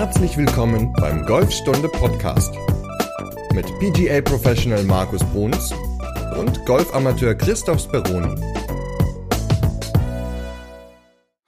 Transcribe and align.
Herzlich 0.00 0.38
willkommen 0.38 0.94
beim 0.94 1.26
Golfstunde 1.26 1.86
Podcast 1.86 2.54
mit 3.52 3.66
PGA 3.80 4.22
Professional 4.22 4.82
Markus 4.84 5.22
Bruns 5.24 5.74
und 6.38 6.64
Golfamateur 6.64 7.34
Christoph 7.34 7.82
Speroni. 7.82 8.34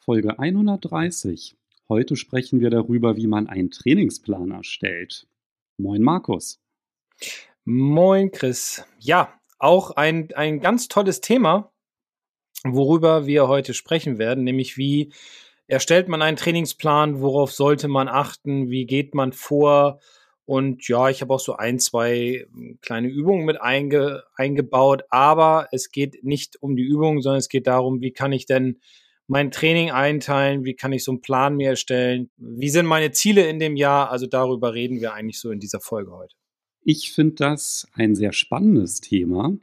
Folge 0.01 0.39
130. 0.39 1.57
Heute 1.89 2.15
sprechen 2.15 2.61
wir 2.61 2.69
darüber, 2.69 3.17
wie 3.17 3.27
man 3.27 3.47
einen 3.47 3.71
Trainingsplan 3.71 4.51
erstellt. 4.51 5.27
Moin 5.79 6.03
Markus. 6.03 6.61
Moin 7.65 8.33
Chris. 8.33 8.85
Ja, 8.99 9.33
auch 9.59 9.93
ein, 9.93 10.29
ein 10.35 10.61
ganz 10.61 10.89
tolles 10.89 11.23
Thema, 11.23 11.73
worüber 12.65 13.25
wir 13.25 13.49
heute 13.49 13.73
sprechen 13.73 14.19
werden, 14.19 14.45
nämlich 14.45 14.77
wie 14.77 15.11
erstellt 15.73 16.07
man 16.07 16.21
einen 16.21 16.37
Trainingsplan, 16.37 17.23
worauf 17.23 17.51
sollte 17.51 17.89
man 17.89 18.07
achten, 18.07 18.69
wie 18.69 18.85
geht 18.85 19.15
man 19.15 19.33
vor. 19.33 20.01
Und 20.45 20.87
ja, 20.87 21.09
ich 21.09 21.23
habe 21.23 21.33
auch 21.33 21.41
so 21.41 21.57
ein, 21.57 21.79
zwei 21.79 22.47
hm, 22.53 22.79
kleine 22.83 23.09
Übungen 23.09 23.47
mit 23.47 23.59
einge, 23.61 24.23
eingebaut, 24.37 25.05
aber 25.09 25.69
es 25.73 25.91
geht 25.91 26.25
nicht 26.25 26.61
um 26.61 26.77
die 26.77 26.83
Übungen, 26.83 27.23
sondern 27.23 27.39
es 27.39 27.49
geht 27.49 27.67
darum, 27.67 28.03
wie 28.03 28.13
kann 28.13 28.33
ich 28.33 28.45
denn 28.45 28.81
mein 29.29 29.51
Training 29.51 29.91
einteilen, 29.91 30.65
wie 30.65 30.75
kann 30.75 30.93
ich 30.93 31.05
so 31.05 31.13
einen 31.13 31.23
Plan 31.23 31.57
mir 31.57 31.71
erstellen, 31.71 32.31
wie 32.37 32.69
sind 32.69 32.85
meine 32.85 33.13
Ziele 33.13 33.49
in 33.49 33.59
dem 33.59 33.77
Jahr. 33.77 34.11
Also 34.11 34.27
darüber 34.27 34.75
reden 34.75 35.01
wir 35.01 35.15
eigentlich 35.15 35.41
so 35.41 35.51
in 35.51 35.59
dieser 35.59 35.81
Folge 35.81 36.13
heute. 36.13 36.37
Ich 36.85 37.13
finde 37.13 37.37
das 37.37 37.87
ein 37.95 38.17
sehr 38.17 38.33
spannendes 38.33 39.01
Thema. 39.01 39.57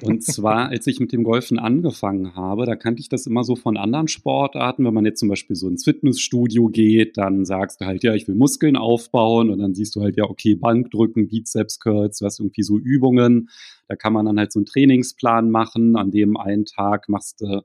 Und 0.00 0.22
zwar, 0.22 0.70
als 0.70 0.86
ich 0.86 1.00
mit 1.00 1.12
dem 1.12 1.22
Golfen 1.22 1.58
angefangen 1.58 2.34
habe, 2.34 2.64
da 2.64 2.76
kannte 2.76 3.00
ich 3.00 3.10
das 3.10 3.26
immer 3.26 3.44
so 3.44 3.56
von 3.56 3.76
anderen 3.76 4.08
Sportarten. 4.08 4.84
Wenn 4.86 4.94
man 4.94 5.04
jetzt 5.04 5.20
zum 5.20 5.28
Beispiel 5.28 5.54
so 5.54 5.68
ins 5.68 5.84
Fitnessstudio 5.84 6.68
geht, 6.68 7.18
dann 7.18 7.44
sagst 7.44 7.80
du 7.80 7.84
halt, 7.84 8.02
ja, 8.04 8.14
ich 8.14 8.26
will 8.26 8.36
Muskeln 8.36 8.76
aufbauen. 8.76 9.50
Und 9.50 9.58
dann 9.58 9.74
siehst 9.74 9.94
du 9.96 10.00
halt, 10.00 10.16
ja, 10.16 10.24
okay, 10.24 10.54
Bankdrücken, 10.54 11.28
Bizeps 11.28 11.78
Curls, 11.78 12.18
du 12.18 12.24
hast 12.24 12.40
irgendwie 12.40 12.62
so 12.62 12.78
Übungen. 12.78 13.50
Da 13.88 13.96
kann 13.96 14.14
man 14.14 14.24
dann 14.24 14.38
halt 14.38 14.52
so 14.52 14.58
einen 14.58 14.66
Trainingsplan 14.66 15.50
machen. 15.50 15.96
An 15.96 16.10
dem 16.10 16.38
einen 16.38 16.64
Tag 16.64 17.10
machst 17.10 17.42
du 17.42 17.62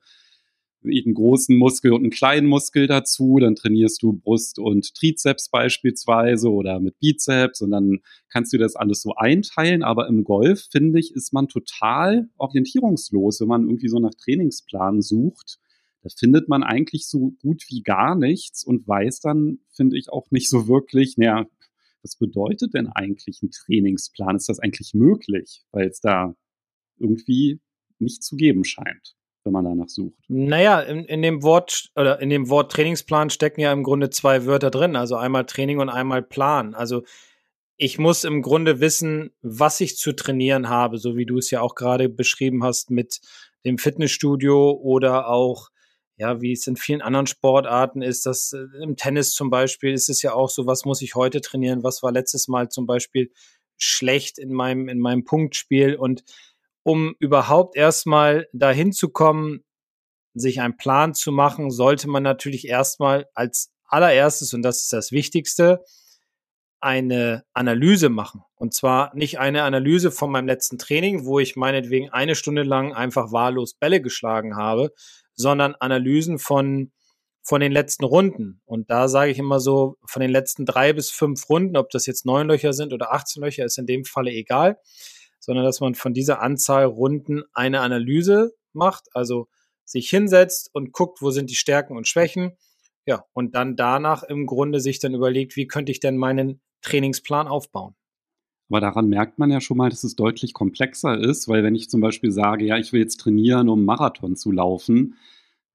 einen 0.83 1.14
großen 1.14 1.56
Muskel 1.56 1.92
und 1.94 2.02
einen 2.02 2.09
kleinen 2.11 2.47
Muskel 2.47 2.88
dazu. 2.88 3.39
Dann 3.39 3.56
trainierst 3.56 4.02
du 4.02 4.14
Brust 4.14 4.59
und 4.59 4.94
Trizeps 4.94 5.50
beispielsweise 5.50 6.52
oder 6.52 6.80
mit 6.80 7.00
Bizeps 7.00 7.61
und 7.61 7.72
dann 7.72 8.00
kannst 8.30 8.53
du 8.53 8.58
das 8.58 8.75
alles 8.75 9.02
so 9.02 9.14
einteilen. 9.16 9.84
Aber 9.84 10.08
im 10.08 10.23
Golf, 10.23 10.67
finde 10.72 11.00
ich, 11.00 11.14
ist 11.14 11.34
man 11.34 11.47
total 11.47 12.30
orientierungslos, 12.38 13.42
wenn 13.42 13.47
man 13.47 13.64
irgendwie 13.64 13.89
so 13.89 14.00
nach 14.00 14.14
Trainingsplan 14.14 15.02
sucht. 15.02 15.59
Da 16.03 16.09
findet 16.16 16.47
man 16.47 16.64
eigentlich 16.64 17.08
so 17.08 17.34
gut 17.41 17.64
wie 17.69 17.81
gar 17.81 18.16
nichts 18.16 18.64
und 18.64 18.88
weiß 18.88 19.19
dann, 19.19 19.59
finde 19.72 19.97
ich, 19.97 20.09
auch 20.09 20.31
nicht 20.31 20.50
so 20.50 20.67
wirklich, 20.67 21.17
naja, 21.17 21.45
was 22.03 22.16
bedeutet 22.16 22.73
denn 22.73 22.88
eigentlich 22.88 23.41
ein 23.41 23.50
Trainingsplan? 23.52 24.38
Ist 24.38 24.47
das 24.47 24.59
eigentlich 24.59 24.94
möglich? 24.94 25.64
Weil 25.72 25.88
es 25.88 26.00
da 26.00 26.36
irgendwie 27.00 27.59
nicht 28.00 28.23
zu 28.23 28.36
geben 28.36 28.64
scheint 28.64 29.17
wenn 29.48 29.53
man 29.53 29.66
danach 29.66 29.90
sucht. 29.90 30.14
Naja, 30.28 30.81
in, 30.81 31.06
in 31.06 31.22
dem 31.22 31.42
Wort 31.42 31.90
oder 31.95 32.22
in 32.22 32.30
dem 32.30 32.50
Wort 32.50 32.72
Trainingsplan 32.72 33.30
stecken 33.30 33.62
ja 33.62 33.72
im 33.72 33.84
Grunde 33.84 34.09
zwei 34.09 34.45
Wörter 34.45 34.70
drin, 34.70 34.95
also 34.95 35.16
einmal 35.16 35.45
Training 35.45 35.80
und 35.80 35.90
einmal 35.90 36.22
Plan. 36.22 36.76
Also 36.76 37.03
ich 37.78 37.98
muss 37.98 38.23
im 38.23 38.42
Grunde 38.42 38.80
wissen, 38.80 39.31
was 39.42 39.80
ich 39.80 39.98
zu 39.98 40.12
trainieren 40.12 40.68
habe, 40.70 40.98
so 40.98 41.16
wie 41.16 41.25
du 41.25 41.38
es 41.38 41.50
ja 41.50 41.62
auch 41.62 41.75
gerade 41.75 42.09
beschrieben 42.09 42.64
hast 42.64 42.92
mit 42.92 43.22
dem 43.66 43.78
Fitnessstudio 43.78 44.72
oder 44.72 45.28
auch, 45.30 45.70
ja, 46.18 46.42
wie 46.42 46.52
es 46.52 46.68
in 46.68 46.75
vielen 46.75 47.02
anderen 47.02 47.28
Sportarten 47.28 48.02
ist, 48.02 48.25
dass 48.25 48.53
äh, 48.53 48.66
im 48.81 48.95
Tennis 48.95 49.31
zum 49.31 49.50
Beispiel 49.50 49.94
ist 49.94 50.09
es 50.09 50.22
ja 50.23 50.34
auch 50.34 50.50
so, 50.50 50.66
was 50.66 50.86
muss 50.86 51.02
ich 51.02 51.16
heute 51.16 51.42
trainieren, 51.42 51.84
was 51.84 52.03
war 52.03 52.12
letztes 52.12 52.48
Mal 52.48 52.70
zum 52.70 52.88
Beispiel 52.88 53.31
schlecht 53.78 54.40
in 54.40 54.52
meinem, 54.52 54.90
in 54.90 55.00
meinem 55.00 55.23
Punktspiel 55.23 55.95
und 55.95 56.24
um 56.88 57.16
überhaupt 57.20 57.75
erstmal 57.75 58.48
dahin 58.53 58.94
zu 58.94 59.09
kommen, 59.09 59.66
sich 60.34 60.62
einen 60.62 60.78
Plan 60.78 61.14
zu 61.14 61.34
machen, 61.34 61.70
sollte 61.70 62.08
man 62.08 62.24
natürlich 62.24 62.66
erstmal 62.66 63.28
als 63.34 63.74
allererstes, 63.84 64.53
und 64.53 64.62
das 64.62 64.84
ist 64.84 64.94
das 64.94 65.12
Wichtigste, 65.12 65.84
eine 66.80 67.44
Analyse 67.53 68.08
machen. 68.08 68.44
Und 68.56 68.74
zwar 68.74 69.14
nicht 69.16 69.38
eine 69.38 69.64
Analyse 69.64 70.12
von 70.12 70.31
meinem 70.31 70.48
letzten 70.48 70.78
Training, 70.78 71.25
wo 71.25 71.40
ich 71.40 71.58
meinetwegen 71.58 72.09
eine 72.12 72.36
Stunde 72.36 72.64
lang 72.64 72.94
einfach 72.94 73.34
wahllos 73.34 73.74
Bälle 73.74 74.02
geschlagen 74.02 74.56
habe, 74.56 74.94
sondern 75.34 75.75
Analysen 75.75 76.40
von, 76.40 76.94
von 77.44 77.59
den 77.59 77.74
letzten 77.74 78.06
Runden. 78.06 78.62
Und 78.64 78.90
da 78.90 79.09
sage 79.09 79.31
ich 79.31 79.40
immer 79.40 79.59
so, 79.59 79.98
von 80.06 80.22
den 80.22 80.31
letzten 80.31 80.66
drei 80.66 80.94
bis 80.94 81.12
fünf 81.12 81.50
Runden, 81.50 81.75
ob 81.75 81.90
das 81.90 82.06
jetzt 82.06 82.25
neun 82.25 82.48
Löcher 82.48 82.72
sind 82.72 82.94
oder 82.94 83.12
18 83.12 83.44
Löcher, 83.44 83.66
ist 83.66 83.78
in 83.78 83.88
dem 83.88 84.06
Falle 84.06 84.31
egal 84.31 84.78
sondern 85.40 85.66
dass 85.66 85.80
man 85.80 85.96
von 85.96 86.14
dieser 86.14 86.42
Anzahl 86.42 86.86
Runden 86.86 87.44
eine 87.53 87.81
Analyse 87.81 88.53
macht, 88.74 89.06
also 89.14 89.48
sich 89.86 90.09
hinsetzt 90.09 90.70
und 90.74 90.92
guckt, 90.92 91.22
wo 91.22 91.31
sind 91.31 91.50
die 91.50 91.56
Stärken 91.56 91.96
und 91.96 92.08
Schwächen. 92.08 92.58
Ja, 93.06 93.24
und 93.34 93.56
dann 93.56 93.75
danach 93.75 94.24
im 94.24 94.46
Grunde 94.46 94.81
sich 94.81 95.00
dann 95.00 95.14
überlegt, 95.14 95.56
wie 95.56 95.68
könnte 95.68 95.92
ich 95.92 96.00
denn 96.00 96.18
meinen 96.18 96.62
Trainingsplan 96.81 97.48
aufbauen. 97.48 97.96
Aber 98.70 98.81
daran 98.81 99.08
merkt 99.08 99.40
man 99.40 99.50
ja 99.50 99.62
schon 99.62 99.78
mal, 99.78 99.90
dass 99.90 100.03
es 100.03 100.16
deutlich 100.16 100.53
komplexer 100.53 101.18
ist, 101.18 101.48
weil 101.48 101.64
wenn 101.64 101.75
ich 101.75 101.90
zum 101.90 102.02
Beispiel 102.02 102.31
sage, 102.31 102.66
ja, 102.66 102.78
ich 102.78 102.92
will 102.92 103.00
jetzt 103.00 103.18
trainieren, 103.18 103.69
um 103.69 103.86
Marathon 103.86 104.36
zu 104.36 104.52
laufen, 104.52 105.16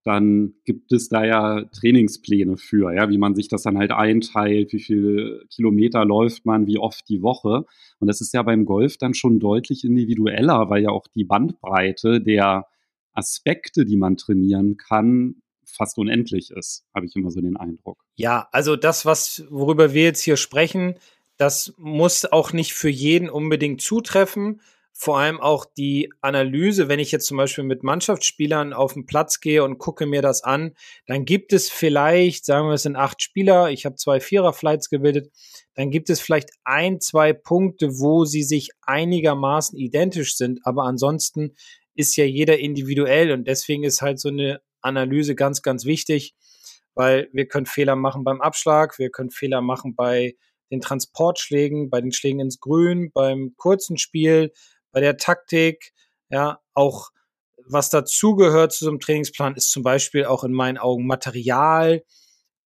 dann 0.04 0.54
gibt 0.64 0.92
es 0.92 1.08
da 1.08 1.24
ja 1.24 1.64
Trainingspläne 1.64 2.56
für, 2.56 2.92
ja, 2.92 3.08
wie 3.08 3.18
man 3.18 3.34
sich 3.34 3.48
das 3.48 3.62
dann 3.62 3.78
halt 3.78 3.92
einteilt, 3.92 4.72
wie 4.72 4.80
viele 4.80 5.44
Kilometer 5.54 6.04
läuft 6.04 6.44
man, 6.44 6.66
wie 6.66 6.78
oft 6.78 7.08
die 7.08 7.22
Woche. 7.22 7.64
Und 8.00 8.08
das 8.08 8.20
ist 8.20 8.34
ja 8.34 8.42
beim 8.42 8.64
Golf 8.64 8.96
dann 8.96 9.14
schon 9.14 9.38
deutlich 9.38 9.84
individueller, 9.84 10.70
weil 10.70 10.82
ja 10.82 10.90
auch 10.90 11.06
die 11.14 11.24
Bandbreite 11.24 12.20
der 12.20 12.66
Aspekte, 13.12 13.84
die 13.84 13.96
man 13.96 14.16
trainieren 14.16 14.76
kann, 14.76 15.36
fast 15.64 15.98
unendlich 15.98 16.50
ist, 16.50 16.84
habe 16.94 17.06
ich 17.06 17.16
immer 17.16 17.30
so 17.30 17.40
den 17.40 17.56
Eindruck. 17.56 18.04
Ja, 18.16 18.48
also 18.52 18.76
das, 18.76 19.06
was, 19.06 19.44
worüber 19.50 19.94
wir 19.94 20.02
jetzt 20.02 20.22
hier 20.22 20.36
sprechen, 20.36 20.96
das 21.36 21.74
muss 21.78 22.24
auch 22.24 22.52
nicht 22.52 22.74
für 22.74 22.90
jeden 22.90 23.30
unbedingt 23.30 23.80
zutreffen 23.80 24.60
vor 24.94 25.18
allem 25.18 25.40
auch 25.40 25.64
die 25.64 26.12
Analyse, 26.20 26.88
wenn 26.88 27.00
ich 27.00 27.12
jetzt 27.12 27.26
zum 27.26 27.36
Beispiel 27.36 27.64
mit 27.64 27.82
Mannschaftsspielern 27.82 28.72
auf 28.72 28.94
den 28.94 29.06
Platz 29.06 29.40
gehe 29.40 29.64
und 29.64 29.78
gucke 29.78 30.06
mir 30.06 30.22
das 30.22 30.44
an, 30.44 30.74
dann 31.06 31.24
gibt 31.24 31.52
es 31.52 31.70
vielleicht, 31.70 32.44
sagen 32.44 32.68
wir 32.68 32.74
es 32.74 32.82
sind 32.82 32.96
acht 32.96 33.22
Spieler, 33.22 33.70
ich 33.70 33.86
habe 33.86 33.96
zwei 33.96 34.20
Vierer-Flights 34.20 34.90
gebildet, 34.90 35.32
dann 35.74 35.90
gibt 35.90 36.10
es 36.10 36.20
vielleicht 36.20 36.50
ein, 36.64 37.00
zwei 37.00 37.32
Punkte, 37.32 37.98
wo 37.98 38.24
sie 38.24 38.42
sich 38.42 38.70
einigermaßen 38.82 39.78
identisch 39.78 40.36
sind, 40.36 40.60
aber 40.64 40.84
ansonsten 40.84 41.54
ist 41.94 42.16
ja 42.16 42.24
jeder 42.24 42.58
individuell 42.58 43.32
und 43.32 43.46
deswegen 43.48 43.84
ist 43.84 44.02
halt 44.02 44.20
so 44.20 44.28
eine 44.28 44.60
Analyse 44.82 45.34
ganz, 45.34 45.62
ganz 45.62 45.84
wichtig, 45.84 46.34
weil 46.94 47.28
wir 47.32 47.46
können 47.46 47.66
Fehler 47.66 47.96
machen 47.96 48.24
beim 48.24 48.40
Abschlag, 48.40 48.98
wir 48.98 49.10
können 49.10 49.30
Fehler 49.30 49.62
machen 49.62 49.94
bei 49.94 50.34
den 50.70 50.80
Transportschlägen, 50.80 51.90
bei 51.90 52.00
den 52.00 52.12
Schlägen 52.12 52.40
ins 52.40 52.58
Grün, 52.58 53.10
beim 53.12 53.54
kurzen 53.56 53.98
Spiel, 53.98 54.52
bei 54.92 55.00
der 55.00 55.16
Taktik, 55.16 55.92
ja, 56.28 56.60
auch 56.74 57.10
was 57.66 57.90
dazugehört 57.90 58.72
zu 58.72 58.84
so 58.84 58.90
einem 58.90 59.00
Trainingsplan 59.00 59.54
ist 59.54 59.70
zum 59.70 59.82
Beispiel 59.82 60.24
auch 60.24 60.44
in 60.44 60.52
meinen 60.52 60.78
Augen 60.78 61.06
Material, 61.06 62.04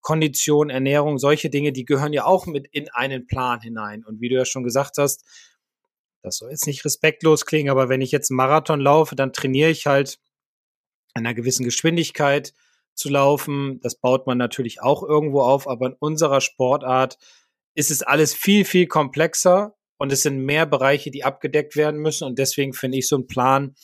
Kondition, 0.00 0.70
Ernährung, 0.70 1.18
solche 1.18 1.50
Dinge, 1.50 1.72
die 1.72 1.84
gehören 1.84 2.12
ja 2.12 2.24
auch 2.24 2.46
mit 2.46 2.68
in 2.70 2.88
einen 2.90 3.26
Plan 3.26 3.60
hinein. 3.60 4.04
Und 4.04 4.20
wie 4.20 4.28
du 4.28 4.36
ja 4.36 4.44
schon 4.44 4.62
gesagt 4.62 4.98
hast, 4.98 5.24
das 6.22 6.38
soll 6.38 6.50
jetzt 6.50 6.66
nicht 6.66 6.84
respektlos 6.84 7.46
klingen, 7.46 7.70
aber 7.70 7.88
wenn 7.88 8.00
ich 8.00 8.12
jetzt 8.12 8.30
einen 8.30 8.36
Marathon 8.36 8.80
laufe, 8.80 9.16
dann 9.16 9.32
trainiere 9.32 9.70
ich 9.70 9.86
halt 9.86 10.18
in 11.14 11.26
einer 11.26 11.34
gewissen 11.34 11.64
Geschwindigkeit 11.64 12.52
zu 12.94 13.08
laufen. 13.08 13.80
Das 13.80 13.96
baut 13.96 14.26
man 14.26 14.38
natürlich 14.38 14.80
auch 14.80 15.02
irgendwo 15.02 15.42
auf, 15.42 15.68
aber 15.68 15.86
in 15.86 15.96
unserer 15.98 16.40
Sportart 16.40 17.18
ist 17.74 17.90
es 17.90 18.02
alles 18.02 18.34
viel, 18.34 18.64
viel 18.64 18.86
komplexer 18.86 19.76
und 19.98 20.12
es 20.12 20.22
sind 20.22 20.44
mehr 20.44 20.66
Bereiche, 20.66 21.10
die 21.10 21.24
abgedeckt 21.24 21.76
werden 21.76 22.00
müssen. 22.00 22.24
Und 22.24 22.38
deswegen 22.38 22.72
finde 22.72 22.98
ich 22.98 23.08
so 23.08 23.16
einen 23.16 23.26
Plan, 23.26 23.74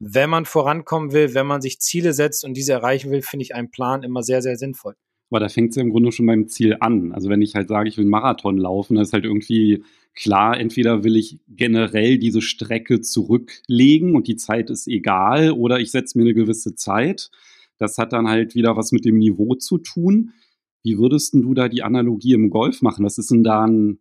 wenn 0.00 0.30
man 0.30 0.44
vorankommen 0.44 1.12
will, 1.12 1.34
wenn 1.34 1.46
man 1.46 1.60
sich 1.60 1.80
Ziele 1.80 2.12
setzt 2.12 2.44
und 2.44 2.54
diese 2.54 2.72
erreichen 2.72 3.10
will, 3.10 3.22
finde 3.22 3.42
ich 3.42 3.54
einen 3.54 3.70
Plan 3.70 4.02
immer 4.02 4.22
sehr, 4.22 4.42
sehr 4.42 4.56
sinnvoll. 4.56 4.94
Aber 5.30 5.40
da 5.40 5.48
fängt 5.48 5.70
es 5.70 5.76
ja 5.76 5.82
im 5.82 5.90
Grunde 5.90 6.10
schon 6.10 6.26
beim 6.26 6.48
Ziel 6.48 6.76
an. 6.80 7.12
Also 7.12 7.28
wenn 7.28 7.42
ich 7.42 7.54
halt 7.54 7.68
sage, 7.68 7.88
ich 7.88 7.96
will 7.98 8.04
einen 8.04 8.10
Marathon 8.10 8.56
laufen, 8.56 8.94
dann 8.94 9.02
ist 9.02 9.12
halt 9.12 9.24
irgendwie 9.24 9.84
klar, 10.14 10.58
entweder 10.58 11.04
will 11.04 11.16
ich 11.16 11.40
generell 11.48 12.18
diese 12.18 12.40
Strecke 12.40 13.00
zurücklegen 13.00 14.16
und 14.16 14.26
die 14.26 14.36
Zeit 14.36 14.70
ist 14.70 14.88
egal, 14.88 15.52
oder 15.52 15.80
ich 15.80 15.90
setze 15.90 16.16
mir 16.16 16.24
eine 16.24 16.34
gewisse 16.34 16.74
Zeit. 16.74 17.30
Das 17.76 17.98
hat 17.98 18.12
dann 18.12 18.26
halt 18.26 18.54
wieder 18.54 18.76
was 18.76 18.90
mit 18.90 19.04
dem 19.04 19.18
Niveau 19.18 19.54
zu 19.54 19.78
tun. 19.78 20.32
Wie 20.82 20.98
würdest 20.98 21.34
du 21.34 21.54
da 21.54 21.68
die 21.68 21.82
Analogie 21.82 22.32
im 22.32 22.50
Golf 22.50 22.80
machen? 22.80 23.04
Was 23.04 23.18
ist 23.18 23.30
denn 23.30 23.44
da 23.44 23.64
ein 23.64 23.98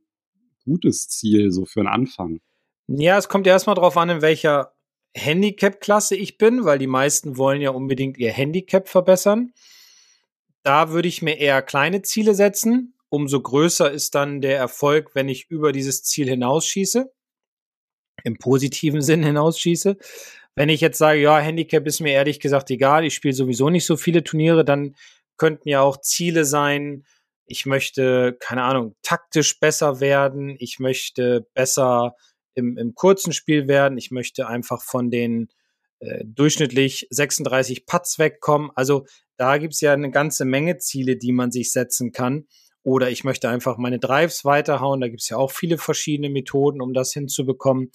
gutes 0.67 1.07
Ziel, 1.07 1.51
so 1.51 1.65
für 1.65 1.79
einen 1.79 1.89
Anfang? 1.89 2.39
Ja, 2.87 3.17
es 3.17 3.29
kommt 3.29 3.47
erstmal 3.47 3.75
drauf 3.75 3.97
an, 3.97 4.09
in 4.09 4.21
welcher 4.21 4.73
Handicap-Klasse 5.15 6.15
ich 6.15 6.37
bin, 6.37 6.65
weil 6.65 6.77
die 6.77 6.87
meisten 6.87 7.37
wollen 7.37 7.61
ja 7.61 7.71
unbedingt 7.71 8.17
ihr 8.17 8.31
Handicap 8.31 8.87
verbessern. 8.87 9.51
Da 10.63 10.91
würde 10.91 11.07
ich 11.07 11.21
mir 11.21 11.37
eher 11.39 11.61
kleine 11.61 12.01
Ziele 12.01 12.35
setzen 12.35 12.93
umso 13.09 13.41
größer 13.41 13.91
ist 13.91 14.15
dann 14.15 14.41
der 14.41 14.57
Erfolg, 14.57 15.15
wenn 15.15 15.29
ich 15.29 15.49
über 15.49 15.71
dieses 15.71 16.03
Ziel 16.03 16.27
hinausschieße, 16.27 17.11
im 18.23 18.37
positiven 18.37 19.01
Sinn 19.01 19.23
hinausschieße. 19.23 19.97
Wenn 20.55 20.69
ich 20.69 20.81
jetzt 20.81 20.97
sage, 20.97 21.21
ja, 21.21 21.37
Handicap 21.37 21.85
ist 21.85 21.99
mir 21.99 22.13
ehrlich 22.13 22.39
gesagt 22.39 22.71
egal, 22.71 23.05
ich 23.05 23.13
spiele 23.13 23.33
sowieso 23.33 23.69
nicht 23.69 23.85
so 23.85 23.95
viele 23.95 24.23
Turniere, 24.23 24.65
dann 24.65 24.95
könnten 25.37 25.69
ja 25.69 25.81
auch 25.81 26.01
Ziele 26.01 26.45
sein, 26.45 27.05
ich 27.47 27.65
möchte, 27.65 28.37
keine 28.39 28.63
Ahnung, 28.63 28.95
taktisch 29.01 29.59
besser 29.59 29.99
werden, 29.99 30.55
ich 30.59 30.79
möchte 30.79 31.47
besser 31.53 32.15
im, 32.53 32.77
im 32.77 32.93
kurzen 32.93 33.33
Spiel 33.33 33.67
werden, 33.67 33.97
ich 33.97 34.11
möchte 34.11 34.47
einfach 34.47 34.81
von 34.81 35.09
den 35.09 35.47
äh, 35.99 36.23
durchschnittlich 36.25 37.07
36 37.09 37.85
Putts 37.85 38.19
wegkommen. 38.19 38.71
Also 38.75 39.05
da 39.37 39.57
gibt's 39.57 39.81
ja 39.81 39.93
eine 39.93 40.11
ganze 40.11 40.45
Menge 40.45 40.77
Ziele, 40.77 41.17
die 41.17 41.31
man 41.31 41.51
sich 41.51 41.71
setzen 41.71 42.11
kann. 42.11 42.47
Oder 42.83 43.09
ich 43.09 43.23
möchte 43.23 43.49
einfach 43.49 43.77
meine 43.77 43.99
Drives 43.99 44.45
weiterhauen. 44.45 45.01
Da 45.01 45.07
gibt's 45.07 45.29
ja 45.29 45.37
auch 45.37 45.51
viele 45.51 45.77
verschiedene 45.77 46.29
Methoden, 46.29 46.81
um 46.81 46.93
das 46.93 47.13
hinzubekommen. 47.13 47.91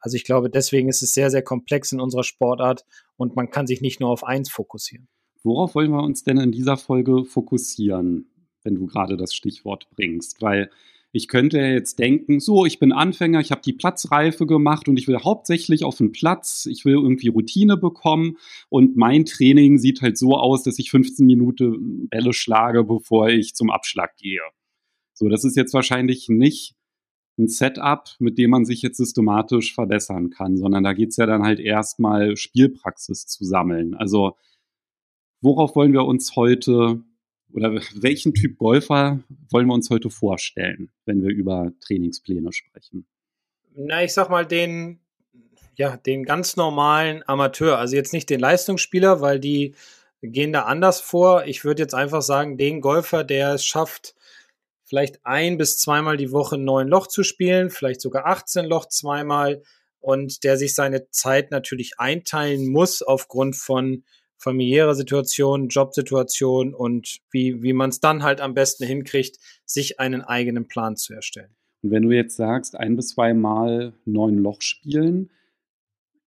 Also 0.00 0.16
ich 0.16 0.24
glaube, 0.24 0.50
deswegen 0.50 0.88
ist 0.88 1.02
es 1.02 1.14
sehr, 1.14 1.30
sehr 1.30 1.42
komplex 1.42 1.92
in 1.92 2.00
unserer 2.00 2.22
Sportart 2.22 2.84
und 3.16 3.34
man 3.36 3.50
kann 3.50 3.66
sich 3.66 3.80
nicht 3.80 4.00
nur 4.00 4.10
auf 4.10 4.24
eins 4.24 4.50
fokussieren. 4.50 5.08
Worauf 5.42 5.74
wollen 5.74 5.90
wir 5.90 6.02
uns 6.02 6.22
denn 6.22 6.38
in 6.38 6.52
dieser 6.52 6.76
Folge 6.76 7.24
fokussieren? 7.24 8.30
Wenn 8.66 8.74
du 8.74 8.86
gerade 8.86 9.16
das 9.16 9.34
Stichwort 9.34 9.88
bringst, 9.94 10.42
weil 10.42 10.70
ich 11.12 11.28
könnte 11.28 11.58
jetzt 11.58 11.98
denken, 11.98 12.40
so, 12.40 12.66
ich 12.66 12.78
bin 12.78 12.92
Anfänger, 12.92 13.40
ich 13.40 13.50
habe 13.50 13.62
die 13.64 13.72
Platzreife 13.72 14.44
gemacht 14.44 14.86
und 14.86 14.98
ich 14.98 15.08
will 15.08 15.18
hauptsächlich 15.18 15.82
auf 15.84 15.96
den 15.96 16.12
Platz, 16.12 16.66
ich 16.66 16.84
will 16.84 16.94
irgendwie 16.94 17.28
Routine 17.28 17.78
bekommen 17.78 18.36
und 18.68 18.96
mein 18.96 19.24
Training 19.24 19.78
sieht 19.78 20.02
halt 20.02 20.18
so 20.18 20.36
aus, 20.36 20.62
dass 20.62 20.78
ich 20.78 20.90
15 20.90 21.24
Minuten 21.24 22.08
Bälle 22.08 22.34
schlage, 22.34 22.84
bevor 22.84 23.30
ich 23.30 23.54
zum 23.54 23.70
Abschlag 23.70 24.16
gehe. 24.18 24.42
So, 25.14 25.28
das 25.30 25.44
ist 25.44 25.56
jetzt 25.56 25.72
wahrscheinlich 25.72 26.28
nicht 26.28 26.74
ein 27.38 27.48
Setup, 27.48 28.10
mit 28.18 28.36
dem 28.36 28.50
man 28.50 28.66
sich 28.66 28.82
jetzt 28.82 28.98
systematisch 28.98 29.74
verbessern 29.74 30.30
kann, 30.30 30.56
sondern 30.56 30.84
da 30.84 30.92
geht 30.92 31.10
es 31.10 31.16
ja 31.16 31.26
dann 31.26 31.44
halt 31.44 31.60
erstmal 31.60 32.36
Spielpraxis 32.36 33.26
zu 33.26 33.44
sammeln. 33.44 33.94
Also 33.94 34.36
worauf 35.40 35.76
wollen 35.76 35.92
wir 35.92 36.04
uns 36.04 36.36
heute 36.36 37.02
oder 37.52 37.80
welchen 37.94 38.34
Typ 38.34 38.58
Golfer 38.58 39.20
wollen 39.50 39.66
wir 39.66 39.74
uns 39.74 39.90
heute 39.90 40.10
vorstellen, 40.10 40.90
wenn 41.04 41.22
wir 41.22 41.30
über 41.30 41.72
Trainingspläne 41.80 42.52
sprechen? 42.52 43.06
Na, 43.74 44.02
ich 44.02 44.12
sag 44.12 44.30
mal 44.30 44.46
den, 44.46 45.00
ja, 45.74 45.96
den 45.96 46.24
ganz 46.24 46.56
normalen 46.56 47.22
Amateur, 47.26 47.78
also 47.78 47.96
jetzt 47.96 48.12
nicht 48.12 48.30
den 48.30 48.40
Leistungsspieler, 48.40 49.20
weil 49.20 49.40
die 49.40 49.74
gehen 50.22 50.52
da 50.52 50.62
anders 50.62 51.00
vor. 51.00 51.46
Ich 51.46 51.64
würde 51.64 51.82
jetzt 51.82 51.94
einfach 51.94 52.22
sagen, 52.22 52.56
den 52.56 52.80
Golfer, 52.80 53.24
der 53.24 53.54
es 53.54 53.64
schafft, 53.64 54.14
vielleicht 54.84 55.24
ein 55.24 55.58
bis 55.58 55.78
zweimal 55.78 56.16
die 56.16 56.32
Woche 56.32 56.58
neun 56.58 56.88
Loch 56.88 57.06
zu 57.06 57.22
spielen, 57.22 57.70
vielleicht 57.70 58.00
sogar 58.00 58.26
18 58.26 58.64
Loch 58.66 58.86
zweimal 58.86 59.62
und 60.00 60.44
der 60.44 60.56
sich 60.56 60.74
seine 60.74 61.10
Zeit 61.10 61.50
natürlich 61.50 61.98
einteilen 61.98 62.70
muss 62.70 63.02
aufgrund 63.02 63.56
von 63.56 64.04
familiäre 64.38 64.94
Situation, 64.94 65.68
Jobsituation 65.68 66.74
und 66.74 67.18
wie, 67.30 67.62
wie 67.62 67.72
man 67.72 67.90
es 67.90 68.00
dann 68.00 68.22
halt 68.22 68.40
am 68.40 68.54
besten 68.54 68.86
hinkriegt, 68.86 69.38
sich 69.64 70.00
einen 70.00 70.22
eigenen 70.22 70.68
Plan 70.68 70.96
zu 70.96 71.14
erstellen. 71.14 71.54
Und 71.82 71.90
wenn 71.90 72.02
du 72.02 72.10
jetzt 72.10 72.36
sagst, 72.36 72.76
ein 72.76 72.96
bis 72.96 73.10
zwei 73.10 73.34
Mal 73.34 73.92
neun 74.04 74.38
Loch 74.38 74.60
spielen, 74.60 75.30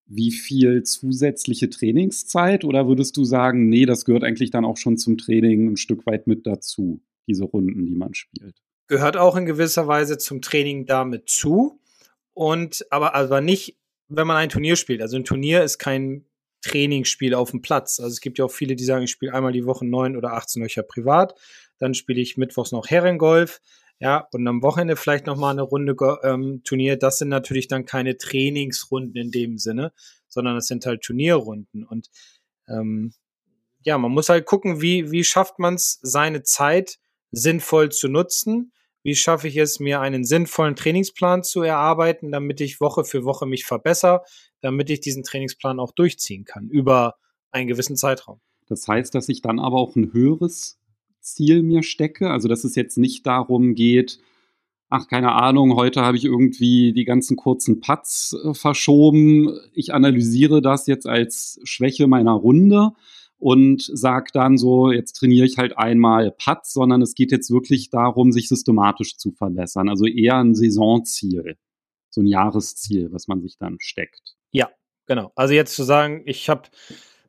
wie 0.06 0.32
viel 0.32 0.84
zusätzliche 0.84 1.70
Trainingszeit 1.70 2.66
oder 2.66 2.88
würdest 2.88 3.16
du 3.16 3.24
sagen, 3.24 3.70
nee, 3.70 3.86
das 3.86 4.06
gehört 4.06 4.24
eigentlich 4.24 4.50
dann 4.50 4.66
auch 4.66 4.78
schon 4.78 4.98
zum 4.98 5.18
Training 5.18 5.74
ein 5.74 5.78
Stück 5.78 6.06
weit 6.08 6.26
mit 6.26 6.48
dazu, 6.48 7.02
diese 7.28 7.44
Runden, 7.44 7.86
die 7.86 7.96
man 7.96 8.16
spielt? 8.16 8.56
Gehört 8.88 9.18
auch 9.18 9.36
in 9.36 9.46
gewisser 9.46 9.88
Weise 9.88 10.18
zum 10.18 10.42
Training 10.42 10.88
damit 10.88 11.30
zu 11.30 11.80
und 12.34 12.86
aber 12.90 13.14
aber 13.14 13.40
nicht, 13.40 13.78
wenn 14.08 14.26
man 14.26 14.38
ein 14.38 14.50
Turnier 14.50 14.78
spielt. 14.78 15.02
Also 15.02 15.16
ein 15.16 15.26
Turnier 15.26 15.64
ist 15.64 15.78
kein 15.78 16.26
Trainingsspiel 16.62 17.34
auf 17.34 17.52
dem 17.52 17.62
Platz. 17.62 18.00
Also 18.00 18.12
es 18.12 18.22
gibt 18.22 18.38
ja 18.38 18.46
auch 18.46 18.52
viele, 18.52 18.76
die 18.76 18.84
sagen, 18.84 19.04
ich 19.04 19.12
spiele 19.12 19.34
einmal 19.34 19.54
die 19.54 19.66
Woche 19.66 19.86
neun 19.86 20.16
oder 20.16 20.34
18 20.34 20.62
Löcher 20.62 20.84
privat, 20.84 21.36
dann 21.78 21.94
spiele 21.94 22.22
ich 22.22 22.38
mittwochs 22.38 22.72
noch 22.72 22.90
Herrengolf, 22.90 23.62
ja, 24.02 24.28
und 24.32 24.48
am 24.48 24.62
Wochenende 24.64 24.96
vielleicht 24.96 25.26
noch 25.26 25.36
mal 25.36 25.52
eine 25.52 25.62
Runde 25.62 25.94
ähm, 26.24 26.62
Turnier. 26.64 26.96
Das 26.98 27.18
sind 27.18 27.28
natürlich 27.28 27.68
dann 27.68 27.86
keine 27.86 28.18
Trainingsrunden 28.18 29.16
in 29.18 29.30
dem 29.30 29.58
Sinne, 29.58 29.92
sondern 30.30 30.56
das 30.56 30.68
sind 30.68 30.86
halt 30.86 31.02
Turnierrunden. 31.02 31.84
Und 31.84 32.10
ähm, 32.70 33.14
ja, 33.84 33.98
man 33.98 34.12
muss 34.12 34.30
halt 34.30 34.46
gucken, 34.46 34.82
wie, 34.82 35.12
wie 35.12 35.26
schafft 35.26 35.60
man 35.60 35.76
es, 35.76 36.00
seine 36.02 36.44
Zeit 36.44 36.98
sinnvoll 37.32 37.90
zu 37.92 38.08
nutzen 38.08 38.72
wie 39.04 39.16
schaffe 39.16 39.48
ich 39.48 39.58
es, 39.58 39.80
mir 39.80 40.02
einen 40.02 40.26
sinnvollen 40.26 40.76
Trainingsplan 40.76 41.44
zu 41.44 41.62
erarbeiten, 41.62 42.32
damit 42.32 42.62
ich 42.62 42.82
Woche 42.82 43.04
für 43.04 43.24
Woche 43.24 43.46
mich 43.46 43.66
verbessere, 43.66 44.24
damit 44.62 44.90
ich 44.90 45.00
diesen 45.00 45.24
Trainingsplan 45.24 45.80
auch 45.80 45.92
durchziehen 45.92 46.46
kann 46.46 46.70
über 46.70 47.16
einen 47.52 47.68
gewissen 47.68 47.96
Zeitraum. 47.96 48.40
Das 48.68 48.88
heißt, 48.88 49.16
dass 49.16 49.30
ich 49.30 49.42
dann 49.42 49.60
aber 49.60 49.78
auch 49.78 49.96
ein 49.96 50.14
höheres 50.14 50.80
Ziel 51.22 51.64
mir 51.64 51.84
stecke, 51.84 52.30
also 52.30 52.48
dass 52.48 52.64
es 52.64 52.76
jetzt 52.76 52.98
nicht 52.98 53.26
darum 53.26 53.74
geht, 53.74 54.20
ach, 54.90 55.08
keine 55.08 55.34
Ahnung, 55.34 55.76
heute 55.76 56.02
habe 56.02 56.18
ich 56.18 56.26
irgendwie 56.26 56.94
die 56.94 57.06
ganzen 57.06 57.38
kurzen 57.38 57.80
Putts 57.80 58.36
äh, 58.44 58.54
verschoben. 58.54 59.60
Ich 59.74 59.94
analysiere 59.94 60.62
das 60.62 60.88
jetzt 60.88 61.08
als 61.08 61.60
Schwäche 61.64 62.08
meiner 62.08 62.34
Runde 62.34 62.92
und 63.38 63.82
sage 63.82 64.32
dann 64.34 64.58
so, 64.58 64.92
jetzt 64.92 65.14
trainiere 65.14 65.46
ich 65.46 65.58
halt 65.58 65.78
einmal 65.78 66.32
Putts, 66.32 66.74
sondern 66.74 67.02
es 67.02 67.14
geht 67.14 67.32
jetzt 67.32 67.52
wirklich 67.52 67.90
darum, 67.90 68.32
sich 68.32 68.50
systematisch 68.50 69.18
zu 69.18 69.32
verbessern. 69.32 69.90
Also 69.90 70.06
eher 70.06 70.38
ein 70.38 70.56
Saisonziel, 70.56 71.56
so 72.10 72.22
ein 72.22 72.28
Jahresziel, 72.28 73.12
was 73.12 73.28
man 73.28 73.42
sich 73.42 73.58
dann 73.58 73.78
steckt. 73.80 74.36
Ja, 74.52 74.70
genau. 75.06 75.32
Also 75.36 75.54
jetzt 75.54 75.76
zu 75.76 75.84
sagen, 75.84 76.24
ich 76.26 76.50
habe 76.50 76.64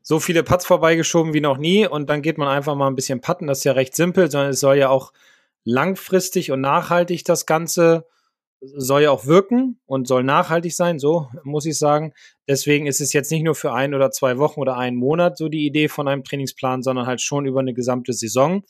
so 0.03 0.21
viele 0.21 0.43
Putts 0.43 0.67
vorbeigeschoben 0.67 1.35
wie 1.35 1.41
noch 1.41 1.59
nie 1.59 1.87
und 1.87 2.09
dann 2.09 2.23
geht 2.23 2.39
man 2.39 2.49
einfach 2.49 2.75
mal 2.75 2.89
ein 2.89 2.97
bisschen 2.97 3.21
putten, 3.21 3.47
das 3.47 3.59
ist 3.59 3.65
ja 3.65 3.73
recht 3.73 3.95
simpel, 3.95 4.31
sondern 4.31 4.51
es 4.51 4.61
soll 4.61 4.77
ja 4.77 4.89
auch 4.89 5.13
langfristig 5.65 6.51
und 6.51 6.61
nachhaltig 6.61 7.25
das 7.25 7.47
Ganze 7.47 8.07
soll 8.61 9.03
ja 9.03 9.11
auch 9.11 9.25
wirken 9.25 9.81
und 9.87 10.07
soll 10.07 10.23
nachhaltig 10.23 10.75
sein, 10.75 10.99
so 10.99 11.29
muss 11.45 11.65
ich 11.65 11.79
sagen. 11.79 12.13
Deswegen 12.47 12.87
ist 12.87 13.01
es 13.01 13.13
jetzt 13.13 13.31
nicht 13.31 13.43
nur 13.43 13.55
für 13.55 13.73
ein 13.73 13.95
oder 13.95 14.11
zwei 14.11 14.37
Wochen 14.39 14.61
oder 14.61 14.77
einen 14.77 14.97
Monat 14.97 15.39
so 15.39 15.49
die 15.49 15.67
Idee 15.67 15.89
von 15.89 16.09
einem 16.09 16.25
Trainingsplan, 16.25 16.83
sondern 16.83 17.07
halt 17.07 17.23
schon 17.23 17.47
über 17.47 17.61
eine 17.61 17.73
gesamte 17.73 18.13
Saison. 18.13 18.63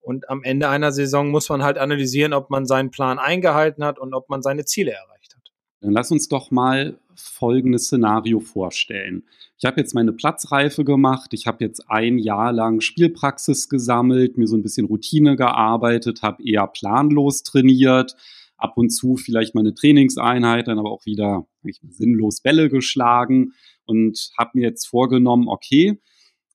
Und 0.00 0.30
am 0.30 0.42
Ende 0.42 0.68
einer 0.68 0.92
Saison 0.92 1.30
muss 1.30 1.48
man 1.48 1.62
halt 1.62 1.78
analysieren, 1.78 2.32
ob 2.32 2.48
man 2.48 2.64
seinen 2.64 2.90
Plan 2.90 3.18
eingehalten 3.18 3.84
hat 3.84 3.98
und 3.98 4.14
ob 4.14 4.28
man 4.30 4.40
seine 4.40 4.64
Ziele 4.64 4.92
erreicht 4.92 5.34
hat. 5.34 5.52
Dann 5.80 5.92
lass 5.92 6.10
uns 6.10 6.28
doch 6.28 6.50
mal 6.50 6.98
folgendes 7.16 7.86
Szenario 7.86 8.40
vorstellen. 8.40 9.24
Ich 9.58 9.64
habe 9.64 9.80
jetzt 9.80 9.94
meine 9.94 10.12
Platzreife 10.12 10.84
gemacht, 10.84 11.32
ich 11.32 11.46
habe 11.46 11.64
jetzt 11.64 11.88
ein 11.88 12.18
Jahr 12.18 12.52
lang 12.52 12.80
Spielpraxis 12.80 13.68
gesammelt, 13.68 14.36
mir 14.36 14.46
so 14.46 14.56
ein 14.56 14.62
bisschen 14.62 14.86
Routine 14.86 15.36
gearbeitet, 15.36 16.22
habe 16.22 16.42
eher 16.44 16.66
planlos 16.66 17.42
trainiert, 17.42 18.16
ab 18.56 18.76
und 18.76 18.90
zu 18.90 19.16
vielleicht 19.16 19.54
mal 19.54 19.62
eine 19.62 19.74
Trainingseinheit, 19.74 20.68
dann 20.68 20.78
aber 20.78 20.90
auch 20.90 21.06
wieder 21.06 21.46
sinnlos 21.88 22.40
Bälle 22.40 22.68
geschlagen 22.68 23.52
und 23.84 24.30
habe 24.38 24.52
mir 24.54 24.68
jetzt 24.68 24.86
vorgenommen, 24.86 25.48
okay, 25.48 26.00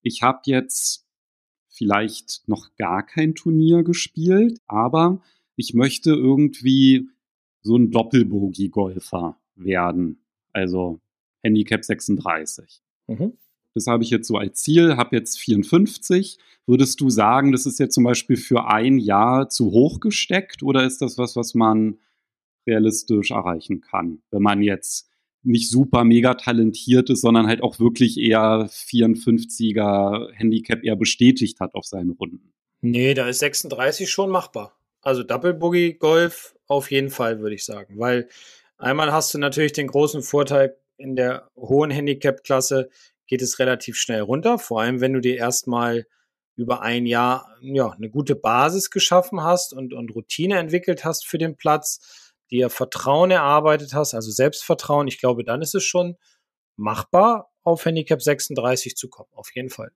ich 0.02 0.22
habe 0.22 0.42
jetzt 0.46 1.06
vielleicht 1.70 2.44
noch 2.48 2.76
gar 2.78 3.06
kein 3.06 3.34
Turnier 3.36 3.84
gespielt, 3.84 4.60
aber 4.68 5.22
ich 5.56 5.74
möchte 5.74 6.12
irgendwie 6.12 7.10
so 7.62 7.76
ein 7.76 7.92
Doppelbogie-Golfer 7.92 9.38
werden. 9.56 10.24
Also 10.54 11.00
Handicap 11.44 11.84
36. 11.84 12.82
Mhm. 13.08 13.38
Das 13.74 13.88
habe 13.88 14.04
ich 14.04 14.10
jetzt 14.10 14.28
so 14.28 14.38
als 14.38 14.62
Ziel, 14.62 14.98
habe 14.98 15.16
jetzt 15.16 15.40
54. 15.40 16.38
Würdest 16.68 17.00
du 17.00 17.10
sagen, 17.10 17.52
das 17.52 17.66
ist 17.66 17.80
jetzt 17.80 17.96
zum 17.96 18.04
Beispiel 18.04 18.36
für 18.38 18.68
ein 18.68 18.98
Jahr 18.98 19.50
zu 19.50 19.72
hoch 19.72 20.00
gesteckt 20.00 20.62
oder 20.64 20.86
ist 20.86 21.02
das 21.02 21.18
was, 21.18 21.36
was 21.36 21.54
man 21.54 22.00
realistisch 22.68 23.32
erreichen 23.32 23.82
kann, 23.82 24.22
wenn 24.30 24.42
man 24.42 24.62
jetzt 24.62 25.10
nicht 25.44 25.70
super 25.70 26.04
mega 26.04 26.36
talentiert 26.36 27.10
ist, 27.10 27.22
sondern 27.22 27.48
halt 27.48 27.64
auch 27.64 27.80
wirklich 27.80 28.20
eher 28.20 28.70
54er 28.70 30.32
Handicap 30.34 30.84
eher 30.84 30.96
bestätigt 30.96 31.60
hat 31.60 31.74
auf 31.74 31.86
seinen 31.86 32.12
Runden? 32.12 32.54
Nee, 32.82 33.14
da 33.14 33.28
ist 33.28 33.40
36 33.40 34.10
schon 34.10 34.30
machbar. 34.30 34.78
Also 35.02 35.24
Double 35.24 35.54
Boogie 35.54 35.94
Golf 35.94 36.56
auf 36.68 36.92
jeden 36.92 37.10
Fall, 37.10 37.40
würde 37.40 37.56
ich 37.56 37.66
sagen, 37.66 37.98
weil 37.98 38.28
einmal 38.82 39.12
hast 39.12 39.34
du 39.34 39.38
natürlich 39.38 39.74
den 39.74 39.88
großen 39.88 40.22
Vorteil 40.22 40.78
in 40.98 41.16
der 41.16 41.50
hohen 41.56 41.92
Handicap-Klasse, 41.92 42.90
geht 43.28 43.42
es 43.42 43.60
relativ 43.60 43.96
schnell 43.96 44.22
runter. 44.22 44.60
Vor 44.60 44.82
allem, 44.82 45.02
wenn 45.02 45.14
du 45.14 45.22
dir 45.22 45.38
erstmal 45.38 46.06
über 46.56 46.82
ein 46.82 47.06
Jahr 47.06 47.48
ja, 47.62 47.92
eine 47.92 48.10
gute 48.10 48.36
Basis 48.36 48.92
geschaffen 48.92 49.42
hast 49.42 49.74
und, 49.74 49.94
und 49.94 50.14
Routine 50.14 50.58
entwickelt 50.58 51.06
hast 51.06 51.26
für 51.26 51.38
den 51.38 51.56
Platz, 51.56 52.34
dir 52.52 52.70
Vertrauen 52.70 53.32
erarbeitet 53.32 53.94
hast, 53.94 54.14
also 54.14 54.30
Selbstvertrauen, 54.32 55.08
ich 55.08 55.20
glaube, 55.20 55.44
dann 55.44 55.62
ist 55.62 55.74
es 55.74 55.84
schon 55.84 56.18
machbar, 56.76 57.50
auf 57.64 57.86
Handicap 57.86 58.22
36 58.22 58.96
zu 58.96 59.08
kommen, 59.08 59.30
auf 59.34 59.56
jeden 59.56 59.70
Fall. 59.70 59.92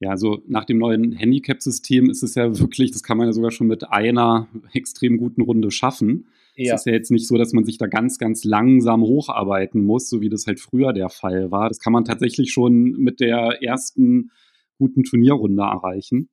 Ja, 0.00 0.10
also 0.10 0.42
nach 0.46 0.64
dem 0.64 0.78
neuen 0.78 1.12
Handicap-System 1.12 2.10
ist 2.10 2.22
es 2.22 2.34
ja 2.34 2.58
wirklich, 2.58 2.90
das 2.90 3.02
kann 3.02 3.18
man 3.18 3.26
ja 3.26 3.32
sogar 3.32 3.50
schon 3.50 3.66
mit 3.66 3.90
einer 3.90 4.48
extrem 4.72 5.18
guten 5.18 5.42
Runde 5.42 5.70
schaffen. 5.70 6.28
Ja. 6.56 6.74
Es 6.74 6.82
ist 6.82 6.86
ja 6.86 6.92
jetzt 6.92 7.10
nicht 7.10 7.26
so, 7.26 7.36
dass 7.36 7.52
man 7.52 7.64
sich 7.64 7.78
da 7.78 7.86
ganz, 7.86 8.18
ganz 8.18 8.44
langsam 8.44 9.02
hocharbeiten 9.02 9.84
muss, 9.84 10.08
so 10.08 10.20
wie 10.20 10.28
das 10.28 10.46
halt 10.46 10.60
früher 10.60 10.92
der 10.92 11.08
Fall 11.08 11.50
war. 11.50 11.68
Das 11.68 11.80
kann 11.80 11.92
man 11.92 12.04
tatsächlich 12.04 12.52
schon 12.52 12.92
mit 12.92 13.20
der 13.20 13.62
ersten 13.62 14.30
guten 14.78 15.02
Turnierrunde 15.02 15.62
erreichen. 15.62 16.28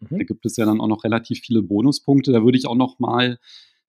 Mhm. 0.00 0.18
Da 0.18 0.24
gibt 0.24 0.46
es 0.46 0.56
ja 0.56 0.66
dann 0.66 0.80
auch 0.80 0.88
noch 0.88 1.04
relativ 1.04 1.40
viele 1.40 1.62
Bonuspunkte. 1.62 2.32
Da 2.32 2.44
würde 2.44 2.58
ich 2.58 2.66
auch 2.66 2.76
noch 2.76 2.98
mal 2.98 3.38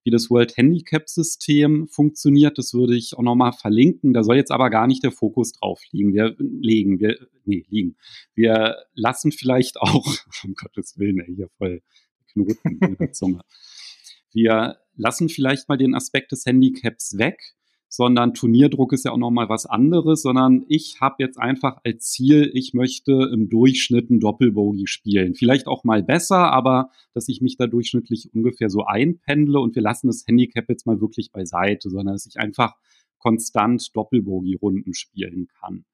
wie 0.04 0.12
das 0.12 0.30
World 0.30 0.56
Handicap 0.56 1.10
System 1.10 1.90
funktioniert. 1.90 2.58
Das 2.58 2.74
würde 2.74 2.96
ich 2.96 3.18
auch 3.18 3.24
nochmal 3.24 3.52
verlinken. 3.52 4.14
Da 4.14 4.24
soll 4.24 4.38
jetzt 4.38 4.52
aber 4.52 4.70
gar 4.70 4.88
nicht 4.88 5.04
der 5.04 5.12
Fokus 5.12 5.52
drauf 5.52 5.82
liegen. 5.92 6.14
Wir 6.14 6.34
legen, 6.40 7.02
wir, 7.02 7.18
nee, 7.44 7.66
liegen. 7.68 7.98
Wir 8.34 8.78
lassen 8.94 9.34
vielleicht 9.34 9.78
auch, 9.82 10.08
um 10.46 10.54
Gottes 10.56 10.98
Willen, 10.98 11.20
ey, 11.20 11.36
hier 11.36 11.50
voll 11.58 11.82
Knoten 12.32 12.80
in 12.80 12.96
der 12.98 13.12
Zunge. 13.12 13.42
Wir 14.38 14.78
lassen 14.96 15.30
vielleicht 15.30 15.68
mal 15.68 15.78
den 15.78 15.96
Aspekt 15.96 16.32
des 16.32 16.46
Handicaps 16.46 17.18
weg 17.18 17.58
sondern 17.90 18.34
Turnierdruck 18.34 18.94
ist 18.94 19.06
ja 19.06 19.12
auch 19.12 19.18
nochmal 19.18 19.50
was 19.50 19.66
anderes, 19.66 20.22
sondern 20.22 20.66
ich 20.68 21.00
habe 21.00 21.16
jetzt 21.20 21.40
einfach 21.40 21.78
als 21.84 22.12
Ziel, 22.12 22.52
ich 22.54 22.74
möchte 22.74 23.30
im 23.34 23.50
Durchschnitt 23.50 24.10
ein 24.10 24.20
Doppelbogey 24.20 24.88
spielen. 24.88 25.36
Vielleicht 25.36 25.68
auch 25.68 25.84
mal 25.84 26.04
besser, 26.04 26.52
aber 26.52 26.92
dass 27.14 27.30
ich 27.30 27.42
mich 27.42 27.56
da 27.56 27.66
durchschnittlich 27.66 28.30
ungefähr 28.34 28.70
so 28.70 28.84
einpendle 28.86 29.60
und 29.60 29.76
wir 29.76 29.82
lassen 29.82 30.08
das 30.08 30.26
Handicap 30.28 30.68
jetzt 30.70 30.86
mal 30.86 31.00
wirklich 31.00 31.32
beiseite, 31.32 31.90
sondern 31.90 32.16
dass 32.16 32.26
ich 32.26 32.40
einfach 32.40 32.76
konstant 33.20 33.96
Doppelbogey-Runden 33.96 34.94
spielen 34.94 35.48
kann. 35.60 35.86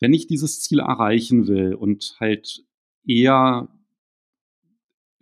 Wenn 0.00 0.14
ich 0.14 0.26
dieses 0.26 0.60
Ziel 0.60 0.78
erreichen 0.78 1.48
will 1.48 1.74
und 1.74 2.16
halt 2.20 2.64
eher 3.06 3.68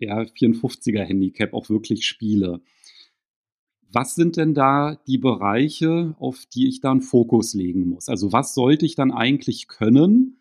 ja, 0.02 0.21
54er 0.21 1.04
Handicap 1.04 1.54
auch 1.54 1.71
wirklich 1.71 2.06
spiele, 2.06 2.61
was 3.92 4.14
sind 4.14 4.37
denn 4.37 4.54
da 4.54 4.97
die 5.06 5.18
Bereiche, 5.18 6.14
auf 6.18 6.47
die 6.47 6.68
ich 6.68 6.80
dann 6.80 7.02
Fokus 7.02 7.54
legen 7.54 7.88
muss? 7.88 8.09
Also 8.09 8.32
was 8.32 8.54
sollte 8.54 8.87
ich 8.87 8.94
dann 8.94 9.12
eigentlich 9.12 9.68
können? 9.68 10.38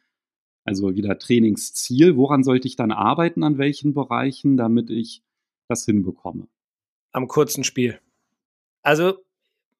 Also 0.64 0.96
wieder 0.96 1.20
Trainingsziel. 1.20 2.16
Woran 2.16 2.44
sollte 2.44 2.68
ich 2.68 2.78
dann 2.78 2.92
arbeiten, 2.92 3.44
an 3.44 3.58
welchen 3.58 3.94
Bereichen, 3.94 4.56
damit 4.56 4.90
ich 4.90 5.22
das 5.68 5.86
hinbekomme? 5.86 6.48
Am 7.12 7.28
kurzen 7.28 7.66
Spiel. 7.66 8.00
Also 8.84 9.16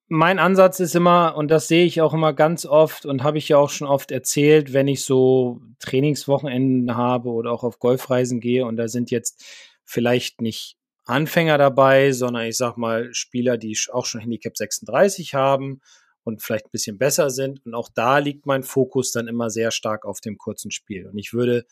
mein 0.08 0.38
Ansatz 0.38 0.78
ist 0.78 0.94
immer, 0.94 1.34
und 1.36 1.50
das 1.50 1.68
sehe 1.68 1.86
ich 1.86 2.02
auch 2.02 2.12
immer 2.12 2.34
ganz 2.34 2.66
oft 2.66 3.06
und 3.06 3.22
habe 3.22 3.38
ich 3.38 3.48
ja 3.48 3.56
auch 3.56 3.70
schon 3.70 3.88
oft 3.88 4.10
erzählt, 4.10 4.74
wenn 4.74 4.86
ich 4.86 5.02
so 5.02 5.62
Trainingswochenenden 5.78 6.94
habe 6.94 7.30
oder 7.30 7.50
auch 7.50 7.64
auf 7.64 7.78
Golfreisen 7.78 8.40
gehe 8.40 8.66
und 8.66 8.76
da 8.76 8.88
sind 8.88 9.10
jetzt 9.10 9.42
vielleicht 9.84 10.40
nicht 10.40 10.76
Anfänger 11.04 11.58
dabei, 11.58 12.12
sondern 12.12 12.46
ich 12.46 12.56
sag 12.56 12.76
mal 12.76 13.12
Spieler, 13.12 13.58
die 13.58 13.76
auch 13.92 14.06
schon 14.06 14.20
Handicap 14.20 14.56
36 14.56 15.34
haben 15.34 15.80
und 16.24 16.42
vielleicht 16.42 16.66
ein 16.66 16.70
bisschen 16.70 16.98
besser 16.98 17.30
sind. 17.30 17.64
Und 17.66 17.74
auch 17.74 17.88
da 17.92 18.18
liegt 18.18 18.46
mein 18.46 18.62
Fokus 18.62 19.12
dann 19.12 19.28
immer 19.28 19.50
sehr 19.50 19.70
stark 19.70 20.04
auf 20.04 20.20
dem 20.20 20.38
kurzen 20.38 20.70
Spiel. 20.70 21.08
Und 21.08 21.18
ich 21.18 21.32
würde, 21.32 21.66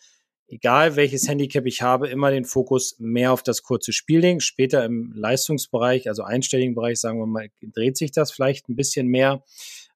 egal 0.49 0.97
welches 0.97 1.29
Handicap 1.29 1.65
ich 1.67 1.83
habe, 1.83 2.09
immer 2.09 2.31
den 2.31 2.45
Fokus 2.45 2.97
mehr 2.99 3.33
auf 3.33 3.43
das 3.43 3.63
kurze 3.63 3.93
Spiel 3.93 4.21
legen. 4.21 4.41
Später 4.41 4.85
im 4.85 5.13
Leistungsbereich, 5.15 6.09
also 6.09 6.25
einstelligen 6.25 6.75
Bereich, 6.75 6.99
sagen 6.99 7.21
wir 7.21 7.27
mal, 7.27 7.49
dreht 7.63 7.97
sich 7.97 8.11
das 8.11 8.33
vielleicht 8.33 8.69
ein 8.69 8.77
bisschen 8.77 9.07
mehr, 9.07 9.45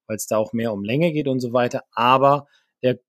weil 0.06 0.16
es 0.16 0.28
da 0.28 0.36
auch 0.36 0.52
mehr 0.52 0.72
um 0.72 0.84
Länge 0.84 1.12
geht 1.12 1.26
und 1.26 1.40
so 1.40 1.52
weiter. 1.52 1.82
Aber 1.92 2.46
der 2.82 3.00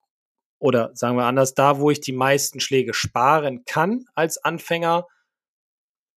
oder 0.65 0.89
sagen 0.95 1.15
wir 1.15 1.25
anders, 1.25 1.53
da, 1.53 1.79
wo 1.79 1.91
ich 1.91 2.01
die 2.01 2.12
meisten 2.12 2.60
Schläge 2.60 2.95
sparen 2.95 3.65
kann 3.65 4.05
als 4.15 4.39
Anfänger, 4.39 5.05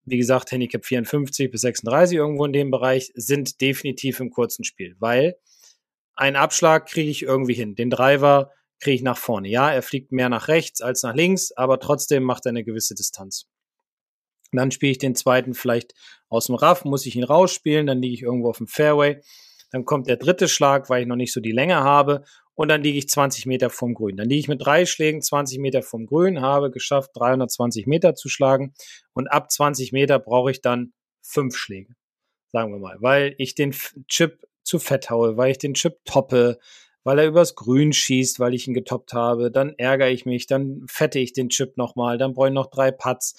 wie 0.07 0.17
gesagt, 0.17 0.53
Handicap 0.53 0.87
54 0.87 1.51
bis 1.51 1.61
36 1.61 2.17
irgendwo 2.17 2.47
in 2.47 2.55
dem 2.55 2.71
Bereich, 2.71 3.13
sind 3.15 3.61
definitiv 3.61 4.21
im 4.21 4.31
kurzen 4.31 4.65
Spiel, 4.65 4.97
weil 5.01 5.37
einen 6.15 6.37
Abschlag 6.37 6.87
kriege 6.87 7.11
ich 7.11 7.25
irgendwie 7.25 7.53
hin. 7.53 7.75
Den 7.75 7.91
Driver 7.91 8.51
kriege 8.81 8.95
ich 8.95 9.03
nach 9.03 9.19
vorne. 9.19 9.49
Ja, 9.49 9.71
er 9.71 9.83
fliegt 9.83 10.13
mehr 10.13 10.31
nach 10.31 10.49
rechts 10.49 10.81
als 10.81 11.03
nach 11.03 11.15
links, 11.15 11.53
aber 11.53 11.79
trotzdem 11.79 12.23
macht 12.23 12.47
er 12.47 12.51
eine 12.51 12.65
gewisse 12.65 12.95
Distanz. 12.95 13.49
Dann 14.53 14.71
spiele 14.71 14.93
ich 14.93 14.99
den 14.99 15.15
zweiten 15.15 15.53
vielleicht 15.53 15.93
aus 16.31 16.47
dem 16.47 16.55
Raff, 16.55 16.87
muss 16.87 17.05
ich 17.05 17.17
ihn 17.17 17.25
rausspielen, 17.25 17.87
dann 17.87 18.01
liege 18.01 18.15
ich 18.15 18.23
irgendwo 18.23 18.49
auf 18.49 18.57
dem 18.57 18.67
Fairway. 18.67 19.21
Dann 19.73 19.85
kommt 19.85 20.07
der 20.07 20.17
dritte 20.17 20.49
Schlag, 20.49 20.89
weil 20.89 21.03
ich 21.03 21.07
noch 21.07 21.17
nicht 21.17 21.35
so 21.35 21.41
die 21.43 21.53
Länge 21.53 21.77
habe 21.77 22.25
und 22.59 22.67
dann 22.67 22.83
liege 22.83 22.99
ich 22.99 23.09
20 23.09 23.47
Meter 23.47 23.71
vom 23.71 23.95
Grün. 23.95 24.17
Dann 24.17 24.29
liege 24.29 24.41
ich 24.41 24.49
mit 24.49 24.61
drei 24.61 24.85
Schlägen 24.85 25.23
20 25.23 25.61
Meter 25.61 25.81
vom 25.81 26.07
Grün, 26.07 26.41
habe 26.41 26.73
geschafft, 26.73 27.13
320 27.15 27.87
Meter 27.87 28.17
zu 28.17 28.29
schlagen 28.29 28.75
und 29.13 29.29
ab 29.29 29.49
20 29.49 29.93
Meter 29.93 30.19
brauche 30.19 30.51
ich 30.51 30.61
dann 30.61 30.93
fünf 31.23 31.57
Schläge, 31.57 31.95
sagen 32.51 32.73
wir 32.73 32.81
mal, 32.81 32.97
weil 32.99 33.37
ich 33.39 33.55
den 33.55 33.73
Chip 34.09 34.45
zu 34.65 34.81
fett 34.81 35.09
haue, 35.09 35.37
weil 35.37 35.53
ich 35.53 35.59
den 35.59 35.75
Chip 35.75 36.05
toppe, 36.05 36.59
weil 37.05 37.21
er 37.21 37.29
übers 37.29 37.55
Grün 37.55 37.93
schießt, 37.93 38.41
weil 38.41 38.55
ich 38.55 38.67
ihn 38.67 38.75
getoppt 38.75 39.13
habe, 39.13 39.53
dann 39.53 39.75
ärgere 39.79 40.11
ich 40.11 40.27
mich, 40.27 40.49
dann 40.49 40.83
fette 40.89 41.21
ich 41.21 41.33
den 41.33 41.51
Chip 41.51 41.77
nochmal, 41.77 42.19
dann 42.19 42.35
brauche 42.35 42.49
ich 42.49 42.55
noch 42.55 42.71
drei 42.71 42.91
Putts. 42.91 43.37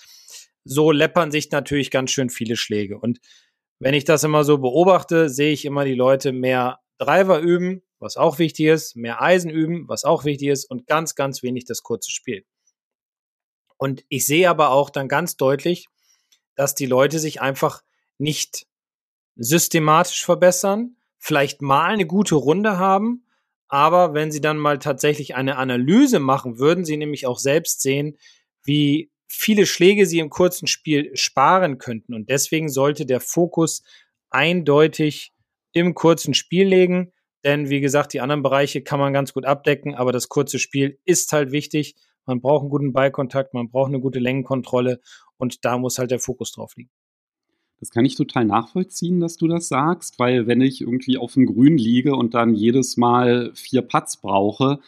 So 0.63 0.93
läppern 0.93 1.31
sich 1.31 1.51
natürlich 1.51 1.91
ganz 1.91 2.11
schön 2.11 2.29
viele 2.29 2.55
Schläge. 2.55 2.97
Und 2.97 3.19
wenn 3.79 3.93
ich 3.93 4.05
das 4.05 4.23
immer 4.23 4.45
so 4.45 4.59
beobachte, 4.59 5.27
sehe 5.27 5.51
ich 5.51 5.65
immer 5.65 5.83
die 5.83 5.95
Leute 5.95 6.31
mehr 6.31 6.79
Driver 6.99 7.39
üben, 7.39 7.81
was 7.99 8.17
auch 8.17 8.39
wichtig 8.39 8.67
ist, 8.67 8.95
mehr 8.95 9.21
Eisen 9.21 9.49
üben, 9.49 9.87
was 9.87 10.03
auch 10.03 10.25
wichtig 10.25 10.49
ist 10.49 10.65
und 10.65 10.87
ganz, 10.87 11.15
ganz 11.15 11.43
wenig 11.43 11.65
das 11.65 11.83
kurze 11.83 12.11
Spiel. 12.11 12.45
Und 13.77 14.03
ich 14.09 14.25
sehe 14.25 14.49
aber 14.49 14.71
auch 14.71 14.89
dann 14.89 15.07
ganz 15.07 15.37
deutlich, 15.37 15.87
dass 16.55 16.75
die 16.75 16.85
Leute 16.85 17.19
sich 17.19 17.41
einfach 17.41 17.81
nicht 18.17 18.67
systematisch 19.35 20.25
verbessern, 20.25 20.97
vielleicht 21.17 21.61
mal 21.61 21.93
eine 21.93 22.05
gute 22.05 22.35
Runde 22.35 22.77
haben, 22.77 23.25
aber 23.69 24.15
wenn 24.15 24.31
sie 24.31 24.41
dann 24.41 24.57
mal 24.57 24.79
tatsächlich 24.79 25.35
eine 25.35 25.57
Analyse 25.57 26.19
machen, 26.19 26.57
würden 26.57 26.83
sie 26.83 26.97
nämlich 26.97 27.27
auch 27.27 27.37
selbst 27.37 27.81
sehen, 27.81 28.17
wie 28.63 29.11
viele 29.27 29.67
Schläge 29.67 30.07
sie 30.07 30.19
im 30.19 30.31
kurzen 30.31 30.67
Spiel 30.67 31.15
sparen 31.15 31.77
könnten. 31.77 32.15
Und 32.15 32.29
deswegen 32.29 32.67
sollte 32.67 33.05
der 33.05 33.21
Fokus 33.21 33.83
eindeutig 34.31 35.33
im 35.71 35.93
kurzen 35.93 36.33
Spiel 36.33 36.67
legen. 36.67 37.13
Denn 37.43 37.69
wie 37.69 37.79
gesagt, 37.79 38.13
die 38.13 38.21
anderen 38.21 38.43
Bereiche 38.43 38.81
kann 38.81 38.99
man 38.99 39.13
ganz 39.13 39.33
gut 39.33 39.45
abdecken, 39.45 39.95
aber 39.95 40.11
das 40.11 40.29
kurze 40.29 40.59
Spiel 40.59 40.99
ist 41.05 41.31
halt 41.31 41.51
wichtig. 41.51 41.95
Man 42.25 42.41
braucht 42.41 42.61
einen 42.61 42.69
guten 42.69 42.93
Ballkontakt, 42.93 43.53
man 43.53 43.69
braucht 43.69 43.89
eine 43.89 43.99
gute 43.99 44.19
Längenkontrolle 44.19 44.99
und 45.37 45.63
da 45.65 45.77
muss 45.77 45.97
halt 45.97 46.11
der 46.11 46.19
Fokus 46.19 46.51
drauf 46.51 46.73
liegen. 46.75 46.91
Das 47.79 47.91
kann 47.91 48.03
ich 48.03 48.15
total 48.15 48.43
nachvollziehen, 48.43 49.21
dass 49.21 49.37
du 49.37 49.47
das 49.47 49.69
sagst, 49.69 50.19
weil 50.19 50.47
wenn 50.47 50.59
ich 50.59 50.81
irgendwie 50.81 51.17
auf 51.17 51.33
dem 51.33 51.45
Grün 51.45 51.77
liege 51.77 52.13
und 52.13 52.33
dann 52.33 52.53
jedes 52.53 52.97
Mal 52.97 53.51
vier 53.55 53.81
Putts 53.81 54.17
brauche, 54.17 54.79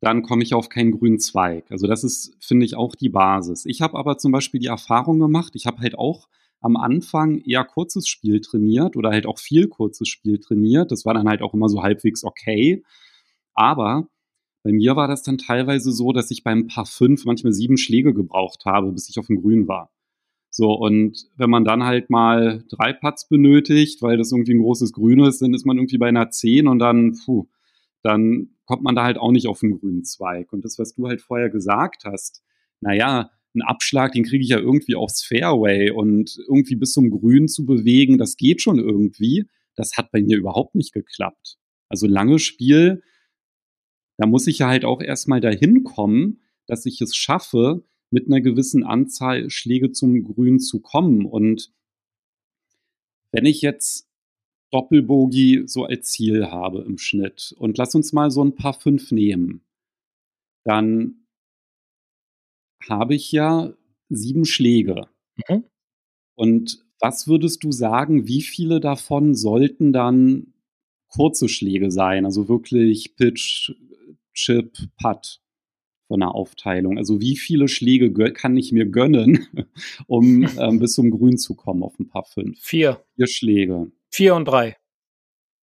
dann 0.00 0.22
komme 0.22 0.42
ich 0.42 0.54
auf 0.54 0.68
keinen 0.68 0.90
grünen 0.90 1.20
Zweig. 1.20 1.70
Also 1.70 1.86
das 1.86 2.02
ist, 2.02 2.34
finde 2.40 2.66
ich, 2.66 2.74
auch 2.74 2.96
die 2.96 3.10
Basis. 3.10 3.66
Ich 3.66 3.82
habe 3.82 3.96
aber 3.96 4.18
zum 4.18 4.32
Beispiel 4.32 4.58
die 4.58 4.66
Erfahrung 4.66 5.20
gemacht, 5.20 5.52
ich 5.54 5.66
habe 5.66 5.78
halt 5.78 5.96
auch 5.96 6.28
am 6.60 6.76
Anfang 6.76 7.38
eher 7.38 7.64
kurzes 7.64 8.06
Spiel 8.08 8.40
trainiert 8.40 8.96
oder 8.96 9.10
halt 9.10 9.26
auch 9.26 9.38
viel 9.38 9.68
kurzes 9.68 10.08
Spiel 10.08 10.38
trainiert. 10.38 10.90
Das 10.90 11.04
war 11.04 11.14
dann 11.14 11.28
halt 11.28 11.42
auch 11.42 11.54
immer 11.54 11.68
so 11.68 11.82
halbwegs 11.82 12.24
okay. 12.24 12.82
Aber 13.54 14.08
bei 14.62 14.72
mir 14.72 14.94
war 14.94 15.08
das 15.08 15.22
dann 15.22 15.38
teilweise 15.38 15.92
so, 15.92 16.12
dass 16.12 16.30
ich 16.30 16.44
beim 16.44 16.66
Paar 16.66 16.86
fünf 16.86 17.24
manchmal 17.24 17.52
sieben 17.52 17.78
Schläge 17.78 18.12
gebraucht 18.12 18.64
habe, 18.66 18.92
bis 18.92 19.08
ich 19.08 19.18
auf 19.18 19.26
dem 19.26 19.40
Grün 19.40 19.68
war. 19.68 19.90
So, 20.50 20.72
und 20.72 21.28
wenn 21.36 21.48
man 21.48 21.64
dann 21.64 21.84
halt 21.84 22.10
mal 22.10 22.64
drei 22.68 22.92
Putts 22.92 23.28
benötigt, 23.28 24.02
weil 24.02 24.18
das 24.18 24.32
irgendwie 24.32 24.52
ein 24.52 24.62
großes 24.62 24.92
Grün 24.92 25.20
ist, 25.20 25.40
dann 25.40 25.54
ist 25.54 25.64
man 25.64 25.78
irgendwie 25.78 25.98
bei 25.98 26.08
einer 26.08 26.30
zehn 26.30 26.66
und 26.66 26.80
dann, 26.80 27.16
puh, 27.24 27.46
dann 28.02 28.50
kommt 28.66 28.82
man 28.82 28.94
da 28.94 29.04
halt 29.04 29.16
auch 29.16 29.30
nicht 29.30 29.46
auf 29.46 29.60
den 29.60 29.78
grünen 29.78 30.04
Zweig. 30.04 30.52
Und 30.52 30.64
das, 30.64 30.78
was 30.78 30.94
du 30.94 31.06
halt 31.06 31.20
vorher 31.20 31.50
gesagt 31.50 32.04
hast, 32.04 32.42
naja, 32.80 33.30
einen 33.54 33.62
Abschlag, 33.62 34.12
den 34.12 34.24
kriege 34.24 34.42
ich 34.42 34.50
ja 34.50 34.58
irgendwie 34.58 34.94
aufs 34.94 35.22
Fairway 35.22 35.90
und 35.90 36.38
irgendwie 36.48 36.76
bis 36.76 36.92
zum 36.92 37.10
Grün 37.10 37.48
zu 37.48 37.66
bewegen, 37.66 38.18
das 38.18 38.36
geht 38.36 38.62
schon 38.62 38.78
irgendwie. 38.78 39.46
Das 39.74 39.96
hat 39.96 40.12
bei 40.12 40.22
mir 40.22 40.36
überhaupt 40.36 40.74
nicht 40.74 40.92
geklappt. 40.92 41.58
Also 41.88 42.06
langes 42.06 42.42
Spiel, 42.42 43.02
da 44.18 44.26
muss 44.26 44.46
ich 44.46 44.58
ja 44.58 44.68
halt 44.68 44.84
auch 44.84 45.00
erstmal 45.00 45.40
dahin 45.40 45.84
kommen, 45.84 46.42
dass 46.66 46.86
ich 46.86 47.00
es 47.00 47.16
schaffe, 47.16 47.84
mit 48.10 48.26
einer 48.26 48.40
gewissen 48.40 48.84
Anzahl 48.84 49.50
Schläge 49.50 49.92
zum 49.92 50.22
Grün 50.24 50.58
zu 50.58 50.80
kommen. 50.80 51.24
Und 51.24 51.72
wenn 53.32 53.46
ich 53.46 53.62
jetzt 53.62 54.08
Doppelbogie 54.70 55.62
so 55.66 55.84
als 55.84 56.10
Ziel 56.10 56.46
habe 56.46 56.82
im 56.82 56.98
Schnitt 56.98 57.54
und 57.58 57.78
lass 57.78 57.94
uns 57.94 58.12
mal 58.12 58.30
so 58.30 58.44
ein 58.44 58.54
paar 58.54 58.74
fünf 58.74 59.10
nehmen, 59.10 59.62
dann 60.64 61.19
habe 62.88 63.14
ich 63.14 63.32
ja 63.32 63.72
sieben 64.08 64.44
Schläge. 64.44 65.06
Mhm. 65.48 65.64
Und 66.34 66.84
was 67.00 67.28
würdest 67.28 67.64
du 67.64 67.72
sagen, 67.72 68.26
wie 68.26 68.42
viele 68.42 68.80
davon 68.80 69.34
sollten 69.34 69.92
dann 69.92 70.54
kurze 71.08 71.48
Schläge 71.48 71.90
sein? 71.90 72.24
Also 72.24 72.48
wirklich 72.48 73.16
Pitch, 73.16 73.72
Chip, 74.34 74.76
Putt 75.00 75.40
von 76.08 76.20
der 76.20 76.34
Aufteilung. 76.34 76.98
Also 76.98 77.20
wie 77.20 77.36
viele 77.36 77.68
Schläge 77.68 78.12
kann 78.32 78.56
ich 78.56 78.72
mir 78.72 78.86
gönnen, 78.86 79.46
um 80.06 80.46
ähm, 80.58 80.78
bis 80.78 80.94
zum 80.94 81.10
Grün 81.10 81.38
zu 81.38 81.54
kommen 81.54 81.82
auf 81.82 81.98
ein 81.98 82.08
paar 82.08 82.24
fünf? 82.24 82.58
Vier. 82.60 83.04
Vier 83.16 83.26
Schläge. 83.26 83.92
Vier 84.10 84.34
und 84.34 84.46
drei. 84.46 84.76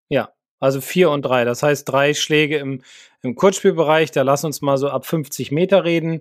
Ja, 0.08 0.32
also 0.60 0.80
vier 0.80 1.10
und 1.10 1.22
drei. 1.22 1.44
Das 1.44 1.62
heißt 1.62 1.88
drei 1.88 2.14
Schläge 2.14 2.58
im, 2.58 2.82
im 3.22 3.34
Kurzspielbereich. 3.34 4.12
Da 4.12 4.22
lass 4.22 4.44
uns 4.44 4.62
mal 4.62 4.78
so 4.78 4.88
ab 4.88 5.04
50 5.04 5.50
Meter 5.52 5.84
reden. 5.84 6.20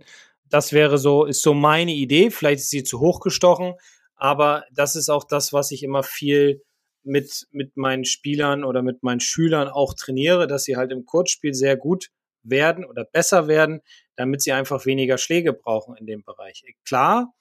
Das 0.50 0.74
wäre 0.74 0.98
so, 0.98 1.26
ist 1.26 1.42
so 1.42 1.54
meine 1.54 1.94
Idee. 1.94 2.30
Vielleicht 2.30 2.62
ist 2.62 2.70
sie 2.70 2.84
zu 2.84 3.00
hoch 3.00 3.20
gestochen, 3.20 3.74
aber 4.16 4.64
das 4.72 4.96
ist 4.96 5.10
auch 5.10 5.24
das, 5.24 5.54
was 5.54 5.72
ich 5.72 5.84
immer 5.84 6.04
viel 6.04 6.64
mit, 7.04 7.48
mit 7.52 7.78
meinen 7.78 8.06
Spielern 8.06 8.64
oder 8.64 8.82
mit 8.82 9.04
meinen 9.04 9.20
Schülern 9.20 9.68
auch 9.68 9.94
trainiere, 9.94 10.48
dass 10.48 10.64
sie 10.64 10.76
halt 10.76 10.92
im 10.92 11.06
Kurzspiel 11.06 11.54
sehr 11.54 11.78
gut 11.78 12.10
werden 12.44 12.86
oder 12.86 13.06
besser 13.06 13.48
werden, 13.48 13.82
damit 14.16 14.42
sie 14.42 14.52
einfach 14.52 14.86
weniger 14.86 15.18
Schläge 15.18 15.54
brauchen 15.54 15.96
in 15.98 16.06
dem 16.06 16.24
Bereich. 16.24 16.64
Klar, 16.86 17.34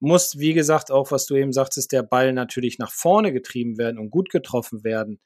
muss, 0.00 0.38
wie 0.38 0.52
gesagt, 0.52 0.90
auch 0.90 1.10
was 1.10 1.26
du 1.26 1.34
eben 1.36 1.52
sagtest, 1.52 1.92
der 1.92 2.02
Ball 2.02 2.32
natürlich 2.32 2.78
nach 2.78 2.92
vorne 2.92 3.32
getrieben 3.32 3.78
werden 3.78 3.98
und 3.98 4.10
gut 4.10 4.30
getroffen 4.30 4.84
werden. 4.84 5.20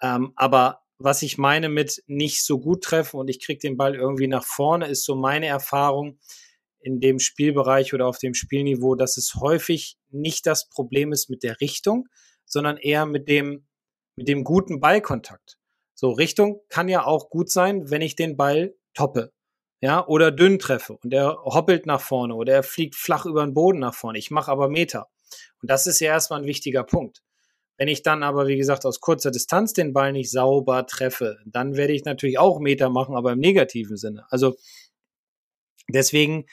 Ähm, 0.00 0.32
aber 0.36 0.82
was 0.98 1.22
ich 1.22 1.38
meine 1.38 1.68
mit 1.68 2.02
nicht 2.06 2.44
so 2.44 2.60
gut 2.60 2.84
treffen 2.84 3.18
und 3.18 3.28
ich 3.28 3.40
kriege 3.40 3.58
den 3.58 3.76
Ball 3.76 3.94
irgendwie 3.94 4.28
nach 4.28 4.44
vorne, 4.44 4.86
ist 4.86 5.04
so 5.04 5.16
meine 5.16 5.46
Erfahrung 5.46 6.18
in 6.82 7.00
dem 7.00 7.18
Spielbereich 7.18 7.94
oder 7.94 8.06
auf 8.06 8.18
dem 8.18 8.34
Spielniveau, 8.34 8.94
dass 8.94 9.16
es 9.16 9.34
häufig 9.36 9.96
nicht 10.10 10.46
das 10.46 10.68
Problem 10.68 11.12
ist 11.12 11.30
mit 11.30 11.42
der 11.42 11.60
Richtung, 11.60 12.08
sondern 12.44 12.76
eher 12.76 13.06
mit 13.06 13.28
dem, 13.28 13.66
mit 14.16 14.28
dem 14.28 14.44
guten 14.44 14.80
Ballkontakt. 14.80 15.58
So, 15.94 16.10
Richtung 16.10 16.60
kann 16.68 16.88
ja 16.88 17.04
auch 17.06 17.30
gut 17.30 17.50
sein, 17.50 17.90
wenn 17.90 18.02
ich 18.02 18.16
den 18.16 18.36
Ball 18.36 18.74
toppe. 18.94 19.32
Ja, 19.80 20.06
oder 20.06 20.30
dünn 20.30 20.60
treffe 20.60 20.96
und 21.02 21.12
er 21.12 21.42
hoppelt 21.44 21.86
nach 21.86 22.00
vorne 22.00 22.36
oder 22.36 22.52
er 22.52 22.62
fliegt 22.62 22.94
flach 22.94 23.26
über 23.26 23.44
den 23.44 23.52
Boden 23.52 23.80
nach 23.80 23.94
vorne. 23.94 24.18
Ich 24.18 24.30
mache 24.30 24.50
aber 24.50 24.68
Meter. 24.68 25.08
Und 25.60 25.70
das 25.70 25.88
ist 25.88 25.98
ja 25.98 26.08
erstmal 26.08 26.40
ein 26.40 26.46
wichtiger 26.46 26.84
Punkt. 26.84 27.20
Wenn 27.78 27.88
ich 27.88 28.02
dann 28.02 28.22
aber, 28.22 28.46
wie 28.46 28.56
gesagt, 28.56 28.86
aus 28.86 29.00
kurzer 29.00 29.32
Distanz 29.32 29.72
den 29.72 29.92
Ball 29.92 30.12
nicht 30.12 30.30
sauber 30.30 30.86
treffe, 30.86 31.38
dann 31.46 31.76
werde 31.76 31.94
ich 31.94 32.04
natürlich 32.04 32.38
auch 32.38 32.60
Meter 32.60 32.90
machen, 32.90 33.16
aber 33.16 33.32
im 33.32 33.40
negativen 33.40 33.96
Sinne. 33.96 34.24
Also 34.30 34.54
deswegen 35.88 36.46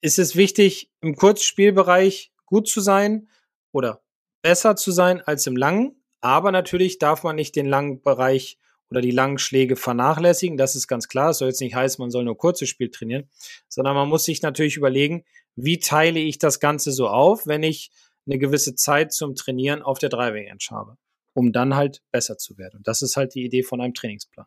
ist 0.00 0.18
es 0.18 0.36
wichtig, 0.36 0.90
im 1.00 1.16
Kurzspielbereich 1.16 2.32
gut 2.46 2.68
zu 2.68 2.80
sein 2.80 3.28
oder 3.72 4.02
besser 4.42 4.76
zu 4.76 4.92
sein 4.92 5.20
als 5.20 5.46
im 5.46 5.56
langen. 5.56 6.02
Aber 6.20 6.50
natürlich 6.52 6.98
darf 6.98 7.22
man 7.22 7.36
nicht 7.36 7.56
den 7.56 7.66
langen 7.66 8.02
Bereich 8.02 8.58
oder 8.90 9.00
die 9.00 9.10
langen 9.10 9.38
Schläge 9.38 9.76
vernachlässigen. 9.76 10.56
Das 10.56 10.74
ist 10.74 10.88
ganz 10.88 11.08
klar. 11.08 11.30
Es 11.30 11.38
soll 11.38 11.48
jetzt 11.48 11.60
nicht 11.60 11.74
heißen, 11.74 12.02
man 12.02 12.10
soll 12.10 12.24
nur 12.24 12.36
kurzes 12.36 12.68
Spiel 12.68 12.90
trainieren, 12.90 13.28
sondern 13.68 13.94
man 13.94 14.08
muss 14.08 14.24
sich 14.24 14.42
natürlich 14.42 14.76
überlegen, 14.76 15.24
wie 15.56 15.78
teile 15.78 16.20
ich 16.20 16.38
das 16.38 16.60
Ganze 16.60 16.92
so 16.92 17.08
auf, 17.08 17.46
wenn 17.46 17.62
ich 17.62 17.90
eine 18.26 18.38
gewisse 18.38 18.74
Zeit 18.74 19.12
zum 19.12 19.34
Trainieren 19.34 19.82
auf 19.82 19.98
der 19.98 20.08
Driving 20.08 20.48
Range 20.48 20.58
habe, 20.70 20.96
um 21.34 21.52
dann 21.52 21.74
halt 21.74 22.02
besser 22.10 22.38
zu 22.38 22.58
werden. 22.58 22.78
Und 22.78 22.88
das 22.88 23.02
ist 23.02 23.16
halt 23.16 23.34
die 23.34 23.44
Idee 23.44 23.62
von 23.62 23.80
einem 23.80 23.94
Trainingsplan. 23.94 24.46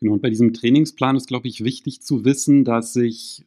Genau, 0.00 0.14
und 0.14 0.22
bei 0.22 0.30
diesem 0.30 0.52
Trainingsplan 0.52 1.16
ist, 1.16 1.26
glaube 1.26 1.48
ich, 1.48 1.64
wichtig 1.64 2.02
zu 2.02 2.24
wissen, 2.24 2.64
dass 2.64 2.94
ich 2.96 3.44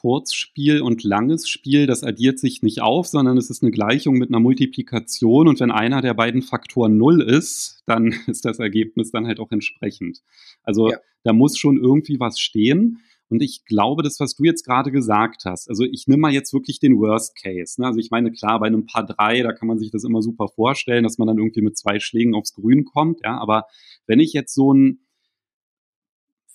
Kurzspiel 0.00 0.80
und 0.80 1.04
langes 1.04 1.46
Spiel, 1.46 1.86
das 1.86 2.02
addiert 2.02 2.38
sich 2.38 2.62
nicht 2.62 2.80
auf, 2.80 3.06
sondern 3.06 3.36
es 3.36 3.50
ist 3.50 3.62
eine 3.62 3.70
Gleichung 3.70 4.16
mit 4.16 4.30
einer 4.30 4.40
Multiplikation 4.40 5.46
und 5.46 5.60
wenn 5.60 5.70
einer 5.70 6.00
der 6.00 6.14
beiden 6.14 6.40
Faktoren 6.40 6.96
null 6.96 7.20
ist, 7.20 7.82
dann 7.84 8.14
ist 8.26 8.46
das 8.46 8.58
Ergebnis 8.58 9.10
dann 9.10 9.26
halt 9.26 9.40
auch 9.40 9.50
entsprechend. 9.50 10.22
Also 10.62 10.90
ja. 10.90 10.98
da 11.22 11.34
muss 11.34 11.58
schon 11.58 11.76
irgendwie 11.76 12.18
was 12.18 12.40
stehen. 12.40 13.00
Und 13.28 13.42
ich 13.42 13.64
glaube, 13.64 14.02
das, 14.02 14.18
was 14.18 14.34
du 14.34 14.44
jetzt 14.44 14.64
gerade 14.64 14.90
gesagt 14.90 15.44
hast, 15.44 15.68
also 15.68 15.84
ich 15.84 16.08
nehme 16.08 16.22
mal 16.22 16.32
jetzt 16.32 16.52
wirklich 16.52 16.80
den 16.80 16.98
Worst 16.98 17.36
Case. 17.36 17.80
Ne? 17.80 17.86
Also 17.86 18.00
ich 18.00 18.10
meine, 18.10 18.32
klar, 18.32 18.58
bei 18.58 18.66
einem 18.66 18.86
Paar 18.86 19.06
drei, 19.06 19.42
da 19.42 19.52
kann 19.52 19.68
man 19.68 19.78
sich 19.78 19.90
das 19.90 20.02
immer 20.02 20.22
super 20.22 20.48
vorstellen, 20.48 21.04
dass 21.04 21.18
man 21.18 21.28
dann 21.28 21.38
irgendwie 21.38 21.62
mit 21.62 21.78
zwei 21.78 22.00
Schlägen 22.00 22.34
aufs 22.34 22.54
Grün 22.54 22.84
kommt. 22.84 23.20
Ja, 23.22 23.38
aber 23.38 23.66
wenn 24.06 24.18
ich 24.18 24.32
jetzt 24.32 24.54
so 24.54 24.72
ein 24.72 25.00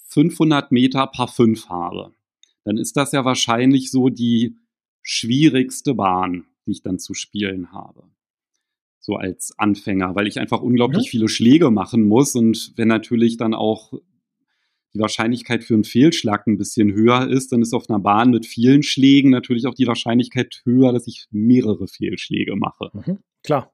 500 0.09 0.71
Meter 0.71 1.07
Paar 1.07 1.27
fünf 1.27 1.69
habe, 1.69 2.11
dann 2.65 2.77
ist 2.77 2.97
das 2.97 3.13
ja 3.13 3.23
wahrscheinlich 3.23 3.91
so 3.91 4.09
die 4.09 4.57
schwierigste 5.01 5.93
Bahn, 5.93 6.45
die 6.65 6.71
ich 6.71 6.81
dann 6.81 6.99
zu 6.99 7.13
spielen 7.13 7.71
habe. 7.71 8.03
So 8.99 9.15
als 9.15 9.53
Anfänger, 9.57 10.15
weil 10.15 10.27
ich 10.27 10.39
einfach 10.39 10.61
unglaublich 10.61 11.05
mhm. 11.05 11.09
viele 11.09 11.29
Schläge 11.29 11.69
machen 11.71 12.03
muss 12.07 12.35
und 12.35 12.73
wenn 12.75 12.87
natürlich 12.87 13.37
dann 13.37 13.53
auch 13.53 13.93
die 14.95 14.99
Wahrscheinlichkeit 14.99 15.63
für 15.63 15.75
einen 15.75 15.83
Fehlschlag 15.83 16.47
ein 16.47 16.57
bisschen 16.57 16.93
höher 16.93 17.27
ist, 17.27 17.51
dann 17.51 17.61
ist 17.61 17.73
auf 17.73 17.89
einer 17.89 17.99
Bahn 17.99 18.31
mit 18.31 18.45
vielen 18.45 18.81
Schlägen 18.81 19.29
natürlich 19.29 19.67
auch 19.67 19.75
die 19.75 19.87
Wahrscheinlichkeit 19.87 20.61
höher, 20.63 20.91
dass 20.91 21.05
ich 21.05 21.27
mehrere 21.31 21.87
Fehlschläge 21.87 22.55
mache. 22.55 22.89
Mhm, 22.93 23.19
klar. 23.43 23.73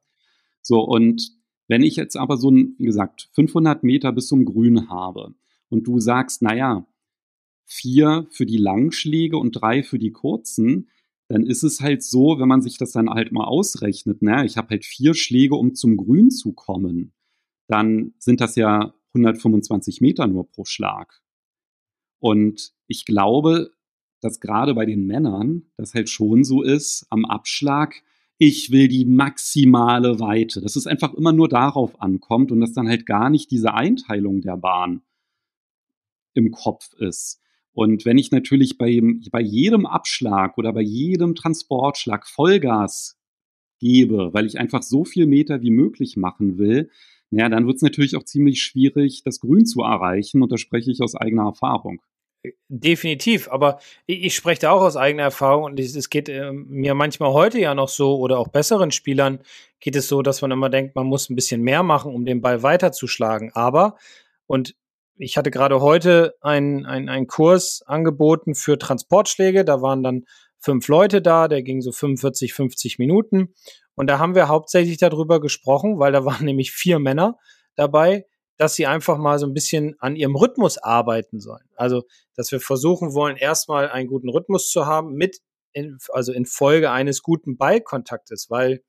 So, 0.62 0.82
und 0.82 1.32
wenn 1.68 1.84
ich 1.84 1.96
jetzt 1.96 2.18
aber 2.18 2.38
so 2.38 2.52
ein, 2.52 2.76
wie 2.78 2.86
gesagt, 2.86 3.30
500 3.34 3.84
Meter 3.84 4.12
bis 4.12 4.28
zum 4.28 4.44
Grün 4.46 4.90
habe 4.90 5.34
und 5.70 5.88
du 5.88 6.00
sagst, 6.00 6.42
naja, 6.42 6.86
vier 7.72 8.28
für 8.32 8.46
die 8.46 8.58
Langschläge 8.58 9.38
und 9.38 9.54
drei 9.54 9.82
für 9.82 9.98
die 9.98 10.12
kurzen, 10.12 10.90
dann 11.30 11.46
ist 11.46 11.64
es 11.64 11.80
halt 11.80 12.04
so, 12.04 12.38
wenn 12.38 12.50
man 12.50 12.62
sich 12.62 12.78
das 12.78 12.92
dann 12.92 13.10
halt 13.10 13.32
mal 13.32 13.46
ausrechnet, 13.46 14.22
ne, 14.22 14.46
ich 14.46 14.58
habe 14.58 14.72
halt 14.72 14.84
vier 14.84 15.14
Schläge, 15.14 15.56
um 15.56 15.74
zum 15.74 15.96
Grün 15.96 16.30
zu 16.32 16.52
kommen, 16.52 17.14
dann 17.68 18.14
sind 18.20 18.42
das 18.42 18.58
ja 18.58 18.94
125 19.14 20.02
Meter 20.02 20.28
nur 20.28 20.50
pro 20.50 20.66
Schlag. 20.66 21.22
Und 22.20 22.74
ich 22.88 23.06
glaube, 23.06 23.72
dass 24.20 24.42
gerade 24.42 24.74
bei 24.74 24.86
den 24.86 25.08
Männern 25.08 25.64
das 25.78 25.94
halt 25.94 26.10
schon 26.10 26.44
so 26.44 26.62
ist, 26.64 27.06
am 27.10 27.24
Abschlag, 27.24 28.04
ich 28.38 28.72
will 28.72 28.90
die 28.90 29.06
maximale 29.06 30.20
Weite, 30.20 30.60
dass 30.60 30.76
es 30.76 30.88
einfach 30.88 31.14
immer 31.14 31.32
nur 31.32 31.48
darauf 31.48 32.02
ankommt 32.02 32.52
und 32.52 32.60
dass 32.60 32.74
dann 32.74 32.90
halt 32.90 33.06
gar 33.06 33.30
nicht 33.30 33.50
diese 33.50 33.74
Einteilung 33.74 34.42
der 34.42 34.58
Bahn 34.58 35.04
im 36.34 36.52
Kopf 36.52 36.94
ist. 36.98 37.42
Und 37.74 38.06
wenn 38.06 38.18
ich 38.18 38.32
natürlich 38.32 38.78
bei, 38.78 39.00
bei 39.32 39.42
jedem 39.42 39.86
Abschlag 39.86 40.58
oder 40.58 40.74
bei 40.74 40.82
jedem 40.82 41.36
Transportschlag 41.36 42.28
Vollgas 42.28 43.18
gebe, 43.80 44.34
weil 44.34 44.46
ich 44.46 44.60
einfach 44.60 44.84
so 44.84 45.06
viel 45.06 45.26
Meter 45.26 45.62
wie 45.62 45.72
möglich 45.72 46.18
machen 46.18 46.58
will, 46.58 46.90
naja, 47.30 47.48
dann 47.48 47.66
wird 47.66 47.78
es 47.78 47.82
natürlich 47.82 48.18
auch 48.18 48.24
ziemlich 48.24 48.62
schwierig, 48.62 49.24
das 49.24 49.40
Grün 49.40 49.66
zu 49.66 49.82
erreichen. 49.82 50.44
Und 50.44 50.52
da 50.52 50.58
spreche 50.58 50.92
ich 50.92 51.02
aus 51.02 51.16
eigener 51.16 51.46
Erfahrung. 51.46 52.02
Definitiv, 52.70 53.50
aber 53.50 53.80
ich, 54.08 54.34
spreche 54.34 54.62
da 54.62 54.72
auch 54.72 54.82
aus 54.82 54.98
eigener 54.98 55.24
Erfahrung 55.24 55.66
und 55.66 55.80
es, 55.80 55.96
es 55.96 56.10
geht 56.10 56.28
äh, 56.28 56.52
mir 56.52 56.96
manchmal 56.96 57.34
heute 57.34 57.60
ja 57.60 57.76
noch 57.76 57.88
so 57.88 58.18
oder 58.18 58.40
auch 58.40 58.48
besseren 58.48 58.90
Spielern 58.90 59.42
geht 59.80 59.96
es 59.96 60.08
so, 60.08 60.24
dass 60.24 60.42
man 60.42 60.50
immer 60.50 60.70
denkt, 60.70 60.96
man 60.96 61.06
muss 61.06 61.30
ein 61.30 61.36
bisschen 61.36 61.62
mehr 61.62 61.84
machen, 61.84 62.12
um 62.12 62.26
den 62.26 62.42
Ball 62.42 62.64
weiterzuschlagen. 62.64 63.52
Aber, 63.54 63.96
und 64.48 64.76
ich 65.16 65.38
hatte 65.38 65.52
gerade 65.52 65.82
heute 65.82 66.36
einen 66.42 66.86
ein 66.86 67.28
Kurs 67.28 67.84
angeboten 67.86 68.56
für 68.56 68.78
Transportschläge. 68.78 69.66
Da 69.66 69.82
waren 69.82 70.04
dann 70.04 70.26
fünf 70.60 70.88
Leute 70.88 71.22
da, 71.22 71.48
der 71.48 71.64
ging 71.64 71.82
so 71.82 71.92
45, 71.92 72.54
50 72.54 73.00
Minuten. 73.00 73.54
Und 73.96 74.08
da 74.08 74.20
haben 74.20 74.36
wir 74.36 74.48
hauptsächlich 74.48 74.98
darüber 74.98 75.42
gesprochen, 75.42 76.00
weil 76.00 76.12
da 76.12 76.26
waren 76.26 76.46
nämlich 76.46 76.72
vier 76.72 77.00
Männer 77.00 77.38
dabei, 77.76 78.26
dass 78.58 78.76
sie 78.76 78.86
einfach 78.86 79.18
mal 79.18 79.40
so 79.40 79.48
ein 79.48 79.54
bisschen 79.54 79.96
an 80.00 80.16
ihrem 80.16 80.36
Rhythmus 80.36 80.78
arbeiten 80.78 81.40
sollen. 81.40 81.68
Also, 81.76 82.04
dass 82.36 82.52
wir 82.52 82.60
versuchen 82.60 83.14
wollen, 83.14 83.38
erstmal 83.38 83.90
einen 83.90 84.08
guten 84.08 84.30
Rhythmus 84.30 84.70
zu 84.70 84.86
haben, 84.86 85.14
mit, 85.14 85.40
in, 85.74 85.98
also 86.10 86.32
in 86.32 86.46
Folge 86.46 86.92
eines 86.92 87.24
guten 87.24 87.58
Ballkontaktes, 87.58 88.50
weil 88.50 88.84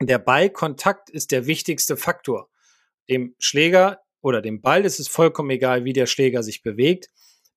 der 0.00 0.18
Ballkontakt 0.18 1.10
ist 1.10 1.30
der 1.30 1.46
wichtigste 1.46 1.96
Faktor. 1.96 2.48
Dem 3.08 3.34
Schläger 3.38 4.00
oder 4.20 4.42
dem 4.42 4.60
Ball 4.60 4.84
ist 4.84 5.00
es 5.00 5.08
vollkommen 5.08 5.50
egal, 5.50 5.84
wie 5.84 5.92
der 5.92 6.06
Schläger 6.06 6.42
sich 6.42 6.62
bewegt. 6.62 7.08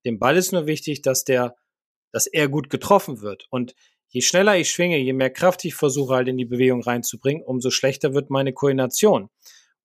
Dem 0.06 0.20
Ball 0.20 0.38
ist 0.38 0.52
nur 0.52 0.68
wichtig, 0.68 1.02
dass 1.02 1.24
der, 1.24 1.56
dass 2.12 2.28
er 2.28 2.48
gut 2.48 2.70
getroffen 2.70 3.22
wird. 3.22 3.48
Und 3.50 3.76
je 4.10 4.22
schneller 4.22 4.58
ich 4.58 4.70
schwinge, 4.70 4.98
je 4.98 5.14
mehr 5.14 5.30
Kraft 5.30 5.64
ich 5.66 5.76
versuche 5.76 6.16
halt 6.16 6.28
in 6.28 6.38
die 6.38 6.46
Bewegung 6.46 6.82
reinzubringen, 6.82 7.44
umso 7.44 7.70
schlechter 7.70 8.14
wird 8.14 8.30
meine 8.30 8.54
Koordination. 8.54 9.30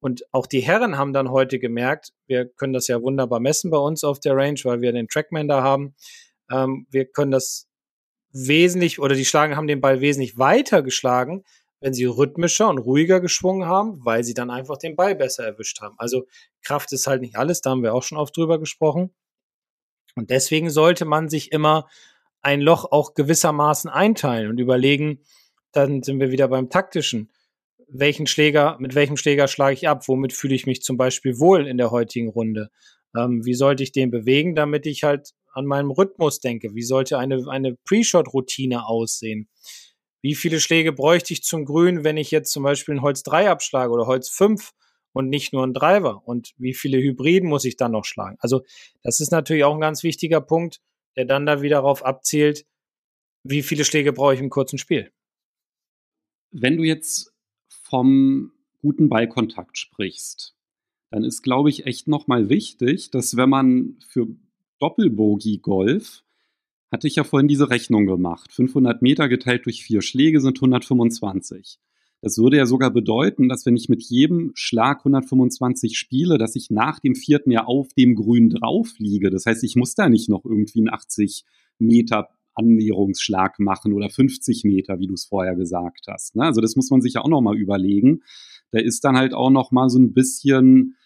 Und 0.00 0.22
auch 0.32 0.46
die 0.46 0.60
Herren 0.60 0.98
haben 0.98 1.12
dann 1.12 1.30
heute 1.30 1.58
gemerkt, 1.58 2.12
wir 2.26 2.46
können 2.46 2.72
das 2.72 2.86
ja 2.86 3.00
wunderbar 3.00 3.40
messen 3.40 3.70
bei 3.70 3.78
uns 3.78 4.04
auf 4.04 4.20
der 4.20 4.36
Range, 4.36 4.60
weil 4.64 4.80
wir 4.80 4.92
den 4.92 5.08
Trackman 5.08 5.48
da 5.48 5.62
haben. 5.62 5.94
Ähm, 6.50 6.86
wir 6.90 7.06
können 7.06 7.30
das 7.30 7.68
wesentlich 8.32 8.98
oder 8.98 9.14
die 9.14 9.24
Schlagen 9.24 9.56
haben 9.56 9.66
den 9.66 9.80
Ball 9.80 10.00
wesentlich 10.00 10.36
weiter 10.36 10.82
geschlagen, 10.82 11.44
wenn 11.87 11.94
sie 11.94 12.05
rhythmischer 12.05 12.68
und 12.68 12.79
ruhiger 12.79 13.20
geschwungen 13.20 13.68
haben, 13.68 14.05
weil 14.05 14.25
sie 14.25 14.35
dann 14.35 14.51
einfach 14.51 14.77
den 14.77 14.96
Ball 14.96 15.14
besser 15.14 15.44
erwischt 15.44 15.81
haben. 15.81 15.94
Also 15.99 16.27
Kraft 16.64 16.92
ist 16.92 17.07
halt 17.07 17.20
nicht 17.20 17.37
alles, 17.37 17.61
da 17.61 17.70
haben 17.70 17.85
wir 17.85 17.94
auch 17.94 18.03
schon 18.03 18.18
oft 18.18 18.37
drüber 18.37 18.59
gesprochen. 18.59 19.14
Und 20.16 20.31
deswegen 20.31 20.68
sollte 20.68 21.05
man 21.05 21.29
sich 21.29 21.53
immer 21.53 21.87
ein 22.42 22.61
Loch 22.61 22.90
auch 22.90 23.14
gewissermaßen 23.14 23.88
einteilen 23.88 24.51
und 24.51 24.59
überlegen, 24.59 25.20
dann 25.70 26.03
sind 26.03 26.18
wir 26.18 26.33
wieder 26.33 26.49
beim 26.49 26.70
taktischen. 26.70 27.31
Welchen 27.87 28.27
Schläger, 28.27 28.79
mit 28.81 28.96
welchem 28.96 29.16
Schläger 29.16 29.46
schlage 29.46 29.75
ich 29.75 29.87
ab? 29.87 30.09
Womit 30.09 30.33
fühle 30.33 30.57
ich 30.57 30.66
mich 30.66 30.83
zum 30.83 30.96
Beispiel 30.96 31.38
wohl 31.38 31.68
in 31.68 31.79
der 31.79 31.92
heutigen 31.92 32.31
Runde? 32.31 32.70
Ähm, 33.16 33.44
wie 33.44 33.55
sollte 33.55 33.85
ich 33.85 33.92
den 33.92 34.11
bewegen, 34.11 34.57
damit 34.57 34.87
ich 34.87 35.05
halt 35.05 35.35
an 35.53 35.66
meinem 35.66 35.92
Rhythmus 35.92 36.40
denke. 36.40 36.75
Wie 36.75 36.83
sollte 36.83 37.16
eine, 37.16 37.49
eine 37.49 37.77
Pre-Shot-Routine 37.85 38.87
aussehen? 38.87 39.49
Wie 40.26 40.34
viele 40.34 40.58
Schläge 40.58 40.92
bräuchte 40.92 41.32
ich 41.32 41.44
zum 41.44 41.64
Grün, 41.64 42.02
wenn 42.02 42.16
ich 42.16 42.32
jetzt 42.32 42.50
zum 42.50 42.64
Beispiel 42.64 42.96
ein 42.96 43.02
Holz 43.02 43.22
3 43.22 43.48
abschlage 43.48 43.92
oder 43.92 44.08
Holz 44.08 44.28
5 44.28 44.72
und 45.12 45.28
nicht 45.28 45.52
nur 45.52 45.64
ein 45.64 45.72
Driver? 45.72 46.26
Und 46.26 46.52
wie 46.56 46.74
viele 46.74 46.98
Hybriden 46.98 47.48
muss 47.48 47.64
ich 47.64 47.76
dann 47.76 47.92
noch 47.92 48.04
schlagen? 48.04 48.36
Also, 48.40 48.64
das 49.04 49.20
ist 49.20 49.30
natürlich 49.30 49.62
auch 49.62 49.74
ein 49.74 49.80
ganz 49.80 50.02
wichtiger 50.02 50.40
Punkt, 50.40 50.80
der 51.14 51.26
dann 51.26 51.46
da 51.46 51.62
wieder 51.62 51.76
darauf 51.76 52.04
abzielt, 52.04 52.66
wie 53.44 53.62
viele 53.62 53.84
Schläge 53.84 54.12
brauche 54.12 54.34
ich 54.34 54.40
im 54.40 54.50
kurzen 54.50 54.78
Spiel. 54.78 55.12
Wenn 56.50 56.76
du 56.76 56.82
jetzt 56.82 57.32
vom 57.68 58.50
guten 58.80 59.08
Ballkontakt 59.08 59.78
sprichst, 59.78 60.56
dann 61.12 61.22
ist, 61.22 61.42
glaube 61.42 61.70
ich, 61.70 61.86
echt 61.86 62.08
nochmal 62.08 62.48
wichtig, 62.48 63.12
dass 63.12 63.36
wenn 63.36 63.50
man 63.50 64.00
für 64.08 64.26
Doppelbogie 64.80 65.58
Golf, 65.58 66.24
hatte 66.96 67.09
ich 67.09 67.16
ja 67.16 67.24
vorhin 67.24 67.46
diese 67.46 67.68
Rechnung 67.68 68.06
gemacht, 68.06 68.54
500 68.54 69.02
Meter 69.02 69.28
geteilt 69.28 69.66
durch 69.66 69.85
vier 69.85 70.00
Schläge 70.00 70.40
sind 70.40 70.56
125. 70.56 71.78
Das 72.22 72.38
würde 72.38 72.56
ja 72.56 72.64
sogar 72.64 72.90
bedeuten, 72.90 73.50
dass 73.50 73.66
wenn 73.66 73.76
ich 73.76 73.90
mit 73.90 74.02
jedem 74.02 74.52
Schlag 74.54 75.00
125 75.00 75.98
spiele, 75.98 76.38
dass 76.38 76.56
ich 76.56 76.70
nach 76.70 76.98
dem 76.98 77.14
vierten 77.14 77.50
ja 77.50 77.66
auf 77.66 77.88
dem 77.92 78.14
Grün 78.14 78.48
drauf 78.48 78.94
liege. 78.96 79.28
Das 79.28 79.44
heißt, 79.44 79.62
ich 79.62 79.76
muss 79.76 79.94
da 79.94 80.09
nicht 80.09 80.30
noch 80.30 80.46
irgendwie 80.46 80.78
einen 80.78 80.88
80 80.88 81.44
Meter 81.78 82.30
Annäherungsschlag 82.54 83.59
machen 83.59 83.92
oder 83.92 84.09
50 84.09 84.64
Meter, 84.64 84.98
wie 84.98 85.06
du 85.06 85.12
es 85.12 85.26
vorher 85.26 85.54
gesagt 85.54 86.06
hast. 86.09 86.35
Ne? 86.35 86.44
Also 86.44 86.62
das 86.62 86.76
muss 86.76 86.88
man 86.88 87.02
sich 87.02 87.12
ja 87.12 87.20
auch 87.20 87.28
noch 87.28 87.42
mal 87.42 87.59
überlegen. 87.59 88.22
Da 88.70 88.80
ist 88.80 89.04
dann 89.04 89.18
halt 89.18 89.35
auch 89.35 89.50
noch 89.50 89.70
mal 89.70 89.90
so 89.90 89.98
ein 89.98 90.14
bisschen 90.14 90.96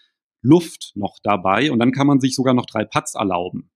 Luft 0.40 0.92
noch 0.94 1.18
dabei 1.20 1.72
und 1.72 1.81
dann 1.81 1.90
kann 1.90 2.07
man 2.07 2.20
sich 2.20 2.37
sogar 2.37 2.55
noch 2.55 2.66
drei 2.66 2.85
Putts 2.85 3.16
erlauben 3.16 3.72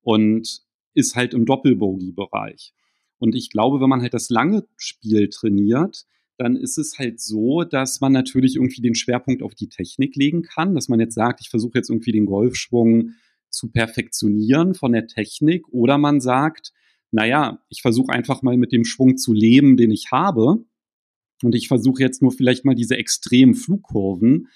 und 0.00 0.66
ist 0.98 1.16
halt 1.16 1.32
im 1.32 1.46
Doppelbogey-Bereich. 1.46 2.74
Und 3.18 3.34
ich 3.34 3.50
glaube, 3.50 3.80
wenn 3.80 3.88
man 3.88 4.02
halt 4.02 4.14
das 4.14 4.28
lange 4.28 4.66
Spiel 4.76 5.28
trainiert, 5.28 6.04
dann 6.36 6.54
ist 6.54 6.78
es 6.78 6.98
halt 6.98 7.20
so, 7.20 7.64
dass 7.64 8.00
man 8.00 8.12
natürlich 8.12 8.56
irgendwie 8.56 8.80
den 8.80 8.94
Schwerpunkt 8.94 9.42
auf 9.42 9.54
die 9.54 9.68
Technik 9.68 10.14
legen 10.14 10.42
kann, 10.42 10.74
dass 10.74 10.88
man 10.88 11.00
jetzt 11.00 11.14
sagt, 11.14 11.40
ich 11.40 11.50
versuche 11.50 11.78
jetzt 11.78 11.90
irgendwie 11.90 12.12
den 12.12 12.26
Golfschwung 12.26 13.12
zu 13.50 13.70
perfektionieren 13.70 14.74
von 14.74 14.92
der 14.92 15.06
Technik. 15.06 15.68
Oder 15.70 15.98
man 15.98 16.20
sagt, 16.20 16.72
naja, 17.10 17.60
ich 17.68 17.82
versuche 17.82 18.12
einfach 18.12 18.42
mal 18.42 18.56
mit 18.56 18.72
dem 18.72 18.84
Schwung 18.84 19.16
zu 19.16 19.32
leben, 19.32 19.76
den 19.76 19.90
ich 19.90 20.12
habe. 20.12 20.64
Und 21.42 21.54
ich 21.54 21.68
versuche 21.68 22.02
jetzt 22.02 22.22
nur 22.22 22.32
vielleicht 22.32 22.64
mal 22.64 22.74
diese 22.74 22.96
extremen 22.96 23.54
Flugkurven, 23.54 24.48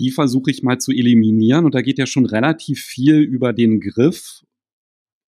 die 0.00 0.10
versuche 0.10 0.50
ich 0.50 0.62
mal 0.62 0.78
zu 0.78 0.92
eliminieren. 0.92 1.64
Und 1.64 1.74
da 1.74 1.82
geht 1.82 1.98
ja 1.98 2.06
schon 2.06 2.26
relativ 2.26 2.80
viel 2.80 3.16
über 3.16 3.52
den 3.52 3.80
Griff 3.80 4.44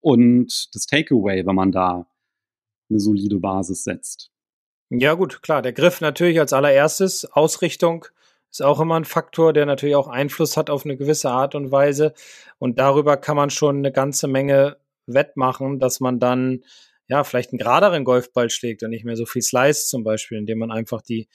und 0.02 0.70
das 0.74 0.86
Takeaway, 0.86 1.46
wenn 1.46 1.56
man 1.56 1.72
da 1.72 2.08
eine 2.90 3.00
solide 3.00 3.40
Basis 3.40 3.84
setzt. 3.84 4.32
Ja, 4.90 5.14
gut, 5.14 5.44
klar. 5.44 5.62
Der 5.62 5.74
Griff 5.74 6.02
natürlich 6.02 6.40
als 6.40 6.54
allererstes. 6.54 7.26
Ausrichtung 7.26 8.06
ist 8.52 8.64
auch 8.64 8.80
immer 8.80 8.96
ein 8.96 9.06
Faktor, 9.06 9.54
der 9.54 9.68
natürlich 9.68 9.96
auch 9.96 10.08
Einfluss 10.08 10.58
hat 10.58 10.70
auf 10.70 10.84
eine 10.84 10.98
gewisse 10.98 11.30
Art 11.30 11.54
und 11.54 11.72
Weise. 11.72 12.14
Und 12.58 12.80
darüber 12.80 13.18
kann 13.18 13.36
man 13.36 13.52
schon 13.52 13.78
eine 13.78 13.92
ganze 13.92 14.28
Menge 14.28 14.78
wettmachen, 15.06 15.80
dass 15.80 16.00
man 16.00 16.20
dann 16.20 16.64
ja 17.08 17.24
vielleicht 17.24 17.52
einen 17.52 17.60
geraderen 17.60 18.04
Golfball 18.04 18.50
schlägt 18.50 18.82
und 18.84 18.90
nicht 18.90 19.06
mehr 19.06 19.16
so 19.16 19.26
viel 19.26 19.42
Slice 19.42 19.88
zum 19.88 20.04
Beispiel, 20.04 20.38
indem 20.38 20.60
man 20.60 20.72
einfach 20.72 21.02
die, 21.02 21.28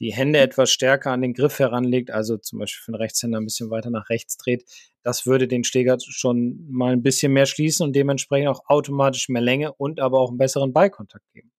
die 0.00 0.12
Hände 0.12 0.38
etwas 0.38 0.72
stärker 0.72 1.12
an 1.12 1.20
den 1.20 1.34
Griff 1.34 1.58
heranlegt, 1.58 2.10
also 2.10 2.38
zum 2.38 2.58
Beispiel 2.58 2.82
für 2.82 2.92
den 2.92 2.96
Rechtshänder 2.96 3.38
ein 3.38 3.44
bisschen 3.44 3.70
weiter 3.70 3.90
nach 3.90 4.08
rechts 4.08 4.38
dreht. 4.38 4.64
Das 5.02 5.26
würde 5.26 5.46
den 5.46 5.62
Schläger 5.62 5.98
schon 6.00 6.66
mal 6.70 6.92
ein 6.92 7.02
bisschen 7.02 7.32
mehr 7.32 7.46
schließen 7.46 7.84
und 7.84 7.94
dementsprechend 7.94 8.48
auch 8.48 8.62
automatisch 8.66 9.28
mehr 9.28 9.42
Länge 9.42 9.72
und 9.74 10.00
aber 10.00 10.18
auch 10.20 10.30
einen 10.30 10.38
besseren 10.38 10.72
Ballkontakt 10.72 11.24
geben. 11.32 11.52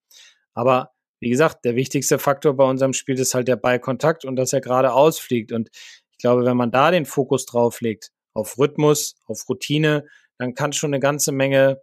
Aber 0.54 0.90
wie 1.20 1.30
gesagt, 1.30 1.64
der 1.64 1.76
wichtigste 1.76 2.18
Faktor 2.18 2.56
bei 2.56 2.64
unserem 2.64 2.92
Spiel 2.92 3.18
ist 3.18 3.34
halt 3.34 3.46
der 3.46 3.56
Ballkontakt 3.56 4.24
und 4.24 4.34
dass 4.34 4.52
er 4.52 4.60
gerade 4.60 4.92
ausfliegt. 4.92 5.52
Und 5.52 5.70
ich 6.10 6.18
glaube, 6.18 6.44
wenn 6.44 6.56
man 6.56 6.72
da 6.72 6.90
den 6.90 7.06
Fokus 7.06 7.46
drauf 7.46 7.80
legt, 7.80 8.10
auf 8.34 8.58
Rhythmus, 8.58 9.14
auf 9.26 9.48
Routine, 9.48 10.06
dann 10.38 10.54
kann 10.54 10.72
schon 10.72 10.90
eine 10.90 11.00
ganze 11.00 11.30
Menge, 11.30 11.80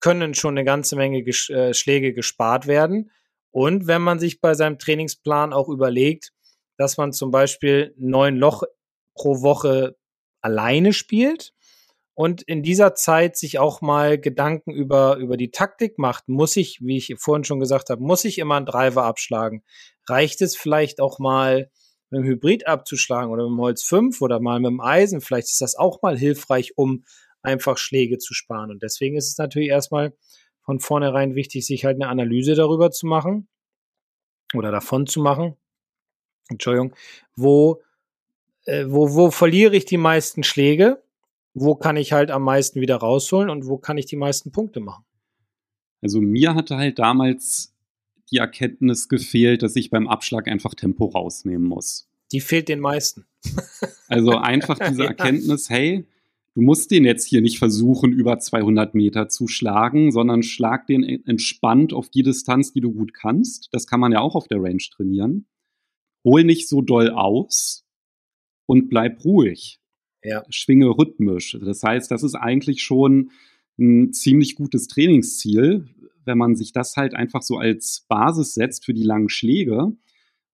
können 0.00 0.34
schon 0.34 0.54
eine 0.54 0.64
ganze 0.64 0.96
Menge 0.96 1.20
äh, 1.20 1.72
Schläge 1.72 2.12
gespart 2.12 2.66
werden. 2.66 3.10
Und 3.54 3.86
wenn 3.86 4.02
man 4.02 4.18
sich 4.18 4.40
bei 4.40 4.54
seinem 4.54 4.80
Trainingsplan 4.80 5.52
auch 5.52 5.68
überlegt, 5.68 6.32
dass 6.76 6.96
man 6.96 7.12
zum 7.12 7.30
Beispiel 7.30 7.94
neun 7.96 8.34
Loch 8.34 8.64
pro 9.14 9.42
Woche 9.42 9.96
alleine 10.40 10.92
spielt, 10.92 11.54
und 12.16 12.42
in 12.42 12.62
dieser 12.62 12.94
Zeit 12.94 13.36
sich 13.36 13.58
auch 13.58 13.80
mal 13.80 14.18
Gedanken 14.20 14.70
über, 14.70 15.16
über 15.16 15.36
die 15.36 15.50
Taktik 15.50 15.98
macht, 15.98 16.28
muss 16.28 16.56
ich, 16.56 16.78
wie 16.80 16.96
ich 16.96 17.12
vorhin 17.18 17.42
schon 17.42 17.58
gesagt 17.58 17.90
habe, 17.90 18.00
muss 18.00 18.24
ich 18.24 18.38
immer 18.38 18.54
einen 18.54 18.66
Driver 18.66 19.02
abschlagen? 19.02 19.64
Reicht 20.08 20.40
es 20.40 20.56
vielleicht 20.56 21.00
auch 21.00 21.18
mal 21.18 21.72
mit 22.10 22.20
dem 22.20 22.24
Hybrid 22.24 22.68
abzuschlagen 22.68 23.32
oder 23.32 23.42
mit 23.42 23.58
dem 23.58 23.60
Holz 23.60 23.82
5 23.82 24.22
oder 24.22 24.38
mal 24.38 24.60
mit 24.60 24.70
dem 24.70 24.80
Eisen? 24.80 25.20
Vielleicht 25.20 25.48
ist 25.48 25.60
das 25.60 25.74
auch 25.74 26.02
mal 26.02 26.16
hilfreich, 26.16 26.74
um 26.76 27.04
einfach 27.42 27.78
Schläge 27.78 28.18
zu 28.18 28.32
sparen. 28.32 28.70
Und 28.70 28.84
deswegen 28.84 29.16
ist 29.16 29.28
es 29.28 29.36
natürlich 29.36 29.70
erstmal 29.70 30.12
von 30.64 30.80
vornherein 30.80 31.34
wichtig, 31.34 31.66
sich 31.66 31.84
halt 31.84 31.96
eine 31.96 32.08
Analyse 32.08 32.54
darüber 32.54 32.90
zu 32.90 33.06
machen 33.06 33.48
oder 34.54 34.70
davon 34.70 35.06
zu 35.06 35.20
machen. 35.20 35.56
Entschuldigung, 36.48 36.94
wo, 37.36 37.82
äh, 38.64 38.84
wo, 38.88 39.14
wo 39.14 39.30
verliere 39.30 39.76
ich 39.76 39.84
die 39.84 39.96
meisten 39.96 40.42
Schläge? 40.42 41.04
wo 41.54 41.76
kann 41.76 41.96
ich 41.96 42.12
halt 42.12 42.30
am 42.30 42.42
meisten 42.42 42.80
wieder 42.80 42.96
rausholen 42.96 43.48
und 43.48 43.66
wo 43.66 43.78
kann 43.78 43.96
ich 43.96 44.06
die 44.06 44.16
meisten 44.16 44.50
Punkte 44.50 44.80
machen? 44.80 45.04
Also 46.02 46.20
mir 46.20 46.54
hatte 46.54 46.76
halt 46.76 46.98
damals 46.98 47.72
die 48.30 48.38
Erkenntnis 48.38 49.08
gefehlt, 49.08 49.62
dass 49.62 49.76
ich 49.76 49.90
beim 49.90 50.08
Abschlag 50.08 50.48
einfach 50.48 50.74
Tempo 50.74 51.06
rausnehmen 51.06 51.66
muss. 51.66 52.08
Die 52.32 52.40
fehlt 52.40 52.68
den 52.68 52.80
meisten. 52.80 53.26
Also 54.08 54.36
einfach 54.36 54.78
diese 54.88 55.04
Erkenntnis, 55.04 55.70
hey, 55.70 56.04
du 56.54 56.62
musst 56.62 56.90
den 56.90 57.04
jetzt 57.04 57.26
hier 57.26 57.40
nicht 57.40 57.58
versuchen, 57.58 58.12
über 58.12 58.38
200 58.38 58.94
Meter 58.94 59.28
zu 59.28 59.48
schlagen, 59.48 60.12
sondern 60.12 60.42
schlag 60.42 60.86
den 60.86 61.02
entspannt 61.02 61.92
auf 61.92 62.08
die 62.08 62.22
Distanz, 62.22 62.72
die 62.72 62.80
du 62.80 62.92
gut 62.92 63.12
kannst. 63.14 63.68
Das 63.72 63.86
kann 63.86 64.00
man 64.00 64.12
ja 64.12 64.20
auch 64.20 64.34
auf 64.34 64.48
der 64.48 64.62
Range 64.62 64.82
trainieren. 64.94 65.46
Hol 66.24 66.44
nicht 66.44 66.68
so 66.68 66.80
doll 66.80 67.10
aus 67.10 67.84
und 68.66 68.88
bleib 68.88 69.24
ruhig 69.24 69.80
ja. 70.24 70.44
schwinge 70.48 70.88
rhythmisch. 70.88 71.56
Das 71.60 71.82
heißt, 71.82 72.10
das 72.10 72.22
ist 72.22 72.34
eigentlich 72.34 72.82
schon 72.82 73.30
ein 73.78 74.12
ziemlich 74.12 74.54
gutes 74.54 74.88
Trainingsziel, 74.88 75.88
wenn 76.24 76.38
man 76.38 76.56
sich 76.56 76.72
das 76.72 76.96
halt 76.96 77.14
einfach 77.14 77.42
so 77.42 77.58
als 77.58 78.06
Basis 78.08 78.54
setzt 78.54 78.84
für 78.84 78.94
die 78.94 79.02
langen 79.02 79.28
Schläge. 79.28 79.92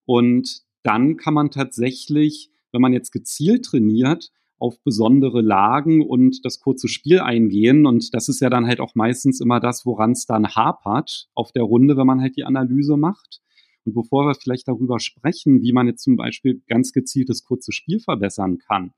Und 0.05 0.63
dann 0.83 1.17
kann 1.17 1.35
man 1.35 1.51
tatsächlich, 1.51 2.51
wenn 2.73 2.81
man 2.81 2.93
jetzt 2.93 3.13
gezielt 3.13 3.65
trainiert, 3.65 4.33
auf 4.61 4.81
besondere 4.85 5.41
Lagen 5.41 6.03
und 6.07 6.45
das 6.45 6.61
kurze 6.61 6.87
Spiel 6.87 7.21
eingehen. 7.21 7.87
Und 7.87 8.15
das 8.15 8.29
ist 8.29 8.41
ja 8.41 8.51
dann 8.51 8.67
halt 8.67 8.81
auch 8.81 8.95
meistens 8.95 9.41
immer 9.41 9.59
das, 9.59 9.85
woran 9.87 10.13
es 10.13 10.27
dann 10.27 10.55
hapert 10.55 11.29
auf 11.35 11.51
der 11.51 11.63
Runde, 11.63 11.97
wenn 11.97 12.07
man 12.07 12.21
halt 12.21 12.37
die 12.37 12.45
Analyse 12.45 12.97
macht. 12.97 13.41
Und 13.85 13.95
bevor 13.95 14.27
wir 14.27 14.35
vielleicht 14.35 14.69
darüber 14.69 15.01
sprechen, 15.01 15.63
wie 15.63 15.73
man 15.73 15.87
jetzt 15.87 16.03
zum 16.03 16.17
Beispiel 16.17 16.63
ganz 16.69 16.93
gezielt 16.93 17.31
das 17.31 17.43
kurze 17.43 17.73
Spiel 17.73 17.99
verbessern 17.99 18.59
kann, 18.59 18.93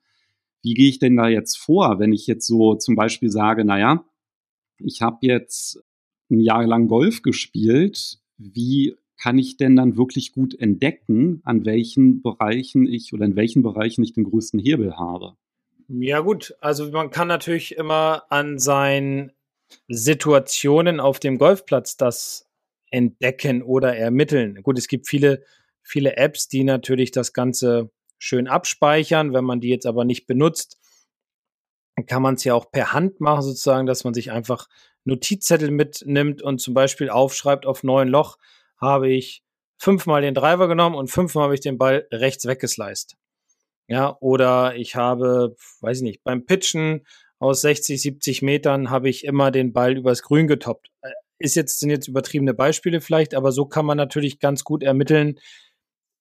wie 0.62 0.74
gehe 0.74 0.88
ich 0.88 0.98
denn 0.98 1.16
da 1.16 1.28
jetzt 1.28 1.56
vor, 1.56 1.98
wenn 1.98 2.12
ich 2.12 2.26
jetzt 2.26 2.46
so 2.46 2.74
zum 2.74 2.94
Beispiel 2.96 3.30
sage, 3.30 3.64
naja, 3.64 4.04
ich 4.78 5.00
habe 5.00 5.18
jetzt 5.22 5.82
ein 6.30 6.40
Jahr 6.40 6.66
lang 6.66 6.88
Golf 6.88 7.22
gespielt, 7.22 8.18
wie 8.36 8.96
kann 9.16 9.38
ich 9.38 9.56
denn 9.56 9.76
dann 9.76 9.96
wirklich 9.96 10.32
gut 10.32 10.54
entdecken, 10.58 11.40
an 11.44 11.64
welchen 11.64 12.22
Bereichen 12.22 12.86
ich 12.86 13.12
oder 13.12 13.24
in 13.24 13.36
welchen 13.36 13.62
Bereichen 13.62 14.02
ich 14.02 14.12
den 14.12 14.24
größten 14.24 14.58
Hebel 14.58 14.96
habe? 14.96 15.36
Ja 15.94 16.20
gut, 16.20 16.54
also 16.60 16.90
man 16.90 17.10
kann 17.10 17.28
natürlich 17.28 17.76
immer 17.76 18.24
an 18.30 18.58
seinen 18.58 19.32
Situationen 19.88 21.00
auf 21.00 21.20
dem 21.20 21.36
Golfplatz 21.36 21.98
das 21.98 22.48
entdecken 22.90 23.62
oder 23.62 23.94
ermitteln. 23.94 24.62
Gut, 24.62 24.78
es 24.78 24.88
gibt 24.88 25.06
viele, 25.06 25.44
viele 25.82 26.16
Apps, 26.16 26.48
die 26.48 26.64
natürlich 26.64 27.10
das 27.10 27.34
Ganze 27.34 27.90
schön 28.18 28.48
abspeichern. 28.48 29.34
Wenn 29.34 29.44
man 29.44 29.60
die 29.60 29.68
jetzt 29.68 29.84
aber 29.84 30.06
nicht 30.06 30.26
benutzt, 30.26 30.78
kann 32.06 32.22
man 32.22 32.36
es 32.36 32.44
ja 32.44 32.54
auch 32.54 32.70
per 32.70 32.94
Hand 32.94 33.20
machen, 33.20 33.42
sozusagen, 33.42 33.86
dass 33.86 34.04
man 34.04 34.14
sich 34.14 34.32
einfach 34.32 34.68
Notizzettel 35.04 35.70
mitnimmt 35.70 36.40
und 36.40 36.58
zum 36.58 36.72
Beispiel 36.72 37.10
aufschreibt, 37.10 37.66
auf 37.66 37.82
neun 37.82 38.08
Loch 38.08 38.38
habe 38.78 39.10
ich 39.10 39.42
fünfmal 39.76 40.22
den 40.22 40.34
Driver 40.34 40.68
genommen 40.68 40.96
und 40.96 41.10
fünfmal 41.10 41.44
habe 41.44 41.54
ich 41.54 41.60
den 41.60 41.76
Ball 41.76 42.06
rechts 42.10 42.46
weggesliced. 42.46 43.16
Ja, 43.92 44.16
oder 44.20 44.74
ich 44.74 44.96
habe, 44.96 45.54
weiß 45.82 45.98
ich 45.98 46.02
nicht, 46.02 46.24
beim 46.24 46.46
Pitchen 46.46 47.04
aus 47.38 47.60
60, 47.60 48.00
70 48.00 48.40
Metern 48.40 48.88
habe 48.88 49.10
ich 49.10 49.22
immer 49.22 49.50
den 49.50 49.74
Ball 49.74 49.98
übers 49.98 50.22
Grün 50.22 50.46
getoppt. 50.46 50.88
Äh, 51.02 51.10
ist 51.38 51.56
jetzt, 51.56 51.78
sind 51.78 51.90
jetzt 51.90 52.08
übertriebene 52.08 52.54
Beispiele 52.54 53.02
vielleicht, 53.02 53.34
aber 53.34 53.52
so 53.52 53.66
kann 53.66 53.84
man 53.84 53.98
natürlich 53.98 54.38
ganz 54.38 54.64
gut 54.64 54.82
ermitteln, 54.82 55.38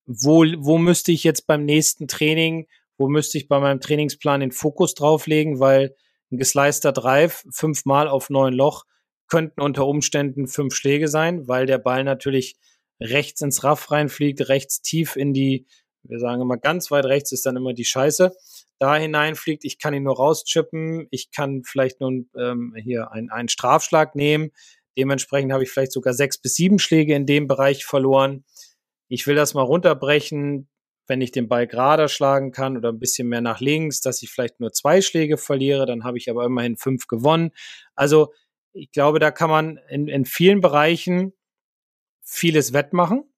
wo, 0.04 0.44
wo 0.58 0.76
müsste 0.76 1.12
ich 1.12 1.24
jetzt 1.24 1.46
beim 1.46 1.64
nächsten 1.64 2.08
Training, 2.08 2.66
wo 2.98 3.08
müsste 3.08 3.38
ich 3.38 3.48
bei 3.48 3.58
meinem 3.58 3.80
Trainingsplan 3.80 4.40
den 4.40 4.52
Fokus 4.52 4.92
drauflegen, 4.92 5.58
weil 5.58 5.96
ein 6.30 6.36
gesleister 6.36 6.92
Drive, 6.92 7.42
fünfmal 7.50 8.06
auf 8.06 8.28
neun 8.28 8.52
Loch, 8.52 8.84
könnten 9.28 9.62
unter 9.62 9.86
Umständen 9.86 10.46
fünf 10.46 10.74
Schläge 10.74 11.08
sein, 11.08 11.48
weil 11.48 11.64
der 11.64 11.78
Ball 11.78 12.04
natürlich 12.04 12.56
rechts 13.00 13.40
ins 13.40 13.64
Raff 13.64 13.90
reinfliegt, 13.90 14.46
rechts 14.50 14.82
tief 14.82 15.16
in 15.16 15.32
die, 15.32 15.66
wir 16.04 16.18
sagen 16.18 16.42
immer 16.42 16.56
ganz 16.56 16.90
weit 16.90 17.04
rechts 17.04 17.32
ist 17.32 17.46
dann 17.46 17.56
immer 17.56 17.74
die 17.74 17.84
Scheiße, 17.84 18.34
da 18.78 18.96
hineinfliegt. 18.96 19.64
Ich 19.64 19.78
kann 19.78 19.94
ihn 19.94 20.02
nur 20.02 20.16
rauschippen, 20.16 21.06
ich 21.10 21.30
kann 21.30 21.62
vielleicht 21.64 22.00
nur 22.00 22.24
ähm, 22.36 22.74
hier 22.76 23.12
einen, 23.12 23.30
einen 23.30 23.48
Strafschlag 23.48 24.14
nehmen. 24.14 24.50
Dementsprechend 24.98 25.52
habe 25.52 25.62
ich 25.62 25.70
vielleicht 25.70 25.92
sogar 25.92 26.14
sechs 26.14 26.38
bis 26.38 26.54
sieben 26.54 26.78
Schläge 26.78 27.14
in 27.14 27.26
dem 27.26 27.46
Bereich 27.46 27.84
verloren. 27.84 28.44
Ich 29.08 29.26
will 29.26 29.36
das 29.36 29.54
mal 29.54 29.62
runterbrechen, 29.62 30.68
wenn 31.06 31.20
ich 31.20 31.32
den 31.32 31.48
Ball 31.48 31.66
gerade 31.66 32.08
schlagen 32.08 32.52
kann 32.52 32.76
oder 32.76 32.90
ein 32.90 32.98
bisschen 32.98 33.28
mehr 33.28 33.40
nach 33.40 33.60
links, 33.60 34.00
dass 34.00 34.22
ich 34.22 34.30
vielleicht 34.30 34.60
nur 34.60 34.72
zwei 34.72 35.00
Schläge 35.00 35.36
verliere, 35.36 35.86
dann 35.86 36.04
habe 36.04 36.18
ich 36.18 36.30
aber 36.30 36.44
immerhin 36.44 36.76
fünf 36.76 37.06
gewonnen. 37.06 37.50
Also 37.94 38.32
ich 38.72 38.90
glaube, 38.92 39.18
da 39.18 39.30
kann 39.30 39.50
man 39.50 39.78
in, 39.88 40.08
in 40.08 40.24
vielen 40.24 40.60
Bereichen 40.60 41.32
vieles 42.22 42.72
wettmachen. 42.72 43.31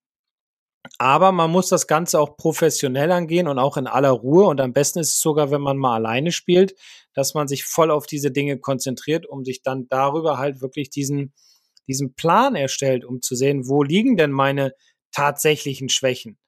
Aber 0.99 1.33
man 1.33 1.51
muss 1.51 1.69
das 1.69 1.87
Ganze 1.87 2.21
auch 2.21 2.37
professionell 2.37 3.11
angehen 3.11 3.49
und 3.49 3.59
auch 3.59 3.77
in 3.77 3.87
aller 3.87 4.11
Ruhe. 4.11 4.47
Und 4.47 4.61
am 4.61 4.73
besten 4.73 4.99
ist 4.99 5.11
es 5.11 5.21
sogar, 5.21 5.51
wenn 5.51 5.63
man 5.63 5.79
mal 5.79 5.95
alleine 5.95 6.31
spielt, 6.31 6.75
dass 7.15 7.35
man 7.35 7.49
sich 7.49 7.65
voll 7.65 7.91
auf 7.91 8.07
diese 8.07 8.31
Dinge 8.31 8.59
konzentriert, 8.59 9.27
um 9.27 9.45
sich 9.45 9.63
dann 9.63 9.89
darüber 9.89 10.39
halt 10.39 10.61
wirklich 10.61 10.91
diesen, 10.91 11.33
diesen 11.89 12.15
Plan 12.15 12.55
erstellt, 12.55 13.05
um 13.05 13.23
zu 13.23 13.35
sehen, 13.35 13.69
wo 13.69 13.83
liegen 13.83 14.17
denn 14.17 14.33
meine 14.33 14.75
tatsächlichen 15.13 15.89
Schwächen. 15.89 16.39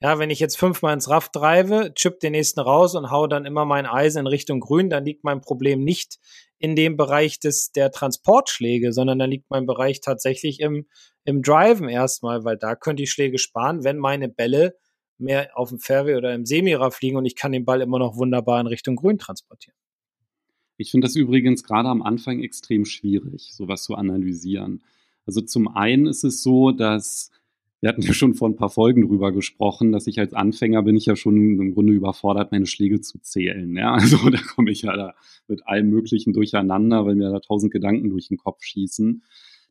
Ja, 0.00 0.18
wenn 0.18 0.30
ich 0.30 0.40
jetzt 0.40 0.58
fünfmal 0.58 0.92
ins 0.92 1.08
Raff 1.08 1.30
treibe, 1.30 1.92
chip 1.94 2.20
den 2.20 2.32
nächsten 2.32 2.60
raus 2.60 2.94
und 2.94 3.10
hau 3.10 3.26
dann 3.26 3.46
immer 3.46 3.64
mein 3.64 3.86
Eisen 3.86 4.20
in 4.20 4.26
Richtung 4.26 4.60
Grün, 4.60 4.90
dann 4.90 5.04
liegt 5.04 5.24
mein 5.24 5.40
Problem 5.40 5.82
nicht 5.82 6.18
in 6.64 6.76
dem 6.76 6.96
Bereich 6.96 7.38
des, 7.38 7.72
der 7.72 7.90
Transportschläge, 7.90 8.94
sondern 8.94 9.18
dann 9.18 9.30
liegt 9.30 9.50
mein 9.50 9.66
Bereich 9.66 10.00
tatsächlich 10.00 10.60
im, 10.60 10.86
im 11.24 11.42
Driven 11.42 11.90
erstmal, 11.90 12.42
weil 12.44 12.56
da 12.56 12.74
könnte 12.74 13.02
ich 13.02 13.10
Schläge 13.10 13.36
sparen, 13.36 13.84
wenn 13.84 13.98
meine 13.98 14.30
Bälle 14.30 14.74
mehr 15.18 15.50
auf 15.58 15.68
dem 15.68 15.78
Fairway 15.78 16.16
oder 16.16 16.34
im 16.34 16.46
Semira 16.46 16.90
fliegen 16.90 17.18
und 17.18 17.26
ich 17.26 17.36
kann 17.36 17.52
den 17.52 17.66
Ball 17.66 17.82
immer 17.82 17.98
noch 17.98 18.16
wunderbar 18.16 18.62
in 18.62 18.66
Richtung 18.66 18.96
Grün 18.96 19.18
transportieren. 19.18 19.76
Ich 20.78 20.90
finde 20.90 21.06
das 21.06 21.16
übrigens 21.16 21.64
gerade 21.64 21.90
am 21.90 22.00
Anfang 22.00 22.42
extrem 22.42 22.86
schwierig, 22.86 23.52
sowas 23.52 23.84
zu 23.84 23.94
analysieren. 23.94 24.82
Also 25.26 25.42
zum 25.42 25.68
einen 25.68 26.06
ist 26.06 26.24
es 26.24 26.42
so, 26.42 26.70
dass 26.70 27.30
wir 27.84 27.90
hatten 27.90 28.00
ja 28.00 28.14
schon 28.14 28.32
vor 28.32 28.48
ein 28.48 28.56
paar 28.56 28.70
Folgen 28.70 29.06
drüber 29.06 29.30
gesprochen, 29.30 29.92
dass 29.92 30.06
ich 30.06 30.18
als 30.18 30.32
Anfänger 30.32 30.82
bin 30.84 30.96
ich 30.96 31.04
ja 31.04 31.16
schon 31.16 31.36
im 31.36 31.74
Grunde 31.74 31.92
überfordert, 31.92 32.50
meine 32.50 32.64
Schläge 32.64 33.02
zu 33.02 33.18
zählen. 33.18 33.76
Ja, 33.76 33.92
also 34.00 34.30
da 34.30 34.38
komme 34.38 34.70
ich 34.70 34.80
ja 34.80 34.96
da 34.96 35.12
mit 35.48 35.66
allem 35.68 35.90
Möglichen 35.90 36.32
durcheinander, 36.32 37.04
weil 37.04 37.14
mir 37.14 37.30
da 37.30 37.40
tausend 37.40 37.70
Gedanken 37.70 38.08
durch 38.08 38.28
den 38.28 38.38
Kopf 38.38 38.62
schießen. 38.62 39.22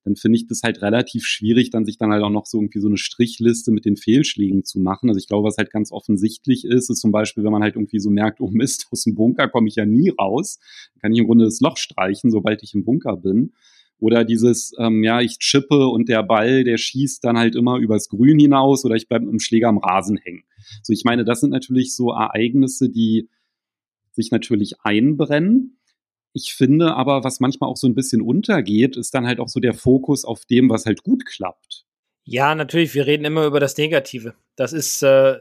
Dann 0.04 0.16
finde 0.16 0.36
ich 0.36 0.46
das 0.46 0.62
halt 0.62 0.84
relativ 0.84 1.26
schwierig, 1.26 1.72
dann 1.72 1.86
sich 1.86 1.98
dann 1.98 2.12
halt 2.12 2.22
auch 2.22 2.30
noch 2.30 2.46
so 2.46 2.60
irgendwie 2.60 2.82
so 2.82 2.88
eine 2.88 2.98
Strichliste 2.98 3.72
mit 3.72 3.84
den 3.84 3.98
Fehlschlägen 3.98 4.64
zu 4.64 4.80
machen. 4.80 5.10
Also 5.10 5.18
ich 5.18 5.28
glaube, 5.28 5.48
was 5.48 5.58
halt 5.58 5.72
ganz 5.72 5.92
offensichtlich 5.92 6.66
ist, 6.66 6.92
ist 6.92 7.02
zum 7.02 7.12
Beispiel, 7.12 7.44
wenn 7.44 7.52
man 7.52 7.64
halt 7.64 7.78
irgendwie 7.78 8.00
so 8.00 8.12
merkt, 8.12 8.42
oh 8.42 8.52
Mist, 8.52 8.86
aus 8.92 9.06
dem 9.06 9.16
Bunker 9.16 9.50
komme 9.50 9.70
ich 9.70 9.76
ja 9.78 9.88
nie 9.88 10.10
raus, 10.10 10.60
kann 11.02 11.14
ich 11.14 11.18
im 11.18 11.26
Grunde 11.26 11.46
das 11.46 11.62
Loch 11.62 11.78
streichen, 11.78 12.30
sobald 12.30 12.62
ich 12.62 12.76
im 12.76 12.86
Bunker 12.86 13.18
bin. 13.18 13.54
Oder 14.04 14.26
dieses, 14.26 14.74
ähm, 14.80 15.02
ja, 15.02 15.22
ich 15.22 15.40
chippe 15.40 15.88
und 15.88 16.10
der 16.10 16.24
Ball, 16.24 16.66
der 16.66 16.76
schießt 16.76 17.24
dann 17.24 17.38
halt 17.38 17.56
immer 17.56 17.78
übers 17.78 18.10
Grün 18.10 18.38
hinaus 18.38 18.84
oder 18.84 18.96
ich 18.96 19.08
bleibe 19.08 19.24
mit 19.24 19.32
dem 19.32 19.40
Schläger 19.40 19.70
am 19.70 19.78
Rasen 19.78 20.18
hängen. 20.18 20.44
So, 20.82 20.92
ich 20.92 21.06
meine, 21.06 21.24
das 21.24 21.40
sind 21.40 21.52
natürlich 21.52 21.96
so 21.96 22.12
Ereignisse, 22.12 22.90
die 22.90 23.30
sich 24.12 24.30
natürlich 24.30 24.82
einbrennen. 24.82 25.80
Ich 26.34 26.54
finde 26.54 26.96
aber, 26.96 27.24
was 27.24 27.40
manchmal 27.40 27.70
auch 27.70 27.78
so 27.78 27.88
ein 27.88 27.96
bisschen 27.96 28.22
untergeht, 28.22 28.98
ist 28.98 29.14
dann 29.14 29.26
halt 29.26 29.40
auch 29.40 29.48
so 29.48 29.62
der 29.62 29.74
Fokus 29.74 30.26
auf 30.26 30.44
dem, 30.44 30.70
was 30.70 30.86
halt 30.86 31.04
gut 31.04 31.26
klappt. 31.26 31.86
Ja, 32.26 32.56
natürlich, 32.56 32.94
wir 32.96 33.08
reden 33.08 33.24
immer 33.24 33.46
über 33.46 33.62
das 33.62 33.78
Negative. 33.78 34.34
Das 34.58 34.74
ist, 34.74 35.02
äh, 35.02 35.38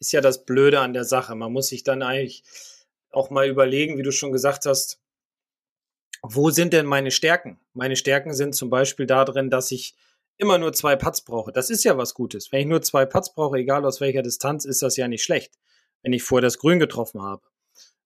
ist 0.00 0.10
ja 0.10 0.20
das 0.20 0.44
Blöde 0.44 0.80
an 0.80 0.94
der 0.94 1.04
Sache. 1.04 1.36
Man 1.36 1.52
muss 1.52 1.68
sich 1.68 1.84
dann 1.84 2.02
eigentlich 2.02 2.42
auch 3.12 3.30
mal 3.30 3.48
überlegen, 3.48 3.98
wie 3.98 4.02
du 4.02 4.10
schon 4.10 4.32
gesagt 4.32 4.66
hast, 4.66 5.00
wo 6.22 6.50
sind 6.50 6.72
denn 6.72 6.86
meine 6.86 7.10
Stärken? 7.10 7.58
Meine 7.72 7.96
Stärken 7.96 8.34
sind 8.34 8.54
zum 8.54 8.70
Beispiel 8.70 9.06
darin, 9.06 9.50
dass 9.50 9.70
ich 9.70 9.94
immer 10.36 10.58
nur 10.58 10.72
zwei 10.72 10.96
Putts 10.96 11.22
brauche. 11.22 11.52
Das 11.52 11.70
ist 11.70 11.84
ja 11.84 11.96
was 11.96 12.14
Gutes. 12.14 12.50
Wenn 12.52 12.60
ich 12.60 12.66
nur 12.66 12.82
zwei 12.82 13.06
Putts 13.06 13.34
brauche, 13.34 13.58
egal 13.58 13.84
aus 13.84 14.00
welcher 14.00 14.22
Distanz, 14.22 14.64
ist 14.64 14.82
das 14.82 14.96
ja 14.96 15.08
nicht 15.08 15.22
schlecht, 15.22 15.58
wenn 16.02 16.12
ich 16.12 16.22
vorher 16.22 16.42
das 16.42 16.58
Grün 16.58 16.78
getroffen 16.78 17.22
habe. 17.22 17.42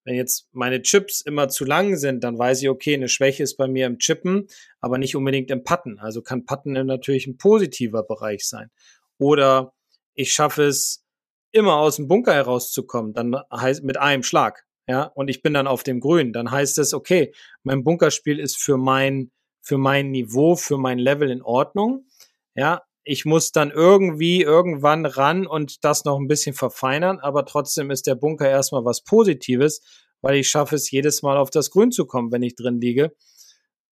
Wenn 0.05 0.17
jetzt 0.17 0.49
meine 0.53 0.83
Chips 0.83 1.23
immer 1.23 1.49
zu 1.49 1.65
lang 1.65 1.97
sind, 1.97 2.25
dann 2.25 2.39
weiß 2.39 2.63
ich, 2.63 2.69
okay, 2.69 2.95
eine 2.95 3.09
Schwäche 3.09 3.43
ist 3.43 3.57
bei 3.57 3.69
mir 3.69 3.87
im 3.87 3.99
Chippen, 3.99 4.49
aber 4.81 4.99
nicht 4.99 5.17
unbedingt 5.17 5.51
im 5.51 5.65
Putten. 5.65 5.99
Also 5.99 6.21
kann 6.21 6.45
Putten 6.45 6.73
natürlich 6.73 7.27
ein 7.27 7.39
positiver 7.39 8.03
Bereich 8.03 8.47
sein. 8.47 8.71
Oder 9.19 9.73
ich 10.15 10.33
schaffe 10.33 10.65
es, 10.65 11.05
immer 11.53 11.77
aus 11.77 11.97
dem 11.97 12.09
Bunker 12.09 12.35
herauszukommen, 12.35 13.15
dann 13.15 13.37
heißt 13.51 13.85
mit 13.85 13.97
einem 13.97 14.25
Schlag 14.25 14.64
ja, 14.87 15.05
und 15.05 15.29
ich 15.29 15.43
bin 15.43 15.55
dann 15.55 15.67
auf 15.67 15.83
dem 15.83 16.01
Grün, 16.01 16.33
dann 16.33 16.51
heißt 16.51 16.79
es, 16.79 16.93
okay, 16.93 17.33
mein 17.63 17.85
Bunkerspiel 17.85 18.39
ist 18.39 18.59
für 18.59 18.77
mein, 18.77 19.31
für 19.63 19.79
mein 19.79 20.11
Niveau, 20.11 20.57
für 20.57 20.77
mein 20.77 20.99
Level 20.99 21.31
in 21.31 21.43
Ordnung. 21.43 22.07
Ja, 22.55 22.83
ich 23.03 23.25
muss 23.25 23.53
dann 23.53 23.71
irgendwie 23.71 24.43
irgendwann 24.43 25.07
ran 25.07 25.47
und 25.47 25.85
das 25.85 26.05
noch 26.05 26.19
ein 26.19 26.29
bisschen 26.29 26.55
verfeinern, 26.55 27.19
aber 27.21 27.45
trotzdem 27.45 27.91
ist 27.91 28.07
der 28.07 28.15
Bunker 28.15 28.49
erstmal 28.49 28.85
was 28.85 29.03
Positives, 29.03 29.81
weil 30.21 30.37
ich 30.37 30.49
schaffe 30.49 30.77
es 30.77 30.91
jedes 30.91 31.23
Mal 31.23 31.37
auf 31.37 31.51
das 31.51 31.71
Grün 31.71 31.93
zu 31.93 32.07
kommen, 32.07 32.33
wenn 32.33 32.43
ich 32.43 32.55
drin 32.55 32.81
liege. 32.81 33.15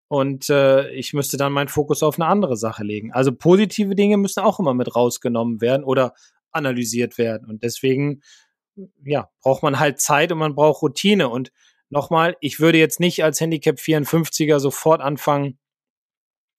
Und 0.08 0.50
äh, 0.50 0.90
ich 0.90 1.12
müsste 1.12 1.36
dann 1.36 1.52
meinen 1.52 1.68
Fokus 1.68 2.02
auf 2.02 2.18
eine 2.18 2.26
andere 2.26 2.56
Sache 2.56 2.82
legen. 2.82 3.12
Also 3.12 3.32
positive 3.32 3.94
Dinge 3.94 4.16
müssen 4.16 4.40
auch 4.40 4.58
immer 4.58 4.74
mit 4.74 4.94
rausgenommen 4.96 5.60
werden 5.60 5.84
oder 5.84 6.14
analysiert 6.50 7.16
werden. 7.16 7.48
Und 7.48 7.62
deswegen 7.62 8.22
ja, 9.04 9.30
braucht 9.42 9.62
man 9.62 9.78
halt 9.78 10.00
Zeit 10.00 10.32
und 10.32 10.38
man 10.38 10.54
braucht 10.54 10.82
Routine. 10.82 11.28
Und 11.28 11.52
nochmal, 11.88 12.36
ich 12.40 12.60
würde 12.60 12.78
jetzt 12.78 13.00
nicht 13.00 13.24
als 13.24 13.40
Handicap 13.40 13.78
54er 13.78 14.58
sofort 14.58 15.00
anfangen, 15.00 15.58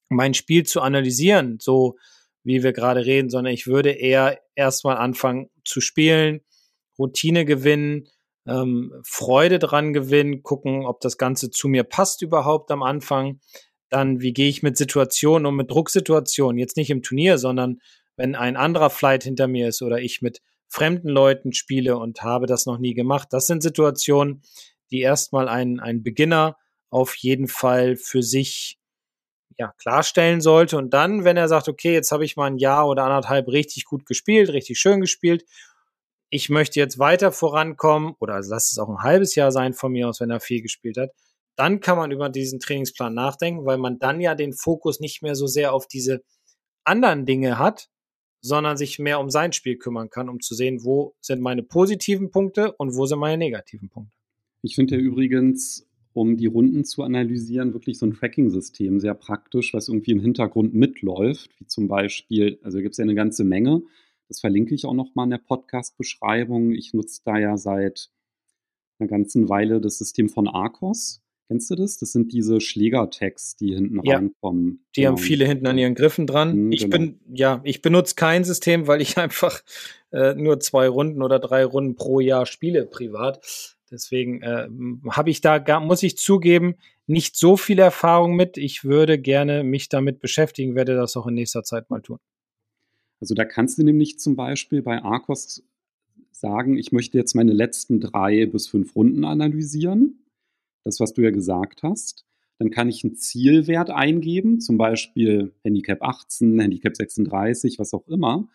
mein 0.10 0.34
Spiel 0.34 0.66
zu 0.66 0.82
analysieren, 0.82 1.58
so 1.60 1.98
wie 2.44 2.64
wir 2.64 2.74
gerade 2.74 3.06
reden, 3.06 3.30
sondern 3.30 3.54
ich 3.54 3.68
würde 3.68 3.92
eher 3.92 4.40
erstmal 4.56 4.98
anfangen 4.98 5.50
zu 5.64 5.80
spielen, 5.80 6.42
Routine 6.98 7.46
gewinnen, 7.46 8.08
ähm, 8.48 8.92
Freude 9.04 9.60
dran 9.60 9.94
gewinnen, 9.94 10.44
gucken, 10.44 10.86
ob 10.86 11.00
das 11.02 11.18
Ganze 11.18 11.52
zu 11.52 11.68
mir 11.68 11.84
passt 11.84 12.22
überhaupt 12.22 12.72
am 12.72 12.84
Anfang. 12.84 13.40
Dann, 13.90 14.22
wie 14.22 14.34
gehe 14.34 14.50
ich 14.50 14.64
mit 14.64 14.78
Situationen 14.78 15.46
und 15.46 15.56
mit 15.56 15.70
Drucksituationen, 15.70 16.58
jetzt 16.58 16.78
nicht 16.78 16.90
im 16.90 17.04
Turnier, 17.04 17.38
sondern 17.38 17.80
wenn 18.16 18.36
ein 18.36 18.56
anderer 18.56 18.90
Flight 18.90 19.24
hinter 19.24 19.48
mir 19.48 19.68
ist 19.68 19.82
oder 19.82 20.00
ich 20.00 20.22
mit 20.22 20.42
fremden 20.72 21.10
Leuten 21.10 21.52
spiele 21.52 21.98
und 21.98 22.24
habe 22.24 22.48
das 22.48 22.66
noch 22.66 22.78
nie 22.78 22.94
gemacht. 22.94 23.28
Das 23.32 23.46
sind 23.46 23.62
Situationen, 23.62 24.42
die 24.90 25.02
erstmal 25.02 25.50
ein, 25.50 25.80
ein 25.82 26.02
Beginner 26.02 26.58
auf 26.90 27.16
jeden 27.16 27.48
Fall 27.48 27.98
für 27.98 28.24
sich 28.24 28.80
ja, 29.58 29.74
klarstellen 29.78 30.40
sollte. 30.40 30.78
Und 30.78 30.94
dann, 30.94 31.26
wenn 31.26 31.36
er 31.36 31.50
sagt, 31.50 31.68
okay, 31.68 31.94
jetzt 31.94 32.12
habe 32.12 32.24
ich 32.24 32.38
mal 32.38 32.48
ein 32.48 32.58
Jahr 32.58 32.88
oder 32.88 33.04
anderthalb 33.04 33.50
richtig 33.50 33.84
gut 33.86 34.06
gespielt, 34.06 34.50
richtig 34.50 34.80
schön 34.80 35.02
gespielt, 35.02 35.44
ich 36.30 36.50
möchte 36.50 36.80
jetzt 36.80 36.98
weiter 37.00 37.34
vorankommen, 37.34 38.16
oder 38.20 38.36
also 38.36 38.52
lass 38.52 38.72
es 38.72 38.80
auch 38.80 38.88
ein 38.88 39.04
halbes 39.04 39.36
Jahr 39.36 39.52
sein 39.52 39.74
von 39.74 39.92
mir 39.92 40.08
aus, 40.08 40.22
wenn 40.22 40.32
er 40.32 40.40
viel 40.40 40.62
gespielt 40.62 40.98
hat, 40.98 41.10
dann 41.58 41.82
kann 41.82 41.98
man 41.98 42.12
über 42.12 42.30
diesen 42.30 42.62
Trainingsplan 42.62 43.14
nachdenken, 43.14 43.66
weil 43.66 43.78
man 43.78 44.00
dann 44.00 44.22
ja 44.22 44.36
den 44.36 44.54
Fokus 44.54 45.02
nicht 45.02 45.22
mehr 45.22 45.36
so 45.36 45.48
sehr 45.48 45.74
auf 45.74 45.86
diese 45.88 46.24
anderen 46.86 47.26
Dinge 47.26 47.60
hat, 47.60 47.90
sondern 48.42 48.76
sich 48.76 49.00
mehr 49.00 49.20
um 49.20 49.30
sein 49.30 49.54
Spiel 49.54 49.78
kümmern 49.78 50.10
kann, 50.10 50.30
um 50.30 50.40
zu 50.40 50.56
sehen, 50.56 50.84
wo 50.84 51.16
sind 51.22 51.42
meine 51.42 51.64
positiven 51.64 52.32
Punkte 52.32 52.74
und 52.74 52.96
wo 52.96 53.06
sind 53.06 53.20
meine 53.20 53.38
negativen 53.38 53.90
Punkte. 53.90 54.12
Ich 54.64 54.76
finde 54.76 54.96
ja 54.96 55.02
übrigens, 55.02 55.88
um 56.14 56.38
die 56.38 56.48
Runden 56.48 56.84
zu 56.84 57.04
analysieren, 57.04 57.74
wirklich 57.74 57.98
so 57.98 58.06
ein 58.06 58.14
Tracking-System 58.14 59.00
sehr 59.00 59.14
praktisch, 59.14 59.74
was 59.74 59.88
irgendwie 59.88 60.12
im 60.12 60.20
Hintergrund 60.20 60.74
mitläuft, 60.74 61.52
wie 61.60 61.68
zum 61.68 61.88
Beispiel, 61.88 62.60
also 62.64 62.80
gibt 62.80 62.92
es 62.92 62.98
ja 62.98 63.04
eine 63.04 63.16
ganze 63.16 63.44
Menge. 63.44 63.82
Das 64.28 64.40
verlinke 64.40 64.76
ich 64.76 64.86
auch 64.86 64.94
nochmal 64.94 65.26
in 65.26 65.32
der 65.32 65.38
Podcast-Beschreibung. 65.38 66.72
Ich 66.72 66.94
nutze 66.94 67.22
da 67.24 67.38
ja 67.38 67.58
seit 67.58 68.10
einer 69.00 69.10
ganzen 69.10 69.50
Weile 69.50 69.82
das 69.82 69.98
System 69.98 70.30
von 70.30 70.48
Arcos. 70.48 71.22
Kennst 71.52 71.70
du 71.70 71.76
das? 71.76 71.98
Das 71.98 72.14
sind 72.14 72.32
diese 72.32 72.62
Schlägertags, 72.62 73.58
die 73.58 73.76
hinten 73.76 74.00
ja, 74.06 74.16
reinkommen. 74.16 74.86
Die 74.96 75.02
genau. 75.02 75.10
haben 75.10 75.18
viele 75.18 75.46
hinten 75.46 75.68
an 75.68 75.78
ihren 75.78 75.96
Griffen 75.96 76.26
dran. 76.26 76.56
Mhm, 76.56 76.72
ich 76.72 76.84
genau. 76.84 76.98
bin, 76.98 77.20
ja, 77.28 77.60
ich 77.66 77.82
benutze 77.82 78.16
kein 78.16 78.46
System, 78.46 78.88
weil 78.88 79.02
ich 79.02 79.18
einfach 79.18 79.62
äh, 80.12 80.34
nur 80.34 80.62
zwei 80.62 80.88
Runden 80.88 81.22
oder 81.22 81.40
drei 81.40 81.66
Runden 81.66 81.96
pro 81.96 82.22
Jahr 82.22 82.46
spiele 82.46 82.86
privat. 82.86 83.76
Deswegen 83.92 84.42
äh, 84.42 84.70
habe 85.10 85.30
ich 85.30 85.42
da, 85.42 85.58
gar, 85.58 85.82
muss 85.82 86.04
ich 86.04 86.16
zugeben, 86.16 86.76
nicht 87.06 87.36
so 87.36 87.58
viel 87.58 87.80
Erfahrung 87.80 88.38
mit. 88.38 88.56
Ich 88.56 88.86
würde 88.86 89.20
gerne 89.20 89.66
mich 89.66 89.90
damit 89.90 90.22
beschäftigen, 90.22 90.76
werde 90.76 90.96
das 90.96 91.18
auch 91.18 91.28
in 91.28 91.34
nächster 91.34 91.64
Zeit 91.64 91.90
mal 91.90 92.02
tun. 92.02 92.20
Also 93.20 93.36
da 93.36 93.44
kannst 93.44 93.78
du 93.78 93.84
nämlich 93.84 94.20
zum 94.20 94.38
Beispiel 94.38 94.82
bei 94.82 95.04
Arcos 95.04 95.66
sagen, 96.32 96.78
ich 96.78 96.94
möchte 96.94 97.18
jetzt 97.18 97.36
meine 97.36 97.52
letzten 97.52 98.00
drei 98.00 98.46
bis 98.46 98.70
fünf 98.70 98.96
Runden 98.96 99.26
analysieren 99.26 100.21
das, 100.84 101.00
was 101.00 101.14
du 101.14 101.22
ja 101.22 101.32
gesagt 101.32 101.84
hast. 101.84 102.26
Dann 102.60 102.70
kann 102.70 102.90
ich 102.90 103.04
einen 103.04 103.16
Zielwert 103.16 103.90
eingeben, 103.90 104.60
zum 104.60 104.78
Beispiel 104.78 105.54
Handicap 105.64 106.02
18, 106.02 106.60
Handicap 106.60 106.96
36, 106.96 107.80
was 107.80 107.94
auch 107.94 108.08
immer. 108.08 108.48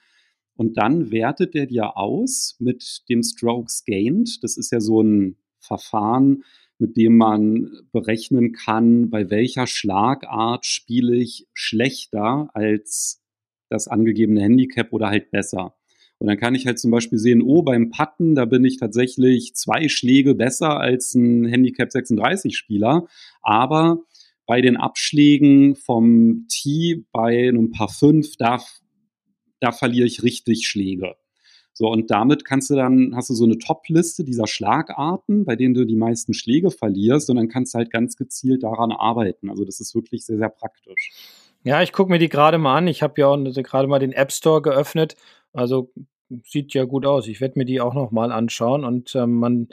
Und 0.56 0.78
dann 0.78 1.10
wertet 1.10 1.54
der 1.54 1.66
dir 1.66 1.96
aus 1.96 2.56
mit 2.58 3.02
dem 3.08 3.22
Strokes 3.22 3.84
Gained. 3.84 4.42
Das 4.42 4.56
ist 4.56 4.72
ja 4.72 4.80
so 4.80 5.02
ein 5.02 5.36
Verfahren, 5.58 6.44
mit 6.78 6.96
dem 6.96 7.16
man 7.16 7.70
berechnen 7.92 8.52
kann, 8.52 9.10
bei 9.10 9.30
welcher 9.30 9.66
Schlagart 9.66 10.66
spiele 10.66 11.16
ich 11.16 11.46
schlechter 11.54 12.50
als 12.54 13.22
das 13.68 13.88
angegebene 13.88 14.42
Handicap 14.42 14.92
oder 14.92 15.08
halt 15.08 15.30
besser. 15.30 15.75
Und 16.18 16.28
dann 16.28 16.38
kann 16.38 16.54
ich 16.54 16.66
halt 16.66 16.78
zum 16.78 16.90
Beispiel 16.90 17.18
sehen, 17.18 17.42
oh, 17.42 17.62
beim 17.62 17.90
Putten, 17.90 18.34
da 18.34 18.46
bin 18.46 18.64
ich 18.64 18.78
tatsächlich 18.78 19.54
zwei 19.54 19.88
Schläge 19.88 20.34
besser 20.34 20.80
als 20.80 21.14
ein 21.14 21.44
Handicap 21.44 21.92
36 21.92 22.56
Spieler. 22.56 23.06
Aber 23.42 24.02
bei 24.46 24.60
den 24.60 24.76
Abschlägen 24.76 25.76
vom 25.76 26.46
Tee 26.48 27.04
bei 27.12 27.48
einem 27.48 27.70
Paar 27.70 27.88
5, 27.88 28.36
da, 28.38 28.62
da 29.60 29.72
verliere 29.72 30.06
ich 30.06 30.22
richtig 30.22 30.66
Schläge. 30.66 31.16
So, 31.78 31.90
und 31.90 32.10
damit 32.10 32.46
kannst 32.46 32.70
du 32.70 32.74
dann, 32.74 33.14
hast 33.14 33.28
du 33.28 33.34
so 33.34 33.44
eine 33.44 33.58
Top-Liste 33.58 34.24
dieser 34.24 34.46
Schlagarten, 34.46 35.44
bei 35.44 35.56
denen 35.56 35.74
du 35.74 35.84
die 35.84 35.96
meisten 35.96 36.32
Schläge 36.32 36.70
verlierst, 36.70 37.28
und 37.28 37.36
dann 37.36 37.48
kannst 37.48 37.74
du 37.74 37.78
halt 37.78 37.90
ganz 37.90 38.16
gezielt 38.16 38.62
daran 38.62 38.92
arbeiten. 38.92 39.50
Also 39.50 39.66
das 39.66 39.80
ist 39.80 39.94
wirklich 39.94 40.24
sehr, 40.24 40.38
sehr 40.38 40.48
praktisch. 40.48 41.10
Ja, 41.66 41.82
ich 41.82 41.92
gucke 41.92 42.12
mir 42.12 42.20
die 42.20 42.28
gerade 42.28 42.58
mal 42.58 42.76
an. 42.76 42.86
Ich 42.86 43.02
habe 43.02 43.20
ja 43.20 43.34
gerade 43.36 43.88
mal 43.88 43.98
den 43.98 44.12
App 44.12 44.30
Store 44.30 44.62
geöffnet. 44.62 45.16
Also 45.52 45.92
sieht 46.44 46.74
ja 46.74 46.84
gut 46.84 47.04
aus. 47.04 47.26
Ich 47.26 47.40
werde 47.40 47.58
mir 47.58 47.64
die 47.64 47.80
auch 47.80 47.92
noch 47.92 48.12
mal 48.12 48.30
anschauen. 48.30 48.84
Und 48.84 49.16
ähm, 49.16 49.40
man, 49.40 49.68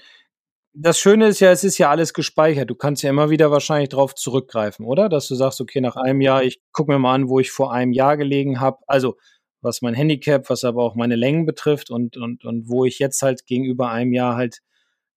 das 0.73 0.97
Schöne 0.97 1.27
ist 1.27 1.39
ja, 1.39 1.51
es 1.51 1.63
ist 1.63 1.77
ja 1.77 1.91
alles 1.91 2.15
gespeichert. 2.15 2.71
Du 2.71 2.73
kannst 2.73 3.03
ja 3.03 3.11
immer 3.11 3.29
wieder 3.29 3.51
wahrscheinlich 3.51 3.89
drauf 3.89 4.15
zurückgreifen, 4.15 4.87
oder? 4.87 5.07
Dass 5.07 5.27
du 5.27 5.35
sagst, 5.35 5.61
okay, 5.61 5.81
nach 5.81 5.95
einem 5.95 6.21
Jahr, 6.21 6.43
ich 6.43 6.59
gucke 6.71 6.91
mir 6.91 6.97
mal 6.97 7.13
an, 7.13 7.29
wo 7.29 7.39
ich 7.39 7.51
vor 7.51 7.71
einem 7.71 7.91
Jahr 7.91 8.17
gelegen 8.17 8.59
habe. 8.59 8.79
Also 8.87 9.15
was 9.61 9.83
mein 9.83 9.93
Handicap, 9.93 10.49
was 10.49 10.63
aber 10.63 10.81
auch 10.81 10.95
meine 10.95 11.15
Längen 11.15 11.45
betrifft 11.45 11.91
und, 11.91 12.17
und, 12.17 12.43
und 12.43 12.69
wo 12.69 12.85
ich 12.85 12.97
jetzt 12.97 13.21
halt 13.21 13.45
gegenüber 13.45 13.91
einem 13.91 14.13
Jahr 14.13 14.35
halt 14.35 14.63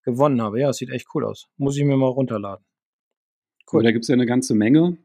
gewonnen 0.02 0.42
habe. 0.42 0.60
Ja, 0.60 0.68
es 0.68 0.76
sieht 0.76 0.90
echt 0.90 1.06
cool 1.14 1.24
aus. 1.24 1.48
Muss 1.56 1.78
ich 1.78 1.84
mir 1.84 1.96
mal 1.96 2.08
runterladen. 2.08 2.66
Cool. 3.72 3.82
Da 3.82 3.92
gibt 3.92 4.04
es 4.04 4.08
ja 4.08 4.12
eine 4.12 4.26
ganze 4.26 4.54
Menge. 4.54 4.98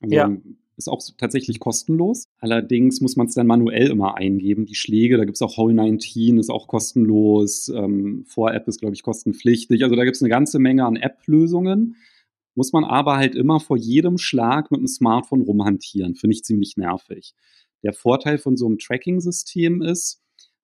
Also 0.00 0.14
ja. 0.14 0.30
Ist 0.76 0.88
auch 0.88 1.00
tatsächlich 1.16 1.58
kostenlos. 1.58 2.26
Allerdings 2.38 3.00
muss 3.00 3.16
man 3.16 3.28
es 3.28 3.34
dann 3.34 3.46
manuell 3.46 3.90
immer 3.90 4.16
eingeben, 4.16 4.66
die 4.66 4.74
Schläge. 4.74 5.16
Da 5.16 5.24
gibt 5.24 5.36
es 5.36 5.42
auch 5.42 5.56
Hole 5.56 5.72
19, 5.72 6.38
ist 6.38 6.50
auch 6.50 6.68
kostenlos. 6.68 7.70
Ähm, 7.70 8.24
Vor-App 8.26 8.68
ist, 8.68 8.80
glaube 8.80 8.94
ich, 8.94 9.02
kostenpflichtig. 9.02 9.82
Also 9.82 9.96
da 9.96 10.04
gibt 10.04 10.16
es 10.16 10.22
eine 10.22 10.28
ganze 10.28 10.58
Menge 10.58 10.84
an 10.84 10.96
App-Lösungen. 10.96 11.96
Muss 12.54 12.72
man 12.72 12.84
aber 12.84 13.16
halt 13.16 13.34
immer 13.34 13.58
vor 13.58 13.78
jedem 13.78 14.18
Schlag 14.18 14.70
mit 14.70 14.80
dem 14.80 14.86
Smartphone 14.86 15.42
rumhantieren. 15.42 16.14
Finde 16.14 16.34
ich 16.34 16.44
ziemlich 16.44 16.76
nervig. 16.76 17.34
Der 17.82 17.94
Vorteil 17.94 18.36
von 18.36 18.56
so 18.56 18.66
einem 18.66 18.78
Tracking-System 18.78 19.80
ist, 19.80 20.22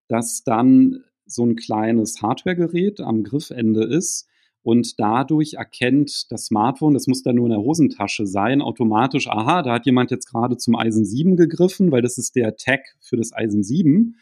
dass 0.08 0.44
dann 0.44 1.04
so 1.24 1.44
ein 1.46 1.56
kleines 1.56 2.20
Hardware-Gerät 2.20 3.00
am 3.00 3.22
Griffende 3.22 3.84
ist 3.84 4.28
und 4.62 4.98
dadurch 4.98 5.54
erkennt 5.54 6.30
das 6.30 6.46
Smartphone, 6.46 6.94
das 6.94 7.06
muss 7.06 7.22
dann 7.22 7.36
nur 7.36 7.46
in 7.46 7.52
der 7.52 7.60
Hosentasche 7.60 8.26
sein, 8.26 8.62
automatisch, 8.62 9.28
aha, 9.28 9.62
da 9.62 9.74
hat 9.74 9.86
jemand 9.86 10.10
jetzt 10.10 10.30
gerade 10.30 10.56
zum 10.56 10.76
Eisen 10.76 11.04
7 11.04 11.36
gegriffen, 11.36 11.90
weil 11.90 12.02
das 12.02 12.18
ist 12.18 12.36
der 12.36 12.56
Tag 12.56 12.80
für 13.00 13.16
das 13.16 13.32
Eisen 13.32 13.64
7 13.64 14.16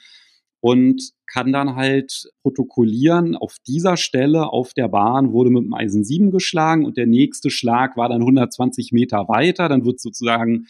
und 0.60 1.12
kann 1.26 1.52
dann 1.52 1.76
halt 1.76 2.30
protokollieren, 2.42 3.36
auf 3.36 3.56
dieser 3.66 3.96
Stelle 3.96 4.50
auf 4.50 4.74
der 4.74 4.88
Bahn 4.88 5.32
wurde 5.32 5.50
mit 5.50 5.64
dem 5.64 5.74
Eisen 5.74 6.04
7 6.04 6.30
geschlagen 6.30 6.84
und 6.84 6.96
der 6.96 7.06
nächste 7.06 7.50
Schlag 7.50 7.96
war 7.96 8.08
dann 8.08 8.22
120 8.22 8.92
Meter 8.92 9.28
weiter, 9.28 9.68
dann 9.68 9.84
wird 9.84 10.00
sozusagen 10.00 10.66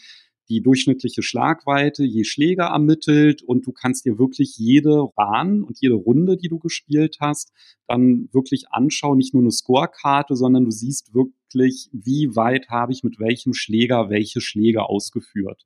die 0.51 0.61
durchschnittliche 0.61 1.23
Schlagweite 1.23 2.03
je 2.03 2.25
Schläger 2.25 2.65
ermittelt 2.65 3.41
und 3.41 3.65
du 3.65 3.71
kannst 3.71 4.05
dir 4.05 4.19
wirklich 4.19 4.57
jede 4.57 5.07
Bahn 5.15 5.63
und 5.63 5.79
jede 5.79 5.95
Runde, 5.95 6.35
die 6.35 6.49
du 6.49 6.59
gespielt 6.59 7.17
hast, 7.21 7.53
dann 7.87 8.27
wirklich 8.33 8.65
anschauen, 8.69 9.17
nicht 9.17 9.33
nur 9.33 9.43
eine 9.43 9.51
Scorekarte, 9.51 10.35
sondern 10.35 10.65
du 10.65 10.71
siehst 10.71 11.13
wirklich, 11.13 11.89
wie 11.93 12.35
weit 12.35 12.67
habe 12.69 12.91
ich 12.91 13.03
mit 13.03 13.17
welchem 13.19 13.53
Schläger 13.53 14.09
welche 14.09 14.41
Schläge 14.41 14.83
ausgeführt. 14.83 15.65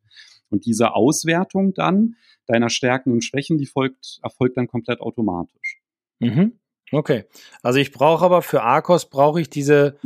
Und 0.50 0.68
diese 0.68 0.94
Auswertung 0.94 1.74
dann 1.74 2.16
deiner 2.46 2.70
Stärken 2.70 3.12
und 3.12 3.24
Schwächen, 3.24 3.58
die 3.58 3.66
folgt, 3.66 4.20
erfolgt 4.22 4.56
dann 4.58 4.68
komplett 4.68 5.02
automatisch. 5.02 5.82
Mhm. 6.20 6.60
Okay. 6.92 7.24
Also 7.64 7.80
ich 7.80 7.92
brauche 7.92 8.24
aber 8.24 8.44
für 8.44 8.62
Arcos 8.62 9.10
brauche 9.10 9.42
ich 9.42 9.50
diese, 9.50 9.98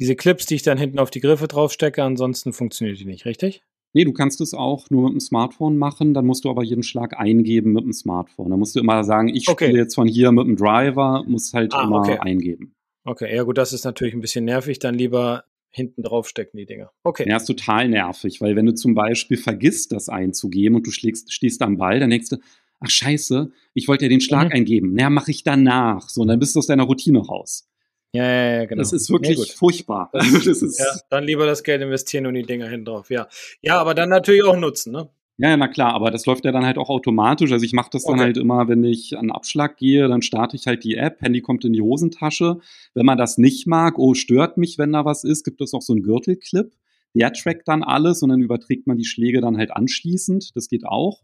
diese 0.00 0.16
Clips, 0.16 0.46
die 0.46 0.56
ich 0.56 0.64
dann 0.64 0.78
hinten 0.78 0.98
auf 0.98 1.10
die 1.10 1.20
Griffe 1.20 1.46
draufstecke, 1.46 2.02
ansonsten 2.02 2.52
funktioniert 2.52 2.98
die 2.98 3.04
nicht, 3.04 3.24
richtig? 3.24 3.62
Nee, 3.92 4.04
du 4.04 4.12
kannst 4.12 4.40
es 4.40 4.52
auch 4.52 4.90
nur 4.90 5.04
mit 5.04 5.12
dem 5.14 5.20
Smartphone 5.20 5.78
machen, 5.78 6.12
dann 6.12 6.26
musst 6.26 6.44
du 6.44 6.50
aber 6.50 6.62
jeden 6.62 6.82
Schlag 6.82 7.18
eingeben 7.18 7.72
mit 7.72 7.84
dem 7.84 7.92
Smartphone. 7.92 8.50
Da 8.50 8.56
musst 8.56 8.76
du 8.76 8.80
immer 8.80 9.04
sagen, 9.04 9.28
ich 9.28 9.48
okay. 9.48 9.66
spiele 9.66 9.78
jetzt 9.78 9.94
von 9.94 10.06
hier 10.06 10.32
mit 10.32 10.46
dem 10.46 10.56
Driver, 10.56 11.24
muss 11.26 11.54
halt 11.54 11.72
ah, 11.72 11.84
immer 11.84 12.00
okay. 12.00 12.18
eingeben. 12.18 12.74
Okay, 13.04 13.34
ja 13.34 13.42
gut, 13.44 13.56
das 13.56 13.72
ist 13.72 13.84
natürlich 13.84 14.14
ein 14.14 14.20
bisschen 14.20 14.44
nervig, 14.44 14.78
dann 14.80 14.94
lieber 14.94 15.44
hinten 15.70 16.02
drauf 16.02 16.28
stecken, 16.28 16.56
die 16.56 16.66
Dinger. 16.66 16.90
Okay. 17.04 17.28
Ja, 17.28 17.36
ist 17.36 17.44
total 17.44 17.88
nervig, 17.88 18.40
weil 18.40 18.56
wenn 18.56 18.66
du 18.66 18.74
zum 18.74 18.94
Beispiel 18.94 19.36
vergisst, 19.36 19.92
das 19.92 20.08
einzugeben 20.08 20.76
und 20.76 20.86
du 20.86 20.90
schlägst, 20.90 21.32
stehst 21.32 21.62
am 21.62 21.76
Ball, 21.76 22.00
dann 22.00 22.10
denkst 22.10 22.30
du, 22.30 22.36
ach 22.80 22.90
scheiße, 22.90 23.50
ich 23.74 23.86
wollte 23.86 24.06
ja 24.06 24.08
den 24.08 24.20
Schlag 24.20 24.48
mhm. 24.48 24.54
eingeben. 24.54 24.94
Naja, 24.94 25.10
mache 25.10 25.30
ich 25.30 25.44
danach. 25.44 26.08
So, 26.08 26.22
und 26.22 26.28
dann 26.28 26.38
bist 26.38 26.54
du 26.54 26.58
aus 26.58 26.66
deiner 26.66 26.84
Routine 26.84 27.18
raus. 27.18 27.68
Ja, 28.12 28.24
ja, 28.24 28.52
ja, 28.56 28.64
genau. 28.64 28.80
Das 28.80 28.92
ist 28.92 29.10
wirklich 29.10 29.38
ja, 29.38 29.54
furchtbar. 29.54 30.10
Das, 30.12 30.32
das 30.44 30.62
ist, 30.62 30.78
ja, 30.78 30.86
dann 31.10 31.24
lieber 31.24 31.46
das 31.46 31.62
Geld 31.62 31.82
investieren 31.82 32.26
und 32.26 32.34
die 32.34 32.42
Dinger 32.42 32.68
hinten 32.68 32.86
drauf. 32.86 33.10
Ja. 33.10 33.28
ja, 33.60 33.78
aber 33.78 33.94
dann 33.94 34.08
natürlich 34.08 34.44
auch 34.44 34.56
nutzen, 34.56 34.92
ne? 34.92 35.08
Ja, 35.38 35.50
ja, 35.50 35.56
na 35.58 35.68
klar, 35.68 35.92
aber 35.92 36.10
das 36.10 36.24
läuft 36.24 36.46
ja 36.46 36.52
dann 36.52 36.64
halt 36.64 36.78
auch 36.78 36.88
automatisch. 36.88 37.52
Also 37.52 37.62
ich 37.62 37.74
mache 37.74 37.90
das 37.92 38.04
dann 38.04 38.14
okay. 38.14 38.24
halt 38.24 38.36
immer, 38.38 38.68
wenn 38.68 38.82
ich 38.84 39.18
an 39.18 39.30
Abschlag 39.30 39.76
gehe, 39.76 40.08
dann 40.08 40.22
starte 40.22 40.56
ich 40.56 40.66
halt 40.66 40.82
die 40.82 40.94
App, 40.94 41.20
Handy 41.20 41.42
kommt 41.42 41.66
in 41.66 41.74
die 41.74 41.82
Hosentasche. 41.82 42.58
Wenn 42.94 43.04
man 43.04 43.18
das 43.18 43.36
nicht 43.36 43.66
mag, 43.66 43.98
oh, 43.98 44.14
stört 44.14 44.56
mich, 44.56 44.78
wenn 44.78 44.92
da 44.92 45.04
was 45.04 45.24
ist, 45.24 45.44
gibt 45.44 45.60
es 45.60 45.74
auch 45.74 45.82
so 45.82 45.92
einen 45.92 46.02
Gürtelclip. 46.02 46.72
Der 47.12 47.32
trackt 47.34 47.68
dann 47.68 47.82
alles 47.82 48.22
und 48.22 48.30
dann 48.30 48.40
überträgt 48.40 48.86
man 48.86 48.96
die 48.96 49.04
Schläge 49.04 49.42
dann 49.42 49.58
halt 49.58 49.72
anschließend. 49.72 50.56
Das 50.56 50.68
geht 50.68 50.86
auch. 50.86 51.22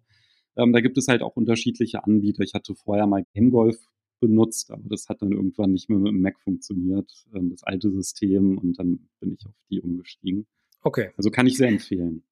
Ähm, 0.56 0.74
da 0.74 0.80
gibt 0.80 0.98
es 0.98 1.08
halt 1.08 1.22
auch 1.22 1.36
unterschiedliche 1.36 2.04
Anbieter. 2.04 2.42
Ich 2.42 2.52
hatte 2.52 2.74
vorher 2.74 3.06
mal 3.06 3.24
Game 3.34 3.50
Golf 3.50 3.78
benutzt, 4.22 4.70
aber 4.70 4.88
das 4.88 5.08
hat 5.08 5.20
dann 5.20 5.32
irgendwann 5.32 5.72
nicht 5.72 5.90
mehr 5.90 5.98
mit 5.98 6.12
dem 6.12 6.22
Mac 6.22 6.40
funktioniert, 6.40 7.12
ähm, 7.34 7.50
das 7.50 7.64
alte 7.64 7.90
System, 7.90 8.56
und 8.56 8.78
dann 8.78 9.08
bin 9.20 9.34
ich 9.34 9.44
auf 9.44 9.54
die 9.68 9.80
umgestiegen. 9.80 10.46
Okay. 10.82 11.10
Also 11.16 11.30
kann 11.30 11.46
ich 11.46 11.56
sehr 11.56 11.68
empfehlen. 11.68 12.22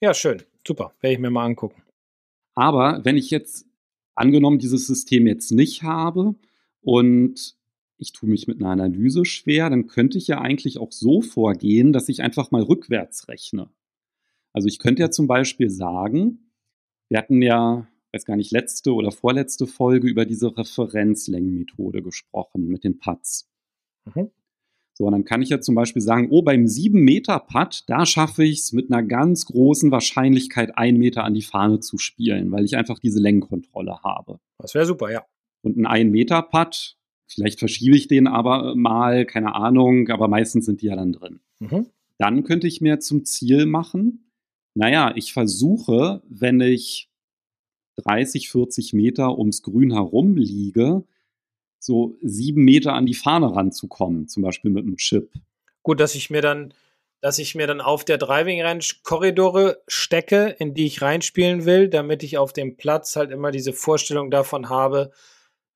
Ja, 0.00 0.14
schön. 0.14 0.42
Super. 0.66 0.94
Werde 1.00 1.14
ich 1.14 1.20
mir 1.20 1.30
mal 1.30 1.46
angucken. 1.46 1.82
Aber 2.54 3.00
wenn 3.04 3.16
ich 3.16 3.30
jetzt 3.30 3.66
angenommen 4.14 4.58
dieses 4.58 4.86
System 4.86 5.26
jetzt 5.26 5.50
nicht 5.50 5.82
habe 5.82 6.34
und 6.82 7.56
ich 7.96 8.12
tue 8.12 8.28
mich 8.28 8.46
mit 8.46 8.60
einer 8.60 8.70
Analyse 8.70 9.24
schwer, 9.24 9.70
dann 9.70 9.86
könnte 9.86 10.18
ich 10.18 10.26
ja 10.26 10.40
eigentlich 10.40 10.78
auch 10.78 10.92
so 10.92 11.22
vorgehen, 11.22 11.92
dass 11.92 12.08
ich 12.08 12.20
einfach 12.20 12.50
mal 12.50 12.62
rückwärts 12.62 13.28
rechne. 13.28 13.70
Also 14.52 14.68
ich 14.68 14.78
könnte 14.78 15.00
ja 15.00 15.10
zum 15.10 15.26
Beispiel 15.26 15.70
sagen, 15.70 16.50
wir 17.08 17.18
hatten 17.18 17.40
ja 17.40 17.88
weiß 18.12 18.24
gar 18.24 18.36
nicht, 18.36 18.52
letzte 18.52 18.92
oder 18.92 19.10
vorletzte 19.10 19.66
Folge 19.66 20.08
über 20.08 20.24
diese 20.24 20.56
Referenzlängenmethode 20.56 22.02
gesprochen 22.02 22.68
mit 22.68 22.84
den 22.84 22.98
Putts. 22.98 23.48
Mhm. 24.04 24.30
So, 24.94 25.06
und 25.06 25.12
dann 25.12 25.24
kann 25.24 25.40
ich 25.40 25.48
ja 25.48 25.60
zum 25.60 25.74
Beispiel 25.74 26.02
sagen, 26.02 26.28
oh, 26.30 26.42
beim 26.42 26.66
7-Meter-Putt, 26.66 27.84
da 27.86 28.04
schaffe 28.04 28.44
ich 28.44 28.58
es 28.58 28.72
mit 28.72 28.92
einer 28.92 29.02
ganz 29.02 29.46
großen 29.46 29.90
Wahrscheinlichkeit, 29.90 30.76
einen 30.76 30.98
Meter 30.98 31.24
an 31.24 31.32
die 31.32 31.42
Fahne 31.42 31.80
zu 31.80 31.96
spielen, 31.96 32.50
weil 32.50 32.64
ich 32.64 32.76
einfach 32.76 32.98
diese 32.98 33.18
Längenkontrolle 33.18 34.02
habe. 34.02 34.38
Das 34.58 34.74
wäre 34.74 34.84
super, 34.84 35.10
ja. 35.10 35.24
Und 35.62 35.78
ein 35.78 35.86
1-Meter-Putt, 35.86 36.98
vielleicht 37.26 37.58
verschiebe 37.58 37.96
ich 37.96 38.08
den 38.08 38.26
aber 38.26 38.74
mal, 38.76 39.24
keine 39.24 39.54
Ahnung, 39.54 40.08
aber 40.10 40.28
meistens 40.28 40.66
sind 40.66 40.82
die 40.82 40.86
ja 40.86 40.96
dann 40.96 41.12
drin. 41.12 41.40
Mhm. 41.60 41.86
Dann 42.18 42.44
könnte 42.44 42.66
ich 42.66 42.82
mir 42.82 43.00
zum 43.00 43.24
Ziel 43.24 43.64
machen, 43.64 44.30
naja, 44.74 45.12
ich 45.16 45.32
versuche, 45.32 46.22
wenn 46.28 46.60
ich 46.60 47.10
30, 47.96 48.50
40 48.50 48.92
Meter 48.92 49.38
ums 49.38 49.62
Grün 49.62 49.92
herum 49.92 50.36
liege, 50.36 51.04
so 51.78 52.16
sieben 52.22 52.64
Meter 52.64 52.94
an 52.94 53.06
die 53.06 53.14
Fahne 53.14 53.54
ranzukommen, 53.54 54.28
zum 54.28 54.42
Beispiel 54.42 54.70
mit 54.70 54.84
einem 54.84 54.96
Chip. 54.96 55.32
Gut, 55.82 56.00
dass 56.00 56.14
ich 56.14 56.30
mir 56.30 56.42
dann, 56.42 56.72
dass 57.20 57.38
ich 57.38 57.54
mir 57.54 57.66
dann 57.66 57.80
auf 57.80 58.04
der 58.04 58.18
Driving 58.18 58.62
Range 58.62 58.84
Korridore 59.02 59.82
stecke, 59.88 60.56
in 60.58 60.74
die 60.74 60.86
ich 60.86 61.02
reinspielen 61.02 61.64
will, 61.64 61.88
damit 61.88 62.22
ich 62.22 62.38
auf 62.38 62.52
dem 62.52 62.76
Platz 62.76 63.16
halt 63.16 63.30
immer 63.30 63.50
diese 63.50 63.72
Vorstellung 63.72 64.30
davon 64.30 64.68
habe, 64.68 65.12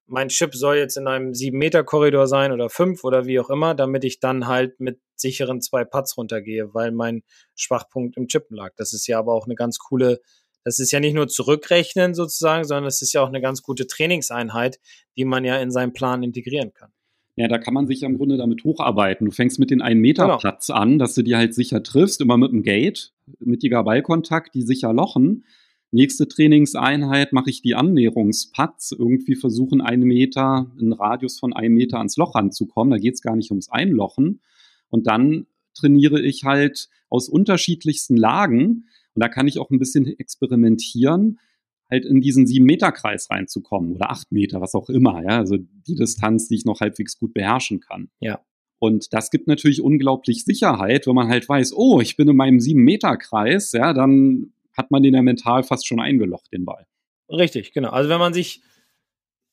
mein 0.06 0.28
Chip 0.28 0.54
soll 0.54 0.76
jetzt 0.76 0.96
in 0.96 1.08
einem 1.08 1.32
7-Meter-Korridor 1.32 2.26
sein 2.28 2.52
oder 2.52 2.70
5 2.70 3.02
oder 3.04 3.26
wie 3.26 3.40
auch 3.40 3.50
immer, 3.50 3.74
damit 3.74 4.04
ich 4.04 4.20
dann 4.20 4.46
halt 4.46 4.78
mit 4.80 5.00
sicheren 5.16 5.60
zwei 5.60 5.84
Putts 5.84 6.16
runtergehe, 6.16 6.72
weil 6.74 6.92
mein 6.92 7.22
Schwachpunkt 7.54 8.16
im 8.16 8.28
Chippen 8.28 8.56
lag. 8.56 8.72
Das 8.76 8.92
ist 8.92 9.06
ja 9.06 9.18
aber 9.18 9.34
auch 9.34 9.46
eine 9.46 9.56
ganz 9.56 9.78
coole 9.78 10.20
das 10.66 10.80
ist 10.80 10.90
ja 10.90 10.98
nicht 10.98 11.14
nur 11.14 11.28
zurückrechnen 11.28 12.12
sozusagen, 12.12 12.64
sondern 12.64 12.86
es 12.86 13.00
ist 13.00 13.12
ja 13.12 13.22
auch 13.22 13.28
eine 13.28 13.40
ganz 13.40 13.62
gute 13.62 13.86
Trainingseinheit, 13.86 14.80
die 15.16 15.24
man 15.24 15.44
ja 15.44 15.58
in 15.58 15.70
seinen 15.70 15.92
Plan 15.92 16.24
integrieren 16.24 16.72
kann. 16.74 16.90
Ja, 17.36 17.46
da 17.46 17.58
kann 17.58 17.72
man 17.72 17.86
sich 17.86 18.02
im 18.02 18.16
Grunde 18.16 18.36
damit 18.36 18.64
hocharbeiten. 18.64 19.26
Du 19.26 19.30
fängst 19.30 19.60
mit 19.60 19.70
den 19.70 19.80
1 19.80 20.00
Meter 20.00 20.24
genau. 20.24 20.38
Platz 20.38 20.68
an, 20.70 20.98
dass 20.98 21.14
du 21.14 21.22
die 21.22 21.36
halt 21.36 21.54
sicher 21.54 21.84
triffst, 21.84 22.20
immer 22.20 22.36
mit 22.36 22.50
dem 22.50 22.64
Gate, 22.64 23.12
mittiger 23.38 23.84
Ballkontakt, 23.84 24.56
die 24.56 24.62
sicher 24.62 24.92
lochen. 24.92 25.44
Nächste 25.92 26.26
Trainingseinheit 26.26 27.32
mache 27.32 27.50
ich 27.50 27.62
die 27.62 27.76
Annäherungsputts, 27.76 28.90
irgendwie 28.90 29.36
versuchen, 29.36 29.80
einen 29.80 30.02
Meter, 30.02 30.68
einen 30.80 30.92
Radius 30.92 31.38
von 31.38 31.52
einem 31.52 31.74
Meter 31.74 31.98
ans 31.98 32.16
Loch 32.16 32.34
ranzukommen. 32.34 32.90
Da 32.90 32.98
geht 32.98 33.14
es 33.14 33.22
gar 33.22 33.36
nicht 33.36 33.52
ums 33.52 33.70
Einlochen. 33.70 34.40
Und 34.88 35.06
dann 35.06 35.46
trainiere 35.74 36.20
ich 36.20 36.42
halt 36.42 36.88
aus 37.08 37.28
unterschiedlichsten 37.28 38.16
Lagen. 38.16 38.88
Und 39.16 39.22
da 39.22 39.28
kann 39.28 39.48
ich 39.48 39.58
auch 39.58 39.70
ein 39.70 39.78
bisschen 39.78 40.06
experimentieren 40.06 41.38
halt 41.90 42.04
in 42.04 42.20
diesen 42.20 42.46
sieben 42.46 42.66
Meter 42.66 42.92
Kreis 42.92 43.30
reinzukommen 43.30 43.94
oder 43.94 44.10
acht 44.10 44.30
Meter, 44.32 44.60
was 44.60 44.74
auch 44.74 44.88
immer, 44.88 45.22
ja, 45.22 45.38
also 45.38 45.56
die 45.58 45.94
Distanz, 45.94 46.48
die 46.48 46.56
ich 46.56 46.64
noch 46.64 46.80
halbwegs 46.80 47.18
gut 47.18 47.32
beherrschen 47.32 47.80
kann. 47.80 48.10
Ja. 48.20 48.40
Und 48.78 49.12
das 49.14 49.30
gibt 49.30 49.46
natürlich 49.46 49.80
unglaublich 49.80 50.44
Sicherheit, 50.44 51.06
wenn 51.06 51.14
man 51.14 51.28
halt 51.28 51.48
weiß, 51.48 51.72
oh, 51.74 52.00
ich 52.00 52.16
bin 52.16 52.28
in 52.28 52.36
meinem 52.36 52.60
sieben 52.60 52.82
Meter 52.82 53.16
Kreis, 53.16 53.72
ja, 53.72 53.92
dann 53.92 54.52
hat 54.76 54.90
man 54.90 55.02
den 55.02 55.14
ja 55.14 55.22
mental 55.22 55.62
fast 55.62 55.86
schon 55.86 56.00
eingelocht, 56.00 56.52
den 56.52 56.64
Ball. 56.64 56.86
Richtig, 57.30 57.72
genau. 57.72 57.90
Also 57.90 58.10
wenn 58.10 58.18
man 58.18 58.34
sich, 58.34 58.62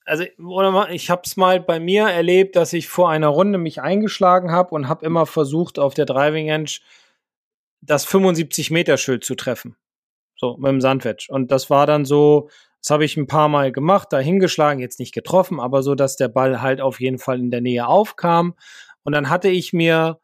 also 0.05 0.25
oder 0.39 0.89
ich 0.91 1.09
habe 1.09 1.21
es 1.23 1.37
mal 1.37 1.61
bei 1.61 1.79
mir 1.79 2.03
erlebt, 2.03 2.57
dass 2.57 2.73
ich 2.73 2.89
vor 2.89 3.09
einer 3.09 3.29
Runde 3.29 3.57
mich 3.57 3.81
eingeschlagen 3.81 4.51
habe 4.51 4.75
und 4.75 4.89
habe 4.89 5.05
immer 5.05 5.25
versucht, 5.25 5.79
auf 5.79 5.93
der 5.93 6.05
Driving 6.05 6.51
Range 6.51 6.69
das 7.85 8.05
75 8.05 8.71
Meter 8.71 8.97
Schild 8.97 9.23
zu 9.23 9.35
treffen. 9.35 9.75
So, 10.35 10.57
mit 10.57 10.69
dem 10.69 10.81
Sandwich. 10.81 11.27
Und 11.29 11.51
das 11.51 11.69
war 11.69 11.85
dann 11.85 12.05
so, 12.05 12.49
das 12.81 12.89
habe 12.89 13.05
ich 13.05 13.15
ein 13.15 13.27
paar 13.27 13.49
Mal 13.49 13.71
gemacht, 13.71 14.09
da 14.11 14.19
hingeschlagen, 14.19 14.81
jetzt 14.81 14.99
nicht 14.99 15.13
getroffen, 15.13 15.59
aber 15.59 15.83
so, 15.83 15.95
dass 15.95 16.15
der 16.15 16.27
Ball 16.27 16.61
halt 16.61 16.81
auf 16.81 16.99
jeden 16.99 17.19
Fall 17.19 17.39
in 17.39 17.51
der 17.51 17.61
Nähe 17.61 17.87
aufkam. 17.87 18.55
Und 19.03 19.13
dann 19.13 19.29
hatte 19.29 19.49
ich 19.49 19.73
mir 19.73 20.19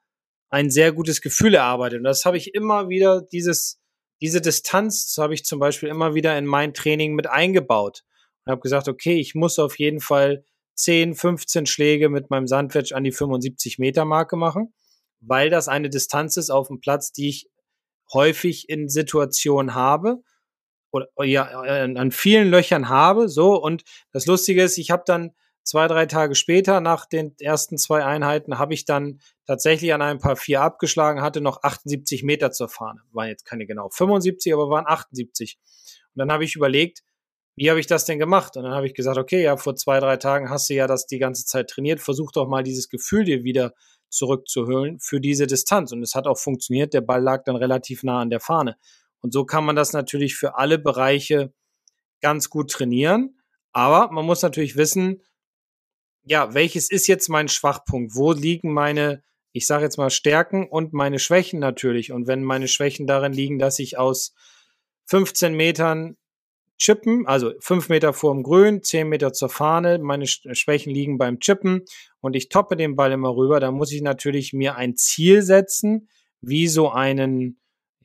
ein 0.49 0.69
sehr 0.69 0.91
gutes 0.91 1.21
Gefühl 1.21 1.53
erarbeitet. 1.53 1.99
Und 1.99 2.05
das 2.05 2.25
habe 2.25 2.37
ich 2.37 2.55
immer 2.55 2.89
wieder, 2.89 3.21
dieses, 3.21 3.79
diese 4.21 4.41
Distanz 4.41 5.15
habe 5.19 5.33
ich 5.33 5.45
zum 5.45 5.59
Beispiel 5.59 5.89
immer 5.89 6.15
wieder 6.15 6.37
in 6.37 6.45
mein 6.45 6.73
Training 6.73 7.13
mit 7.13 7.27
eingebaut. 7.27 8.03
Und 8.45 8.51
habe 8.51 8.61
gesagt, 8.61 8.87
okay, 8.87 9.19
ich 9.19 9.35
muss 9.35 9.59
auf 9.59 9.77
jeden 9.77 9.99
Fall 9.99 10.43
10, 10.75 11.13
15 11.13 11.65
Schläge 11.65 12.09
mit 12.09 12.29
meinem 12.29 12.47
Sandwich 12.47 12.95
an 12.95 13.03
die 13.03 13.11
75 13.11 13.79
Meter 13.79 14.05
Marke 14.05 14.37
machen, 14.37 14.73
weil 15.21 15.49
das 15.49 15.67
eine 15.67 15.89
Distanz 15.89 16.37
ist 16.37 16.49
auf 16.49 16.67
dem 16.67 16.79
Platz, 16.79 17.11
die 17.11 17.29
ich 17.29 17.49
häufig 18.13 18.69
in 18.69 18.89
Situationen 18.89 19.75
habe 19.75 20.17
oder 20.91 21.07
ja 21.23 21.43
an 21.43 22.11
vielen 22.11 22.49
Löchern 22.49 22.89
habe 22.89 23.29
so 23.29 23.61
und 23.61 23.83
das 24.11 24.25
Lustige 24.25 24.63
ist 24.63 24.79
ich 24.79 24.89
habe 24.89 25.03
dann 25.05 25.31
zwei 25.63 25.87
drei 25.87 26.07
Tage 26.07 26.33
später 26.33 26.81
nach 26.81 27.05
den 27.05 27.35
ersten 27.39 27.77
zwei 27.77 28.03
Einheiten 28.03 28.57
habe 28.57 28.73
ich 28.73 28.85
dann 28.85 29.19
tatsächlich 29.45 29.93
an 29.93 30.01
einem 30.01 30.19
paar 30.19 30.35
vier 30.35 30.61
abgeschlagen 30.61 31.21
hatte 31.21 31.41
noch 31.41 31.61
78 31.61 32.23
Meter 32.23 32.51
zur 32.51 32.69
Fahne 32.69 33.01
waren 33.11 33.27
jetzt 33.27 33.45
keine 33.45 33.67
genau 33.67 33.89
75 33.89 34.51
aber 34.51 34.69
waren 34.71 34.87
78 34.87 35.59
und 36.15 36.19
dann 36.19 36.31
habe 36.31 36.43
ich 36.43 36.55
überlegt 36.55 37.03
wie 37.59 37.69
habe 37.69 37.81
ich 37.81 37.87
das 37.87 38.05
denn 38.05 38.19
gemacht? 38.19 38.55
Und 38.55 38.63
dann 38.63 38.71
habe 38.71 38.87
ich 38.87 38.93
gesagt, 38.93 39.17
okay, 39.17 39.43
ja, 39.43 39.57
vor 39.57 39.75
zwei, 39.75 39.99
drei 39.99 40.15
Tagen 40.15 40.49
hast 40.49 40.69
du 40.69 40.75
ja 40.75 40.87
das 40.87 41.07
die 41.07 41.19
ganze 41.19 41.45
Zeit 41.45 41.69
trainiert. 41.69 41.99
Versuch 41.99 42.31
doch 42.31 42.47
mal 42.47 42.63
dieses 42.63 42.87
Gefühl 42.87 43.25
dir 43.25 43.43
wieder 43.43 43.73
zurückzuhöhlen 44.09 44.99
für 44.99 45.19
diese 45.19 45.47
Distanz. 45.47 45.91
Und 45.91 46.03
es 46.03 46.15
hat 46.15 46.27
auch 46.27 46.37
funktioniert. 46.37 46.93
Der 46.93 47.01
Ball 47.01 47.21
lag 47.21 47.43
dann 47.43 47.55
relativ 47.55 48.03
nah 48.03 48.21
an 48.21 48.29
der 48.29 48.39
Fahne. 48.39 48.77
Und 49.21 49.33
so 49.33 49.45
kann 49.45 49.65
man 49.65 49.75
das 49.75 49.93
natürlich 49.93 50.35
für 50.35 50.57
alle 50.57 50.79
Bereiche 50.79 51.53
ganz 52.21 52.49
gut 52.49 52.71
trainieren. 52.71 53.39
Aber 53.71 54.11
man 54.11 54.25
muss 54.25 54.41
natürlich 54.41 54.75
wissen, 54.75 55.21
ja, 56.23 56.53
welches 56.53 56.89
ist 56.89 57.07
jetzt 57.07 57.29
mein 57.29 57.47
Schwachpunkt? 57.47 58.15
Wo 58.15 58.31
liegen 58.31 58.73
meine, 58.73 59.23
ich 59.51 59.67
sage 59.67 59.83
jetzt 59.83 59.97
mal, 59.97 60.09
Stärken 60.09 60.67
und 60.67 60.93
meine 60.93 61.19
Schwächen 61.19 61.59
natürlich? 61.59 62.11
Und 62.11 62.27
wenn 62.27 62.43
meine 62.43 62.67
Schwächen 62.67 63.07
darin 63.07 63.33
liegen, 63.33 63.59
dass 63.59 63.79
ich 63.79 63.97
aus 63.97 64.33
15 65.05 65.53
Metern 65.53 66.17
Chippen, 66.77 67.27
also 67.27 67.51
fünf 67.59 67.89
Meter 67.89 68.13
vorm 68.13 68.41
Grün, 68.41 68.81
zehn 68.83 69.09
Meter 69.09 69.33
zur 69.33 69.49
Fahne. 69.49 69.99
Meine 69.99 70.27
Schwächen 70.27 70.93
liegen 70.93 71.17
beim 71.17 71.39
Chippen 71.39 71.83
und 72.21 72.35
ich 72.35 72.49
toppe 72.49 72.75
den 72.75 72.95
Ball 72.95 73.11
immer 73.11 73.35
rüber. 73.35 73.59
Da 73.59 73.71
muss 73.71 73.91
ich 73.91 74.01
natürlich 74.01 74.53
mir 74.53 74.75
ein 74.75 74.95
Ziel 74.95 75.41
setzen, 75.41 76.09
wie 76.41 76.67
so 76.67 76.89
einen 76.89 77.59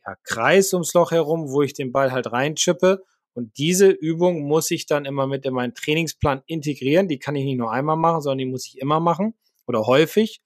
ja, 0.07 0.17
Kreis 0.23 0.73
ums 0.73 0.95
Loch 0.95 1.11
herum, 1.11 1.51
wo 1.51 1.63
ich 1.63 1.75
den 1.75 1.93
Ball 1.93 2.13
halt 2.13 2.31
reinchippe. 2.31 3.03
Und 3.35 3.59
diese 3.59 3.89
Übung 3.89 4.43
muss 4.43 4.71
ich 4.71 4.87
dann 4.87 5.05
immer 5.05 5.27
mit 5.27 5.45
in 5.45 5.55
meinen 5.55 5.75
Trainingsplan 5.75 6.43
integrieren. 6.47 7.09
Die 7.09 7.19
kann 7.19 7.35
ich 7.35 7.45
nicht 7.45 7.59
nur 7.59 7.73
einmal 7.73 7.97
machen, 7.97 8.21
sondern 8.21 8.39
die 8.39 8.47
muss 8.47 8.67
ich 8.67 8.79
immer 8.79 9.01
machen 9.01 9.35
oder 9.67 9.87
häufig, 9.87 10.41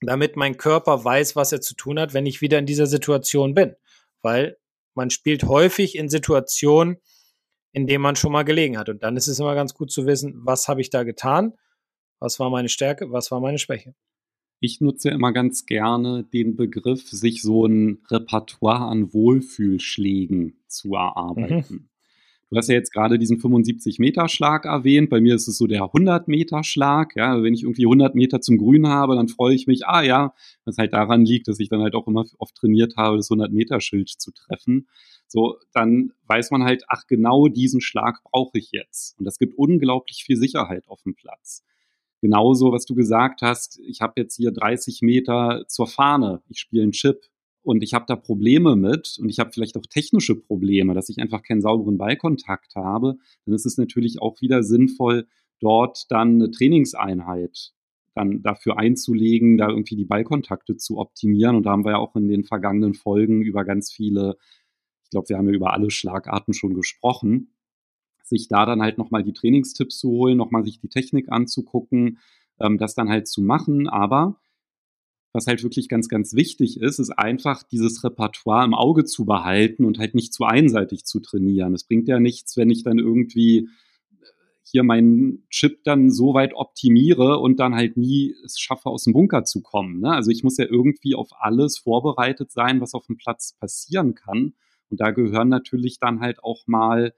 damit 0.00 0.36
mein 0.36 0.56
Körper 0.56 1.04
weiß, 1.04 1.36
was 1.36 1.52
er 1.52 1.60
zu 1.60 1.74
tun 1.74 1.98
hat, 1.98 2.14
wenn 2.14 2.26
ich 2.26 2.40
wieder 2.40 2.58
in 2.58 2.66
dieser 2.66 2.86
Situation 2.86 3.54
bin. 3.54 3.74
Weil 4.22 4.56
man 4.94 5.10
spielt 5.10 5.44
häufig 5.44 5.96
in 5.96 6.08
Situationen, 6.08 6.98
in 7.72 7.86
denen 7.86 8.02
man 8.02 8.16
schon 8.16 8.32
mal 8.32 8.44
gelegen 8.44 8.78
hat. 8.78 8.88
Und 8.88 9.02
dann 9.02 9.16
ist 9.16 9.28
es 9.28 9.38
immer 9.38 9.54
ganz 9.54 9.74
gut 9.74 9.90
zu 9.90 10.06
wissen, 10.06 10.40
was 10.44 10.68
habe 10.68 10.80
ich 10.80 10.90
da 10.90 11.02
getan, 11.02 11.52
was 12.20 12.38
war 12.40 12.50
meine 12.50 12.68
Stärke, 12.68 13.10
was 13.10 13.30
war 13.30 13.40
meine 13.40 13.58
Schwäche. 13.58 13.94
Ich 14.60 14.80
nutze 14.80 15.10
immer 15.10 15.32
ganz 15.32 15.66
gerne 15.66 16.24
den 16.24 16.56
Begriff, 16.56 17.08
sich 17.08 17.42
so 17.42 17.66
ein 17.66 18.02
Repertoire 18.10 18.86
an 18.86 19.12
Wohlfühlschlägen 19.12 20.60
zu 20.66 20.94
erarbeiten. 20.94 21.64
Mhm. 21.68 21.88
Du 22.50 22.56
hast 22.56 22.68
ja 22.68 22.74
jetzt 22.74 22.92
gerade 22.92 23.18
diesen 23.18 23.38
75-Meter-Schlag 23.38 24.64
erwähnt. 24.64 25.10
Bei 25.10 25.20
mir 25.20 25.34
ist 25.34 25.48
es 25.48 25.58
so 25.58 25.66
der 25.66 25.82
100-Meter-Schlag. 25.82 27.14
Ja, 27.14 27.42
wenn 27.42 27.52
ich 27.52 27.62
irgendwie 27.62 27.84
100 27.84 28.14
Meter 28.14 28.40
zum 28.40 28.56
Grün 28.56 28.88
habe, 28.88 29.16
dann 29.16 29.28
freue 29.28 29.54
ich 29.54 29.66
mich, 29.66 29.86
ah 29.86 30.02
ja, 30.02 30.32
was 30.64 30.78
halt 30.78 30.94
daran 30.94 31.26
liegt, 31.26 31.46
dass 31.48 31.60
ich 31.60 31.68
dann 31.68 31.82
halt 31.82 31.94
auch 31.94 32.06
immer 32.06 32.24
oft 32.38 32.54
trainiert 32.54 32.96
habe, 32.96 33.18
das 33.18 33.30
100-Meter-Schild 33.30 34.08
zu 34.08 34.32
treffen. 34.32 34.88
So, 35.26 35.58
dann 35.74 36.12
weiß 36.26 36.50
man 36.50 36.64
halt, 36.64 36.84
ach, 36.88 37.06
genau 37.06 37.48
diesen 37.48 37.82
Schlag 37.82 38.22
brauche 38.24 38.56
ich 38.56 38.70
jetzt. 38.72 39.18
Und 39.18 39.26
das 39.26 39.38
gibt 39.38 39.58
unglaublich 39.58 40.24
viel 40.24 40.38
Sicherheit 40.38 40.88
auf 40.88 41.02
dem 41.02 41.14
Platz. 41.14 41.64
Genauso, 42.20 42.72
was 42.72 42.84
du 42.84 42.94
gesagt 42.94 43.42
hast, 43.42 43.78
ich 43.80 44.00
habe 44.00 44.14
jetzt 44.16 44.36
hier 44.36 44.50
30 44.50 45.02
Meter 45.02 45.64
zur 45.68 45.86
Fahne, 45.86 46.42
ich 46.48 46.58
spiele 46.58 46.82
einen 46.82 46.92
Chip 46.92 47.26
und 47.62 47.82
ich 47.82 47.94
habe 47.94 48.06
da 48.08 48.16
Probleme 48.16 48.74
mit 48.74 49.18
und 49.20 49.28
ich 49.28 49.38
habe 49.38 49.52
vielleicht 49.52 49.76
auch 49.76 49.86
technische 49.86 50.34
Probleme, 50.34 50.94
dass 50.94 51.08
ich 51.08 51.18
einfach 51.18 51.42
keinen 51.42 51.60
sauberen 51.60 51.98
Ballkontakt 51.98 52.74
habe, 52.74 53.18
dann 53.44 53.54
ist 53.54 53.66
es 53.66 53.78
natürlich 53.78 54.20
auch 54.20 54.40
wieder 54.40 54.62
sinnvoll, 54.62 55.28
dort 55.60 56.10
dann 56.10 56.34
eine 56.36 56.50
Trainingseinheit 56.50 57.72
dann 58.14 58.42
dafür 58.42 58.78
einzulegen, 58.78 59.56
da 59.56 59.68
irgendwie 59.68 59.96
die 59.96 60.04
Ballkontakte 60.04 60.76
zu 60.76 60.98
optimieren. 60.98 61.56
Und 61.56 61.64
da 61.64 61.70
haben 61.70 61.84
wir 61.84 61.92
ja 61.92 61.98
auch 61.98 62.16
in 62.16 62.28
den 62.28 62.44
vergangenen 62.44 62.94
Folgen 62.94 63.42
über 63.42 63.64
ganz 63.64 63.92
viele, 63.92 64.36
ich 65.04 65.10
glaube, 65.10 65.28
wir 65.28 65.38
haben 65.38 65.48
ja 65.48 65.54
über 65.54 65.72
alle 65.72 65.90
Schlagarten 65.90 66.52
schon 66.52 66.74
gesprochen, 66.74 67.54
sich 68.28 68.48
da 68.48 68.66
dann 68.66 68.82
halt 68.82 68.98
nochmal 68.98 69.22
die 69.22 69.32
Trainingstipps 69.32 69.98
zu 69.98 70.10
holen, 70.10 70.36
nochmal 70.36 70.64
sich 70.64 70.80
die 70.80 70.88
Technik 70.88 71.30
anzugucken, 71.30 72.18
ähm, 72.60 72.78
das 72.78 72.94
dann 72.94 73.08
halt 73.08 73.28
zu 73.28 73.42
machen. 73.42 73.88
Aber 73.88 74.40
was 75.32 75.46
halt 75.46 75.62
wirklich 75.62 75.88
ganz, 75.88 76.08
ganz 76.08 76.34
wichtig 76.34 76.80
ist, 76.80 76.98
ist 76.98 77.10
einfach 77.10 77.62
dieses 77.62 78.02
Repertoire 78.02 78.64
im 78.64 78.74
Auge 78.74 79.04
zu 79.04 79.24
behalten 79.24 79.84
und 79.84 79.98
halt 79.98 80.14
nicht 80.14 80.32
zu 80.32 80.44
einseitig 80.44 81.04
zu 81.04 81.20
trainieren. 81.20 81.74
Es 81.74 81.84
bringt 81.84 82.08
ja 82.08 82.18
nichts, 82.18 82.56
wenn 82.56 82.70
ich 82.70 82.82
dann 82.82 82.98
irgendwie 82.98 83.58
äh, 83.58 84.26
hier 84.64 84.82
meinen 84.82 85.46
Chip 85.50 85.84
dann 85.84 86.10
so 86.10 86.34
weit 86.34 86.54
optimiere 86.54 87.38
und 87.38 87.60
dann 87.60 87.74
halt 87.74 87.96
nie 87.96 88.34
es 88.44 88.58
schaffe, 88.58 88.88
aus 88.88 89.04
dem 89.04 89.12
Bunker 89.12 89.44
zu 89.44 89.60
kommen. 89.60 90.00
Ne? 90.00 90.10
Also 90.10 90.30
ich 90.30 90.42
muss 90.44 90.56
ja 90.56 90.64
irgendwie 90.64 91.14
auf 91.14 91.28
alles 91.38 91.78
vorbereitet 91.78 92.50
sein, 92.50 92.80
was 92.80 92.94
auf 92.94 93.06
dem 93.06 93.18
Platz 93.18 93.54
passieren 93.58 94.14
kann. 94.14 94.54
Und 94.90 95.00
da 95.00 95.10
gehören 95.10 95.50
natürlich 95.50 95.98
dann 96.00 96.20
halt 96.20 96.42
auch 96.42 96.66
mal 96.66 97.12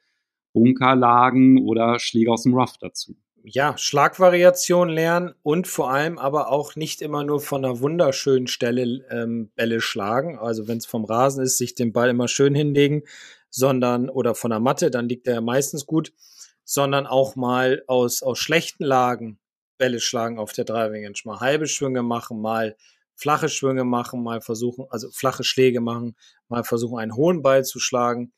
Bunkerlagen 0.53 1.67
oder 1.67 1.99
Schläge 1.99 2.33
aus 2.33 2.43
dem 2.43 2.55
Rough 2.55 2.77
dazu 2.81 3.17
ja, 3.45 3.77
Schlagvariation 3.77 4.89
lernen 4.89 5.35
und 5.43 5.67
vor 5.67 5.91
allem 5.91 6.19
aber 6.19 6.49
auch 6.49 6.77
nicht 6.77 7.03
immer 7.03 7.25
nur 7.25 7.41
von 7.41 7.65
einer 7.65 7.81
wunderschönen 7.81 8.47
Stelle 8.47 9.05
ähm, 9.11 9.51
Bälle 9.55 9.81
schlagen. 9.81 10.39
Also 10.39 10.69
wenn 10.69 10.79
es 10.79 10.87
vom 10.87 11.05
Rasen 11.05 11.45
ist, 11.45 11.59
sich 11.59 11.75
den 11.75 11.93
Ball 11.93 12.11
immer 12.11 12.29
schön 12.29 12.55
hinlegen, 12.55 13.03
sondern 13.49 14.09
oder 14.09 14.35
von 14.35 14.51
der 14.51 14.61
Matte, 14.61 14.91
dann 14.91 15.09
liegt 15.09 15.27
er 15.27 15.35
ja 15.35 15.41
meistens 15.41 15.87
gut, 15.87 16.13
sondern 16.65 17.07
auch 17.07 17.37
mal 17.37 17.83
aus, 17.87 18.23
aus 18.23 18.39
schlechten 18.39 18.85
Lagen 18.85 19.39
Bälle 19.79 20.01
schlagen 20.01 20.39
auf 20.39 20.53
der 20.53 20.65
Driving 20.65 21.05
Range. 21.05 21.19
Mal 21.25 21.41
halbe 21.41 21.67
Schwünge 21.67 22.03
machen, 22.03 22.41
mal 22.41 22.77
flache 23.15 23.49
Schwünge 23.49 23.85
machen, 23.85 24.23
mal 24.23 24.41
versuchen, 24.41 24.87
also 24.91 25.11
flache 25.11 25.45
Schläge 25.45 25.81
machen, 25.81 26.17
mal 26.49 26.65
versuchen, 26.65 26.99
einen 26.99 27.17
hohen 27.17 27.43
Ball 27.43 27.65
zu 27.65 27.81
schlagen 27.81 28.33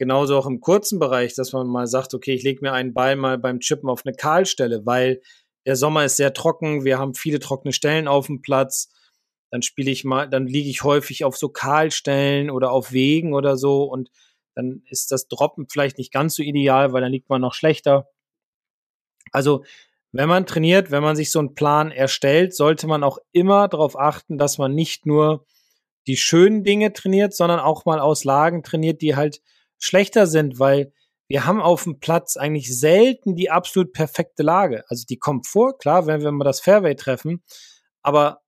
Genauso 0.00 0.38
auch 0.38 0.46
im 0.46 0.60
kurzen 0.60 0.98
Bereich, 0.98 1.34
dass 1.34 1.52
man 1.52 1.66
mal 1.66 1.86
sagt, 1.86 2.14
okay, 2.14 2.32
ich 2.32 2.42
lege 2.42 2.60
mir 2.62 2.72
einen 2.72 2.94
Ball 2.94 3.16
mal 3.16 3.36
beim 3.36 3.60
Chippen 3.60 3.90
auf 3.90 4.06
eine 4.06 4.16
Kahlstelle, 4.16 4.86
weil 4.86 5.20
der 5.66 5.76
Sommer 5.76 6.06
ist 6.06 6.16
sehr 6.16 6.32
trocken, 6.32 6.86
wir 6.86 6.98
haben 6.98 7.12
viele 7.12 7.38
trockene 7.38 7.74
Stellen 7.74 8.08
auf 8.08 8.24
dem 8.24 8.40
Platz. 8.40 8.88
Dann 9.50 9.60
spiele 9.60 9.90
ich 9.90 10.04
mal, 10.04 10.26
dann 10.26 10.46
liege 10.46 10.70
ich 10.70 10.84
häufig 10.84 11.22
auf 11.22 11.36
so 11.36 11.50
Kahlstellen 11.50 12.50
oder 12.50 12.72
auf 12.72 12.92
Wegen 12.92 13.34
oder 13.34 13.58
so 13.58 13.82
und 13.84 14.10
dann 14.54 14.82
ist 14.86 15.12
das 15.12 15.28
Droppen 15.28 15.68
vielleicht 15.68 15.98
nicht 15.98 16.14
ganz 16.14 16.34
so 16.34 16.42
ideal, 16.42 16.94
weil 16.94 17.02
dann 17.02 17.12
liegt 17.12 17.28
man 17.28 17.42
noch 17.42 17.52
schlechter. 17.52 18.08
Also 19.32 19.64
wenn 20.12 20.30
man 20.30 20.46
trainiert, 20.46 20.90
wenn 20.90 21.02
man 21.02 21.14
sich 21.14 21.30
so 21.30 21.40
einen 21.40 21.54
Plan 21.54 21.92
erstellt, 21.92 22.54
sollte 22.54 22.86
man 22.86 23.04
auch 23.04 23.18
immer 23.32 23.68
darauf 23.68 23.98
achten, 23.98 24.38
dass 24.38 24.56
man 24.56 24.74
nicht 24.74 25.04
nur 25.04 25.44
die 26.06 26.16
schönen 26.16 26.64
Dinge 26.64 26.94
trainiert, 26.94 27.34
sondern 27.34 27.60
auch 27.60 27.84
mal 27.84 28.00
aus 28.00 28.24
Lagen 28.24 28.62
trainiert, 28.62 29.02
die 29.02 29.14
halt 29.14 29.42
schlechter 29.80 30.26
sind, 30.26 30.60
weil 30.60 30.92
wir 31.26 31.46
haben 31.46 31.60
auf 31.60 31.84
dem 31.84 32.00
Platz 32.00 32.36
eigentlich 32.36 32.76
selten 32.76 33.36
die 33.36 33.50
absolut 33.50 33.92
perfekte 33.92 34.42
Lage. 34.42 34.84
Also 34.88 35.04
die 35.08 35.18
kommt 35.18 35.46
vor, 35.46 35.78
klar, 35.78 36.06
wenn 36.06 36.22
wir 36.22 36.32
mal 36.32 36.44
das 36.44 36.60
Fairway 36.60 36.94
treffen, 36.94 37.42
aber 38.02 38.40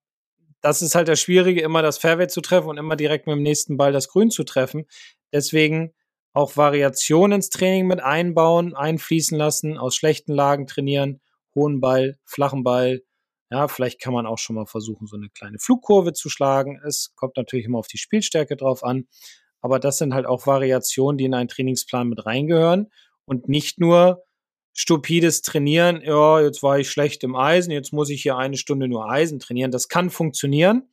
das 0.60 0.80
ist 0.80 0.94
halt 0.94 1.08
das 1.08 1.20
Schwierige, 1.20 1.60
immer 1.60 1.82
das 1.82 1.98
Fairway 1.98 2.28
zu 2.28 2.40
treffen 2.40 2.68
und 2.68 2.78
immer 2.78 2.96
direkt 2.96 3.26
mit 3.26 3.36
dem 3.36 3.42
nächsten 3.42 3.76
Ball 3.76 3.92
das 3.92 4.08
Grün 4.08 4.30
zu 4.30 4.44
treffen. 4.44 4.86
Deswegen 5.32 5.92
auch 6.32 6.56
Variationen 6.56 7.36
ins 7.36 7.50
Training 7.50 7.86
mit 7.86 8.00
einbauen, 8.00 8.74
einfließen 8.74 9.36
lassen, 9.36 9.76
aus 9.76 9.94
schlechten 9.96 10.32
Lagen 10.32 10.66
trainieren, 10.66 11.20
hohen 11.54 11.80
Ball, 11.80 12.16
flachen 12.24 12.64
Ball. 12.64 13.02
Ja, 13.50 13.68
vielleicht 13.68 14.00
kann 14.00 14.14
man 14.14 14.24
auch 14.24 14.38
schon 14.38 14.56
mal 14.56 14.66
versuchen, 14.66 15.06
so 15.06 15.16
eine 15.16 15.28
kleine 15.28 15.58
Flugkurve 15.58 16.14
zu 16.14 16.30
schlagen. 16.30 16.80
Es 16.86 17.12
kommt 17.16 17.36
natürlich 17.36 17.66
immer 17.66 17.78
auf 17.78 17.88
die 17.88 17.98
Spielstärke 17.98 18.56
drauf 18.56 18.82
an. 18.82 19.08
Aber 19.62 19.78
das 19.78 19.98
sind 19.98 20.12
halt 20.12 20.26
auch 20.26 20.46
Variationen, 20.46 21.16
die 21.16 21.24
in 21.24 21.34
einen 21.34 21.48
Trainingsplan 21.48 22.08
mit 22.08 22.26
reingehören 22.26 22.90
und 23.24 23.48
nicht 23.48 23.78
nur 23.78 24.24
stupides 24.74 25.42
Trainieren. 25.42 26.02
Ja, 26.04 26.40
jetzt 26.40 26.62
war 26.62 26.78
ich 26.78 26.90
schlecht 26.90 27.22
im 27.24 27.36
Eisen, 27.36 27.70
jetzt 27.70 27.92
muss 27.92 28.10
ich 28.10 28.22
hier 28.22 28.36
eine 28.36 28.56
Stunde 28.56 28.88
nur 28.88 29.08
Eisen 29.08 29.38
trainieren. 29.38 29.70
Das 29.70 29.88
kann 29.88 30.10
funktionieren. 30.10 30.88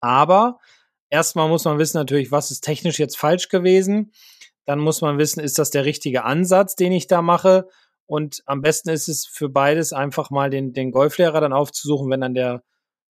Aber 0.00 0.58
erstmal 1.08 1.48
muss 1.48 1.64
man 1.64 1.78
wissen 1.78 1.98
natürlich, 1.98 2.32
was 2.32 2.50
ist 2.50 2.62
technisch 2.62 2.98
jetzt 2.98 3.16
falsch 3.16 3.48
gewesen. 3.48 4.12
Dann 4.64 4.80
muss 4.80 5.00
man 5.00 5.18
wissen, 5.18 5.40
ist 5.40 5.58
das 5.58 5.70
der 5.70 5.84
richtige 5.84 6.24
Ansatz, 6.24 6.74
den 6.74 6.92
ich 6.92 7.06
da 7.06 7.22
mache? 7.22 7.68
Und 8.06 8.42
am 8.46 8.62
besten 8.62 8.90
ist 8.90 9.08
es 9.08 9.26
für 9.26 9.48
beides 9.48 9.92
einfach 9.92 10.30
mal 10.30 10.50
den, 10.50 10.72
den 10.72 10.90
Golflehrer 10.90 11.40
dann 11.40 11.52
aufzusuchen, 11.52 12.10
wenn 12.10 12.20
dann 12.20 12.34
der, 12.34 12.62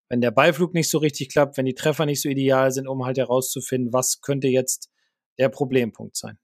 wenn 0.08 0.20
der 0.20 0.30
Beiflug 0.30 0.74
nicht 0.74 0.88
so 0.88 0.98
richtig 0.98 1.30
klappt, 1.30 1.56
wenn 1.56 1.66
die 1.66 1.74
Treffer 1.74 2.06
nicht 2.06 2.22
so 2.22 2.28
ideal 2.28 2.70
sind, 2.70 2.86
um 2.86 3.04
halt 3.04 3.18
herauszufinden, 3.18 3.92
was 3.92 4.20
könnte 4.20 4.48
jetzt 4.48 4.90
der 5.38 5.48
Problempunkt 5.48 6.16
sein. 6.16 6.38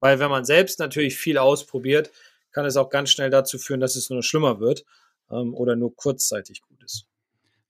Weil 0.00 0.18
wenn 0.18 0.30
man 0.30 0.44
selbst 0.44 0.78
natürlich 0.78 1.16
viel 1.16 1.38
ausprobiert, 1.38 2.10
kann 2.52 2.64
es 2.64 2.76
auch 2.76 2.90
ganz 2.90 3.10
schnell 3.10 3.30
dazu 3.30 3.58
führen, 3.58 3.80
dass 3.80 3.96
es 3.96 4.10
nur 4.10 4.22
schlimmer 4.22 4.60
wird 4.60 4.84
ähm, 5.30 5.54
oder 5.54 5.76
nur 5.76 5.94
kurzzeitig 5.96 6.62
gut 6.62 6.82
ist. 6.84 7.06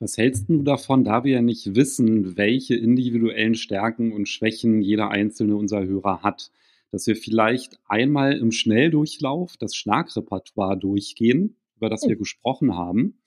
Was 0.00 0.16
hältst 0.16 0.48
du 0.48 0.62
davon, 0.62 1.04
da 1.04 1.24
wir 1.24 1.34
ja 1.34 1.42
nicht 1.42 1.74
wissen, 1.74 2.36
welche 2.36 2.76
individuellen 2.76 3.54
Stärken 3.54 4.12
und 4.12 4.28
Schwächen 4.28 4.80
jeder 4.80 5.10
einzelne 5.10 5.56
unserer 5.56 5.84
Hörer 5.84 6.22
hat? 6.22 6.50
dass 6.90 7.06
wir 7.06 7.16
vielleicht 7.16 7.78
einmal 7.86 8.36
im 8.36 8.52
Schnelldurchlauf 8.52 9.56
das 9.58 9.74
Schlagrepertoire 9.74 10.76
durchgehen, 10.76 11.56
über 11.76 11.90
das 11.90 12.02
wir 12.02 12.16
oh. 12.16 12.20
gesprochen 12.20 12.76
haben, 12.76 13.18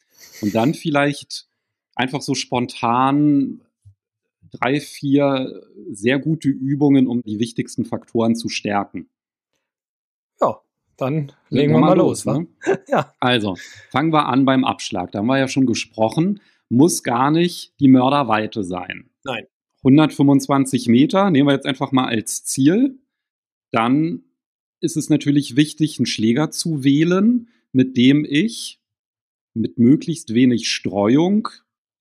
und 0.42 0.54
dann 0.54 0.74
vielleicht 0.74 1.48
einfach 1.96 2.22
so 2.22 2.36
spontan 2.36 3.62
drei, 4.52 4.80
vier 4.80 5.62
sehr 5.92 6.20
gute 6.20 6.50
Übungen, 6.50 7.08
um 7.08 7.22
die 7.24 7.40
wichtigsten 7.40 7.86
Faktoren 7.86 8.36
zu 8.36 8.50
stärken. 8.50 9.10
Ja, 10.42 10.60
dann 10.98 11.32
legen 11.50 11.74
wir 11.74 11.80
mal 11.80 11.98
los. 11.98 12.26
los 12.26 12.38
ne? 12.38 12.48
ja. 12.90 13.14
Also, 13.20 13.56
fangen 13.90 14.12
wir 14.12 14.28
an 14.28 14.46
beim 14.46 14.66
Abschlag. 14.66 15.12
Da 15.12 15.20
haben 15.20 15.28
wir 15.28 15.40
ja 15.40 15.48
schon 15.48 15.66
gesprochen. 15.66 16.42
Muss 16.70 17.04
gar 17.04 17.32
nicht 17.32 17.74
die 17.80 17.88
Mörderweite 17.88 18.64
sein. 18.64 19.10
Nein. 19.24 19.46
125 19.84 20.88
Meter 20.88 21.32
nehmen 21.32 21.48
wir 21.48 21.54
jetzt 21.54 21.66
einfach 21.66 21.92
mal 21.92 22.06
als 22.06 22.44
Ziel 22.46 23.02
dann 23.72 24.24
ist 24.82 24.98
es 24.98 25.10
natürlich 25.10 25.56
wichtig, 25.56 25.98
einen 25.98 26.06
Schläger 26.06 26.52
zu 26.52 26.84
wählen, 26.84 27.50
mit 27.72 27.98
dem 27.98 28.26
ich 28.28 28.80
mit 29.54 29.78
möglichst 29.80 30.34
wenig 30.34 30.70
Streuung 30.70 31.48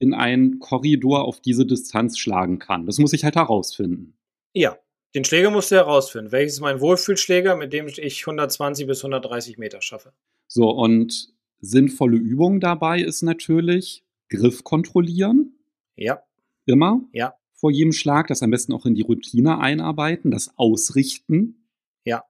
in 0.01 0.13
einen 0.13 0.59
Korridor 0.59 1.25
auf 1.25 1.41
diese 1.41 1.65
Distanz 1.65 2.19
schlagen 2.19 2.59
kann. 2.59 2.87
Das 2.87 2.99
muss 2.99 3.13
ich 3.13 3.23
halt 3.23 3.37
herausfinden. 3.37 4.17
Ja, 4.53 4.77
den 5.15 5.25
Schläger 5.25 5.51
musst 5.51 5.71
du 5.71 5.77
herausfinden. 5.77 6.33
Welches 6.33 6.55
ist 6.55 6.61
mein 6.61 6.81
Wohlfühlschläger, 6.81 7.55
mit 7.55 7.73
dem 7.73 7.87
ich 7.87 8.27
120 8.27 8.89
bis 8.89 9.05
130 9.05 9.59
Meter 9.59 9.81
schaffe? 9.81 10.13
So, 10.49 10.71
und 10.71 11.33
sinnvolle 11.61 12.17
Übung 12.17 12.59
dabei 12.59 13.01
ist 13.01 13.23
natürlich 13.23 14.05
Griff 14.29 14.65
kontrollieren. 14.65 15.55
Ja. 15.95 16.23
Immer. 16.67 17.03
Ja. 17.13 17.35
Vor 17.53 17.71
jedem 17.71 17.93
Schlag, 17.93 18.27
das 18.27 18.43
am 18.43 18.51
besten 18.51 18.73
auch 18.73 18.87
in 18.87 18.97
die 18.97 19.03
Routine 19.03 19.59
einarbeiten, 19.59 20.31
das 20.33 20.57
Ausrichten 20.57 21.61
ja. 22.05 22.25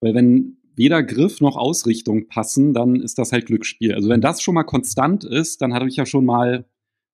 Weil 0.00 0.14
wenn 0.14 0.58
weder 0.74 1.02
Griff 1.02 1.40
noch 1.40 1.56
Ausrichtung 1.56 2.28
passen, 2.28 2.74
dann 2.74 2.96
ist 2.96 3.18
das 3.18 3.32
halt 3.32 3.46
Glücksspiel. 3.46 3.94
Also 3.94 4.08
wenn 4.08 4.20
das 4.20 4.42
schon 4.42 4.54
mal 4.54 4.64
konstant 4.64 5.24
ist, 5.24 5.62
dann 5.62 5.74
habe 5.74 5.88
ich 5.88 5.96
ja 5.96 6.06
schon 6.06 6.24
mal 6.24 6.64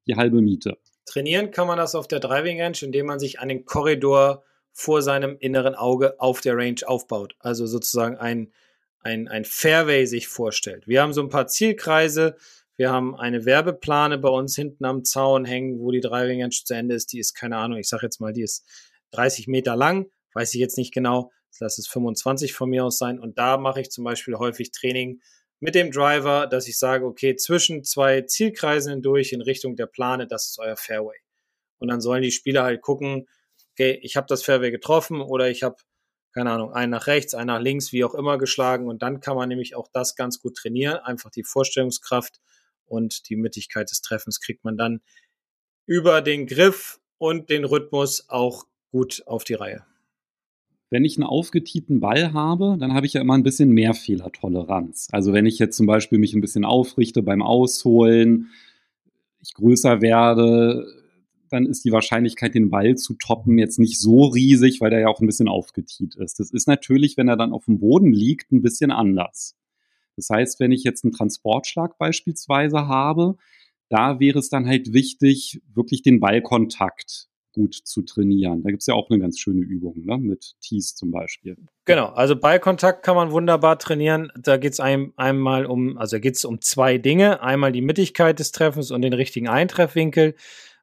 die 0.09 0.17
halbe 0.17 0.41
Miete. 0.41 0.79
Trainieren 1.05 1.51
kann 1.51 1.67
man 1.67 1.79
das 1.79 1.95
auf 1.95 2.09
der 2.09 2.21
Driving 2.21 2.61
Range, 2.61 2.77
indem 2.83 3.07
man 3.07 3.19
sich 3.19 3.41
einen 3.41 3.65
Korridor 3.65 4.45
vor 4.73 5.03
seinem 5.03 5.37
inneren 5.39 5.75
Auge 5.75 6.21
auf 6.21 6.41
der 6.41 6.57
Range 6.57 6.81
aufbaut. 6.87 7.35
Also 7.39 7.67
sozusagen 7.67 8.17
ein, 8.17 8.53
ein, 9.01 9.29
ein 9.29 9.45
Fairway 9.45 10.07
sich 10.07 10.29
vorstellt. 10.29 10.87
Wir 10.87 11.03
haben 11.03 11.13
so 11.13 11.23
ein 11.23 11.31
paar 11.31 11.47
Zielkreise. 11.47 12.37
Wir 12.77 12.91
haben 12.91 13.17
eine 13.17 13.45
Werbeplane 13.45 14.19
bei 14.19 14.29
uns 14.29 14.55
hinten 14.55 14.85
am 14.85 15.05
Zaun 15.05 15.45
hängen, 15.45 15.81
wo 15.81 15.91
die 15.91 16.01
Driving 16.01 16.43
Range 16.43 16.51
zu 16.51 16.75
Ende 16.75 16.95
ist. 16.95 17.13
Die 17.13 17.19
ist, 17.19 17.35
keine 17.35 17.57
Ahnung, 17.57 17.79
ich 17.79 17.89
sage 17.89 18.07
jetzt 18.07 18.21
mal, 18.21 18.33
die 18.33 18.43
ist 18.43 18.65
30 19.13 19.49
Meter 19.49 19.77
lang. 19.77 20.07
Weiß 20.35 20.55
ich 20.55 20.61
jetzt 20.61 20.79
nicht 20.79 20.93
genau 20.93 21.31
lass 21.61 21.79
es 21.79 21.89
25 21.89 22.53
von 22.53 22.71
mir 22.71 22.85
aus 22.85 22.99
sein. 22.99 23.19
Und 23.19 23.39
da 23.39 23.57
mache 23.57 23.81
ich 23.81 23.91
zum 23.91 24.05
Beispiel 24.05 24.37
häufig 24.37 24.71
Training 24.71 25.21
mit 25.61 25.75
dem 25.75 25.91
Driver, 25.91 26.47
dass 26.47 26.69
ich 26.69 26.79
sage, 26.79 27.05
okay, 27.05 27.37
zwischen 27.37 27.85
zwei 27.85 28.23
Zielkreisen 28.23 28.93
hindurch 28.93 29.33
in 29.33 29.43
Richtung 29.43 29.77
der 29.77 29.87
Plane, 29.87 30.27
das 30.27 30.51
ist 30.51 30.59
euer 30.59 30.77
Fairway. 30.77 31.19
Und 31.79 31.89
dann 31.89 32.01
sollen 32.01 32.23
die 32.23 32.31
Spieler 32.31 32.63
halt 32.63 32.83
gucken, 32.83 33.29
okay, 33.73 33.99
ich 34.03 34.17
habe 34.17 34.27
das 34.29 34.43
Fairway 34.43 34.71
getroffen 34.71 35.21
oder 35.21 35.49
ich 35.49 35.63
habe, 35.63 35.77
keine 36.33 36.53
Ahnung, 36.53 36.73
einen 36.73 36.91
nach 36.91 37.07
rechts, 37.07 37.35
einen 37.35 37.49
nach 37.49 37.61
links, 37.61 37.93
wie 37.93 38.05
auch 38.05 38.15
immer 38.15 38.39
geschlagen. 38.39 38.89
Und 38.89 39.03
dann 39.03 39.21
kann 39.21 39.37
man 39.37 39.49
nämlich 39.49 39.75
auch 39.75 39.89
das 39.93 40.15
ganz 40.15 40.41
gut 40.41 40.57
trainieren. 40.57 40.99
Einfach 40.99 41.31
die 41.31 41.45
Vorstellungskraft 41.45 42.41
und 42.87 43.29
die 43.29 43.37
Mittigkeit 43.37 43.91
des 43.91 44.01
Treffens 44.01 44.41
kriegt 44.41 44.65
man 44.65 44.77
dann 44.77 45.01
über 45.87 46.21
den 46.23 46.47
Griff 46.47 47.01
und 47.19 47.51
den 47.51 47.65
Rhythmus 47.65 48.29
auch 48.29 48.65
gut 48.91 49.23
auf 49.27 49.45
die 49.45 49.55
Reihe 49.55 49.85
wenn 50.91 51.05
ich 51.05 51.17
einen 51.17 51.25
aufgetieten 51.25 52.01
Ball 52.01 52.33
habe, 52.33 52.77
dann 52.79 52.95
habe 52.95 53.07
ich 53.07 53.13
ja 53.13 53.21
immer 53.21 53.35
ein 53.35 53.43
bisschen 53.43 53.71
mehr 53.71 53.95
Fehlertoleranz. 53.95 55.09
Also 55.13 55.33
wenn 55.33 55.47
ich 55.47 55.59
jetzt 55.59 55.77
zum 55.77 55.87
Beispiel 55.87 56.19
mich 56.19 56.35
ein 56.35 56.41
bisschen 56.41 56.65
aufrichte 56.65 57.23
beim 57.23 57.43
Ausholen, 57.43 58.49
ich 59.41 59.55
größer 59.55 60.01
werde, 60.01 60.87
dann 61.51 61.67
ist 61.67 61.85
die 61.85 61.93
Wahrscheinlichkeit, 61.93 62.55
den 62.55 62.71
Ball 62.71 62.97
zu 62.97 63.15
toppen, 63.15 63.59
jetzt 63.59 63.79
nicht 63.79 64.01
so 64.01 64.25
riesig, 64.25 64.81
weil 64.81 64.91
der 64.91 65.01
ja 65.01 65.09
auch 65.09 65.21
ein 65.21 65.27
bisschen 65.27 65.49
aufgetiet 65.49 66.17
ist. 66.17 66.41
Das 66.41 66.51
ist 66.51 66.67
natürlich, 66.67 67.17
wenn 67.17 67.29
er 67.29 67.37
dann 67.37 67.53
auf 67.53 67.67
dem 67.67 67.79
Boden 67.79 68.13
liegt, 68.13 68.53
ein 68.53 68.63
bisschen 68.63 68.91
anders. 68.91 69.57
Das 70.17 70.31
heißt, 70.31 70.61
wenn 70.61 70.73
ich 70.73 70.85
jetzt 70.85 71.05
einen 71.05 71.13
Transportschlag 71.13 71.97
beispielsweise 71.99 72.89
habe, 72.89 73.37
da 73.89 74.21
wäre 74.21 74.39
es 74.39 74.49
dann 74.49 74.67
halt 74.67 74.93
wichtig, 74.93 75.63
wirklich 75.73 76.03
den 76.03 76.21
Ballkontakt 76.21 77.29
gut 77.59 77.75
zu 77.75 78.03
trainieren. 78.03 78.63
Da 78.63 78.71
gibt 78.71 78.83
es 78.83 78.87
ja 78.87 78.95
auch 78.95 79.11
eine 79.11 79.19
ganz 79.19 79.41
schöne 79.41 79.63
Übung, 79.63 80.05
ne? 80.05 80.17
mit 80.17 80.55
Tees 80.61 80.95
zum 80.95 81.11
Beispiel. 81.11 81.57
Genau, 81.87 82.07
also 82.07 82.37
Ballkontakt 82.37 83.05
kann 83.05 83.17
man 83.17 83.33
wunderbar 83.33 83.81
trainieren. 83.81 84.31
Da 84.41 84.59
geht 84.59 84.75
es 84.75 84.81
einem, 84.81 85.13
einmal 85.17 85.67
um, 85.67 85.99
also 85.99 86.21
geht 86.21 86.37
es 86.37 86.45
um 86.45 86.61
zwei 86.61 86.99
Dinge. 86.99 87.43
Einmal 87.43 87.73
die 87.73 87.83
Mittigkeit 87.83 88.39
des 88.39 88.53
Treffens 88.53 88.93
und 88.93 89.03
den 89.03 89.13
richtigen 89.13 89.49
Eintreffwinkel. 89.49 90.37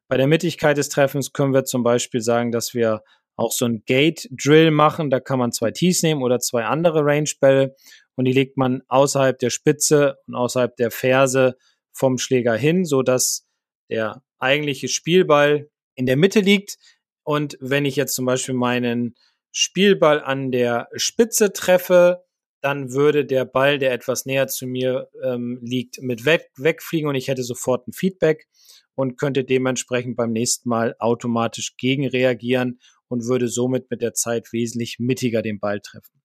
Bei 0.08 0.18
der 0.18 0.26
Mittigkeit 0.26 0.76
des 0.76 0.90
Treffens 0.90 1.32
können 1.32 1.54
wir 1.54 1.64
zum 1.64 1.82
Beispiel 1.82 2.20
sagen, 2.20 2.52
dass 2.52 2.74
wir 2.74 3.02
auch 3.36 3.52
so 3.52 3.64
ein 3.64 3.82
Gate-Drill 3.86 4.70
machen. 4.70 5.08
Da 5.08 5.18
kann 5.18 5.38
man 5.38 5.52
zwei 5.52 5.70
Tees 5.70 6.02
nehmen 6.02 6.22
oder 6.22 6.40
zwei 6.40 6.66
andere 6.66 7.04
Range-Bälle 7.04 7.74
und 8.16 8.26
die 8.26 8.32
legt 8.32 8.58
man 8.58 8.82
außerhalb 8.88 9.38
der 9.38 9.50
Spitze 9.50 10.16
und 10.26 10.34
außerhalb 10.34 10.76
der 10.76 10.90
Ferse 10.90 11.56
vom 11.92 12.18
Schläger 12.18 12.54
hin, 12.54 12.84
sodass 12.84 13.46
der 13.88 14.22
eigentliche 14.38 14.88
Spielball 14.88 15.70
in 15.96 16.06
der 16.06 16.16
Mitte 16.16 16.40
liegt. 16.40 16.76
Und 17.24 17.58
wenn 17.60 17.84
ich 17.84 17.96
jetzt 17.96 18.14
zum 18.14 18.24
Beispiel 18.24 18.54
meinen 18.54 19.16
Spielball 19.50 20.22
an 20.22 20.52
der 20.52 20.88
Spitze 20.94 21.52
treffe, 21.52 22.22
dann 22.60 22.92
würde 22.92 23.24
der 23.24 23.44
Ball, 23.44 23.78
der 23.78 23.92
etwas 23.92 24.26
näher 24.26 24.46
zu 24.48 24.66
mir 24.66 25.08
ähm, 25.22 25.58
liegt, 25.62 26.00
mit 26.00 26.24
weg, 26.24 26.50
wegfliegen 26.56 27.08
und 27.08 27.14
ich 27.14 27.28
hätte 27.28 27.42
sofort 27.42 27.86
ein 27.86 27.92
Feedback 27.92 28.46
und 28.94 29.18
könnte 29.18 29.44
dementsprechend 29.44 30.16
beim 30.16 30.32
nächsten 30.32 30.68
Mal 30.68 30.96
automatisch 30.98 31.76
gegenreagieren 31.76 32.80
und 33.08 33.24
würde 33.26 33.48
somit 33.48 33.90
mit 33.90 34.02
der 34.02 34.14
Zeit 34.14 34.52
wesentlich 34.52 34.98
mittiger 34.98 35.42
den 35.42 35.60
Ball 35.60 35.80
treffen. 35.80 36.20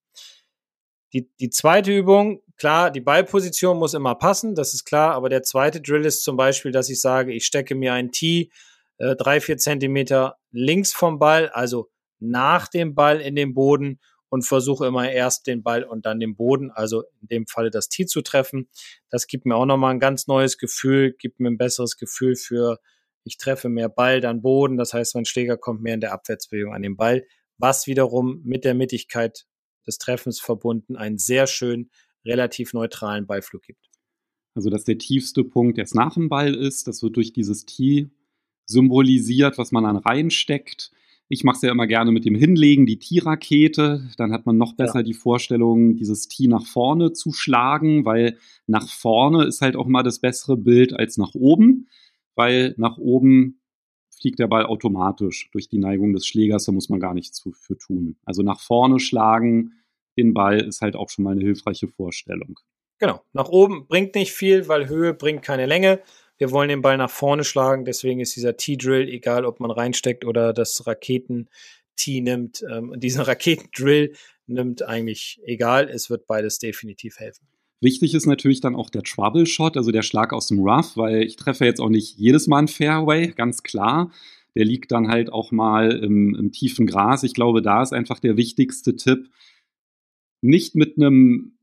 Die, 1.13 1.29
die 1.39 1.49
zweite 1.49 1.95
Übung, 1.95 2.41
klar, 2.57 2.89
die 2.89 3.01
Ballposition 3.01 3.77
muss 3.77 3.93
immer 3.93 4.15
passen, 4.15 4.55
das 4.55 4.73
ist 4.73 4.85
klar, 4.85 5.13
aber 5.13 5.27
der 5.27 5.43
zweite 5.43 5.81
Drill 5.81 6.05
ist 6.05 6.23
zum 6.23 6.37
Beispiel, 6.37 6.71
dass 6.71 6.89
ich 6.89 7.01
sage, 7.01 7.33
ich 7.33 7.45
stecke 7.45 7.75
mir 7.75 7.93
ein 7.93 8.11
Tee 8.11 8.49
äh, 9.01 9.15
drei, 9.15 9.41
vier 9.41 9.57
Zentimeter 9.57 10.37
links 10.51 10.93
vom 10.93 11.17
Ball, 11.17 11.49
also 11.49 11.89
nach 12.19 12.67
dem 12.67 12.93
Ball 12.93 13.19
in 13.19 13.35
den 13.35 13.55
Boden 13.55 13.99
und 14.29 14.43
versuche 14.43 14.85
immer 14.85 15.11
erst 15.11 15.47
den 15.47 15.63
Ball 15.63 15.83
und 15.83 16.05
dann 16.05 16.19
den 16.19 16.35
Boden, 16.35 16.69
also 16.69 17.03
in 17.19 17.27
dem 17.27 17.47
Falle 17.47 17.71
das 17.71 17.89
Tee 17.89 18.05
zu 18.05 18.21
treffen. 18.21 18.69
Das 19.09 19.25
gibt 19.25 19.45
mir 19.45 19.55
auch 19.55 19.65
nochmal 19.65 19.91
ein 19.91 19.99
ganz 19.99 20.27
neues 20.27 20.59
Gefühl, 20.59 21.13
gibt 21.17 21.39
mir 21.39 21.49
ein 21.49 21.57
besseres 21.57 21.97
Gefühl 21.97 22.35
für, 22.35 22.77
ich 23.23 23.37
treffe 23.37 23.69
mehr 23.69 23.89
Ball, 23.89 24.21
dann 24.21 24.43
Boden. 24.43 24.77
Das 24.77 24.93
heißt, 24.93 25.15
mein 25.15 25.25
Schläger 25.25 25.57
kommt 25.57 25.81
mehr 25.81 25.95
in 25.95 26.01
der 26.01 26.13
Abwärtsbewegung 26.13 26.73
an 26.73 26.83
den 26.83 26.95
Ball, 26.95 27.25
was 27.57 27.87
wiederum 27.87 28.41
mit 28.43 28.65
der 28.65 28.75
Mittigkeit 28.75 29.47
des 29.87 29.97
Treffens 29.97 30.39
verbunden 30.39 30.95
einen 30.95 31.17
sehr 31.17 31.47
schön 31.47 31.89
relativ 32.23 32.73
neutralen 32.73 33.25
Ballflug 33.25 33.63
gibt. 33.63 33.89
Also, 34.53 34.69
dass 34.69 34.83
der 34.83 34.99
tiefste 34.99 35.43
Punkt 35.43 35.79
erst 35.79 35.95
nach 35.95 36.13
dem 36.13 36.29
Ball 36.29 36.53
ist, 36.53 36.87
das 36.87 37.01
wird 37.01 37.15
durch 37.15 37.33
dieses 37.33 37.65
Tee 37.65 38.11
symbolisiert, 38.65 39.57
was 39.57 39.71
man 39.71 39.83
dann 39.83 39.97
reinsteckt. 39.97 40.91
Ich 41.27 41.43
mache 41.43 41.55
es 41.55 41.61
ja 41.61 41.71
immer 41.71 41.87
gerne 41.87 42.11
mit 42.11 42.25
dem 42.25 42.35
Hinlegen, 42.35 42.85
die 42.85 42.99
Tee-Rakete. 42.99 44.09
Dann 44.17 44.33
hat 44.33 44.45
man 44.45 44.57
noch 44.57 44.73
besser 44.73 44.99
ja. 44.99 45.03
die 45.03 45.13
Vorstellung, 45.13 45.95
dieses 45.95 46.27
Tee 46.27 46.47
nach 46.47 46.65
vorne 46.65 47.13
zu 47.13 47.31
schlagen, 47.31 48.03
weil 48.03 48.37
nach 48.67 48.89
vorne 48.89 49.45
ist 49.45 49.61
halt 49.61 49.75
auch 49.75 49.87
mal 49.87 50.03
das 50.03 50.19
bessere 50.19 50.57
Bild 50.57 50.93
als 50.93 51.17
nach 51.17 51.33
oben, 51.33 51.87
weil 52.35 52.73
nach 52.77 52.97
oben 52.97 53.61
fliegt 54.09 54.39
der 54.39 54.47
Ball 54.47 54.65
automatisch 54.65 55.49
durch 55.51 55.69
die 55.69 55.79
Neigung 55.79 56.13
des 56.13 56.27
Schlägers, 56.27 56.65
da 56.65 56.71
muss 56.71 56.89
man 56.89 56.99
gar 56.99 57.13
nichts 57.13 57.43
für 57.51 57.77
tun. 57.77 58.17
Also 58.25 58.43
nach 58.43 58.59
vorne 58.59 58.99
schlagen 58.99 59.73
den 60.17 60.33
Ball 60.33 60.59
ist 60.59 60.81
halt 60.81 60.95
auch 60.95 61.09
schon 61.09 61.23
mal 61.23 61.31
eine 61.31 61.41
hilfreiche 61.41 61.87
Vorstellung. 61.87 62.59
Genau, 62.99 63.21
nach 63.33 63.49
oben 63.49 63.87
bringt 63.87 64.13
nicht 64.15 64.31
viel, 64.31 64.67
weil 64.67 64.87
Höhe 64.87 65.13
bringt 65.13 65.41
keine 65.41 65.65
Länge. 65.65 66.01
Wir 66.41 66.49
wollen 66.49 66.69
den 66.69 66.81
Ball 66.81 66.97
nach 66.97 67.11
vorne 67.11 67.43
schlagen, 67.43 67.85
deswegen 67.85 68.19
ist 68.19 68.35
dieser 68.35 68.57
T-Drill, 68.57 69.07
egal 69.07 69.45
ob 69.45 69.59
man 69.59 69.69
reinsteckt 69.69 70.25
oder 70.25 70.53
das 70.53 70.87
Raketen-T 70.87 72.21
nimmt, 72.21 72.65
ähm, 72.67 72.95
diesen 72.97 73.21
Raketendrill 73.21 74.13
nimmt 74.47 74.81
eigentlich 74.81 75.39
egal, 75.45 75.87
es 75.87 76.09
wird 76.09 76.25
beides 76.25 76.57
definitiv 76.57 77.19
helfen. 77.19 77.45
Wichtig 77.79 78.15
ist 78.15 78.25
natürlich 78.25 78.59
dann 78.59 78.75
auch 78.75 78.89
der 78.89 79.03
Trouble 79.03 79.45
Shot, 79.45 79.77
also 79.77 79.91
der 79.91 80.01
Schlag 80.01 80.33
aus 80.33 80.47
dem 80.47 80.61
Rough, 80.61 80.97
weil 80.97 81.21
ich 81.21 81.35
treffe 81.35 81.65
jetzt 81.65 81.79
auch 81.79 81.89
nicht 81.89 82.17
jedes 82.17 82.47
Mal 82.47 82.63
ein 82.63 82.67
Fairway, 82.67 83.27
ganz 83.27 83.61
klar. 83.61 84.11
Der 84.55 84.65
liegt 84.65 84.91
dann 84.91 85.09
halt 85.09 85.31
auch 85.31 85.51
mal 85.51 85.91
im, 85.91 86.33
im 86.33 86.51
tiefen 86.51 86.87
Gras. 86.87 87.21
Ich 87.21 87.35
glaube, 87.35 87.61
da 87.61 87.83
ist 87.83 87.93
einfach 87.93 88.17
der 88.17 88.35
wichtigste 88.35 88.95
Tipp, 88.95 89.29
nicht 90.41 90.73
mit 90.73 90.97
einem 90.97 91.59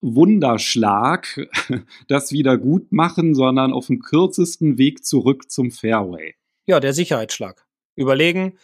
Wunderschlag 0.00 1.48
das 2.08 2.32
wieder 2.32 2.56
gut 2.56 2.92
machen, 2.92 3.34
sondern 3.34 3.72
auf 3.72 3.86
dem 3.86 4.00
kürzesten 4.00 4.78
Weg 4.78 5.04
zurück 5.04 5.50
zum 5.50 5.70
Fairway. 5.70 6.34
Ja, 6.66 6.80
der 6.80 6.92
Sicherheitsschlag. 6.92 7.66
Überlegen, 7.96 8.58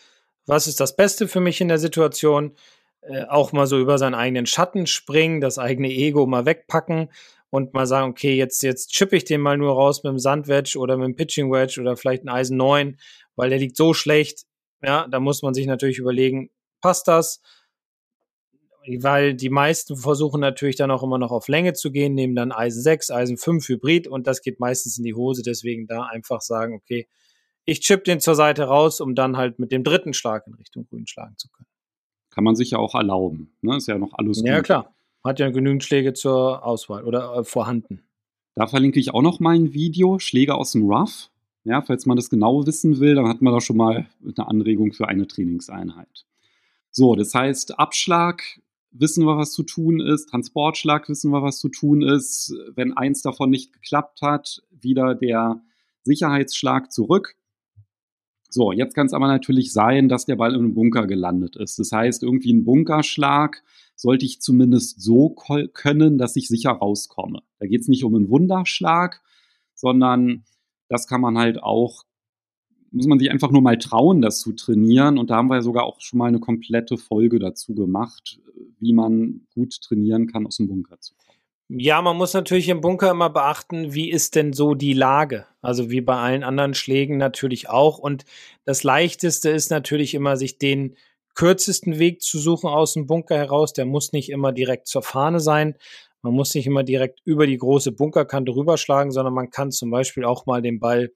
was 0.47 0.67
ist 0.67 0.81
das 0.81 0.97
Beste 0.97 1.27
für 1.27 1.41
mich 1.41 1.61
in 1.61 1.69
der 1.69 1.79
Situation? 1.79 2.53
Äh, 3.01 3.25
auch 3.25 3.53
mal 3.53 3.67
so 3.67 3.79
über 3.79 3.99
seinen 3.99 4.15
eigenen 4.15 4.47
Schatten 4.47 4.87
springen, 4.87 5.41
das 5.41 5.59
eigene 5.59 5.89
Ego 5.89 6.27
mal 6.27 6.47
wegpacken 6.47 7.11
und 7.51 7.75
mal 7.75 7.87
sagen, 7.87 8.11
okay, 8.11 8.35
jetzt, 8.35 8.63
jetzt 8.63 8.93
chippe 8.93 9.17
ich 9.17 9.25
den 9.25 9.41
mal 9.41 9.57
nur 9.57 9.73
raus 9.73 10.03
mit 10.03 10.11
dem 10.11 10.19
Sandwedge 10.19 10.79
oder 10.79 10.97
mit 10.97 11.07
dem 11.07 11.17
Pitching 11.17 11.53
Wedge 11.53 11.81
oder 11.81 11.97
vielleicht 11.97 12.25
ein 12.25 12.29
Eisen 12.29 12.57
9, 12.57 12.97
weil 13.37 13.51
der 13.51 13.59
liegt 13.59 13.77
so 13.77 13.95
schlecht. 13.95 14.45
Ja, 14.83 15.07
da 15.09 15.21
muss 15.21 15.43
man 15.43 15.55
sich 15.55 15.67
natürlich 15.67 15.99
überlegen, 15.99 16.51
passt 16.81 17.09
das? 17.09 17.41
Weil 19.01 19.35
die 19.35 19.51
meisten 19.51 19.97
versuchen 19.97 20.41
natürlich 20.41 20.77
dann 20.77 20.91
auch 20.91 21.03
immer 21.03 21.19
noch 21.19 21.31
auf 21.31 21.49
Länge 21.49 21.73
zu 21.73 21.91
gehen, 21.91 22.15
nehmen 22.15 22.35
dann 22.35 22.53
Eisen 22.53 22.83
6, 22.83 23.11
Eisen 23.11 23.37
5 23.37 23.69
Hybrid 23.69 24.07
und 24.07 24.27
das 24.27 24.43
geht 24.43 24.61
meistens 24.61 24.99
in 24.99 25.05
die 25.05 25.15
Hose. 25.15 25.43
Deswegen 25.43 25.87
da 25.87 26.05
einfach 26.05 26.41
sagen, 26.41 26.75
okay, 26.75 27.09
ich 27.65 27.81
chip 27.81 28.05
den 28.05 28.21
zur 28.21 28.35
Seite 28.35 28.65
raus, 28.65 29.01
um 29.01 29.15
dann 29.15 29.37
halt 29.37 29.59
mit 29.59 29.73
dem 29.73 29.85
dritten 29.85 30.13
Schlag 30.13 30.47
in 30.47 30.55
Richtung 30.55 30.87
Grün 30.87 31.07
schlagen 31.07 31.37
zu 31.39 31.49
können. 31.49 31.69
Kann 32.31 32.45
man 32.45 32.57
sich 32.57 32.73
ja 32.73 32.79
auch 32.79 32.95
erlauben. 32.95 33.55
Ne? 33.63 33.77
Ist 33.77 33.89
ja 33.89 33.99
noch 33.99 34.13
alles 34.15 34.39
gut. 34.39 34.49
Ja, 34.49 34.61
klar. 34.61 34.95
Hat 35.23 35.39
ja 35.39 35.49
genügend 35.51 35.83
Schläge 35.83 36.13
zur 36.13 36.65
Auswahl 36.65 37.05
oder 37.05 37.37
äh, 37.37 37.45
vorhanden. 37.45 38.03
Da 38.55 38.67
verlinke 38.67 39.01
ich 39.01 39.15
auch 39.15 39.23
noch 39.23 39.41
mal 39.41 39.55
ein 39.55 39.73
Video, 39.73 40.19
Schläge 40.19 40.55
aus 40.55 40.73
dem 40.73 40.91
Rough. 40.91 41.31
Ja, 41.65 41.81
falls 41.81 42.05
man 42.05 42.17
das 42.17 42.29
genau 42.29 42.67
wissen 42.67 43.01
will, 43.01 43.15
dann 43.15 43.27
hat 43.27 43.41
man 43.41 43.55
da 43.55 43.61
schon 43.61 43.79
mal 43.79 44.07
eine 44.23 44.47
Anregung 44.47 44.93
für 44.93 45.09
eine 45.09 45.27
Trainingseinheit. 45.27 46.27
So, 46.91 47.17
das 47.17 47.35
heißt, 47.35 47.79
Abschlag 47.79 48.43
wissen 48.95 49.27
wir, 49.27 49.37
was 49.37 49.53
zu 49.53 49.65
tun 49.65 50.01
ist. 50.01 50.27
Transportschlag 50.31 51.09
wissen 51.09 51.31
wir, 51.33 51.43
was 51.43 51.59
zu 51.59 51.69
tun 51.69 52.03
ist. 52.03 52.55
Wenn 52.75 52.97
eins 52.97 53.23
davon 53.23 53.51
nicht 53.51 53.73
geklappt 53.73 54.23
hat, 54.23 54.63
wieder 54.71 55.15
der 55.15 55.61
Sicherheitsschlag 56.05 56.93
zurück. 56.93 57.35
So, 58.49 58.71
jetzt 58.71 58.95
kann 58.95 59.07
es 59.07 59.13
aber 59.13 59.27
natürlich 59.27 59.73
sein, 59.73 60.09
dass 60.09 60.27
der 60.27 60.37
Ball 60.37 60.55
in 60.55 60.61
einem 60.61 60.75
Bunker 60.75 61.09
gelandet 61.09 61.57
ist. 61.57 61.79
Das 61.79 61.91
heißt, 61.91 62.23
irgendwie 62.23 62.53
ein 62.53 62.65
Bunkerschlag 62.65 63.63
sollte 63.97 64.25
ich 64.25 64.41
zumindest 64.41 65.01
so 65.03 65.31
können, 65.31 66.19
dass 66.19 66.37
ich 66.37 66.47
sicher 66.47 66.71
rauskomme. 66.71 67.41
Da 67.59 67.67
geht 67.67 67.81
es 67.81 67.89
nicht 67.89 68.05
um 68.05 68.15
einen 68.15 68.29
Wunderschlag, 68.29 69.21
sondern 69.75 70.45
das 70.89 71.09
kann 71.09 71.21
man 71.21 71.37
halt 71.37 71.61
auch 71.63 72.05
muss 72.95 73.07
man 73.07 73.19
sich 73.19 73.31
einfach 73.31 73.51
nur 73.51 73.61
mal 73.61 73.77
trauen, 73.77 74.23
das 74.23 74.41
zu 74.41 74.53
trainieren. 74.53 75.19
Und 75.19 75.31
da 75.31 75.37
haben 75.37 75.49
wir 75.49 75.57
ja 75.57 75.63
sogar 75.63 75.85
auch 75.85 76.01
schon 76.01 76.19
mal 76.19 76.29
eine 76.29 76.39
komplette 76.39 76.97
Folge 76.97 77.39
dazu 77.39 77.75
gemacht, 77.75 78.41
wie 78.79 78.93
man 78.93 79.47
gut 79.55 79.81
trainieren 79.83 80.29
kann, 80.29 80.47
aus 80.47 80.59
dem 80.59 80.69
Bunker 80.69 81.01
zu 81.01 81.15
kommen. 81.17 81.25
Ja, 81.69 82.01
man 82.03 82.17
muss 82.17 82.35
natürlich 82.35 82.69
im 82.69 82.81
Bunker 82.81 83.11
immer 83.11 83.31
beachten, 83.31 83.95
wie 83.95 84.11
ist 84.11 84.37
denn 84.37 84.53
so 84.53 84.75
die 84.75 84.93
Lage? 84.93 85.47
Also 85.61 85.91
wie 85.91 86.03
bei 86.03 86.17
allen 86.17 86.45
anderen 86.45 86.75
Schlägen 86.75 87.17
natürlich 87.17 87.69
auch. 87.69 87.99
Und 87.99 88.25
das 88.65 88.85
Leichteste 88.85 89.51
ist 89.51 89.71
natürlich 89.71 90.15
immer, 90.15 90.37
sich 90.37 90.59
den 90.59 90.95
kürzesten 91.35 91.99
Weg 91.99 92.23
zu 92.23 92.39
suchen 92.39 92.69
aus 92.69 92.95
dem 92.95 93.07
Bunker 93.07 93.37
heraus. 93.37 93.73
Der 93.73 93.87
muss 93.87 94.13
nicht 94.13 94.31
immer 94.31 94.53
direkt 94.53 94.87
zur 94.87 95.03
Fahne 95.03 95.41
sein. 95.41 95.75
Man 96.23 96.35
muss 96.35 96.55
nicht 96.55 96.67
immer 96.67 96.85
direkt 96.85 97.21
über 97.25 97.47
die 97.47 97.59
große 97.59 97.93
Bunkerkante 97.93 98.55
rüberschlagen, 98.55 99.11
sondern 99.11 99.35
man 99.35 99.51
kann 99.51 99.73
zum 99.73 99.91
Beispiel 99.91 100.25
auch 100.25 100.47
mal 100.47 100.63
den 100.63 100.79
Ball 100.79 101.11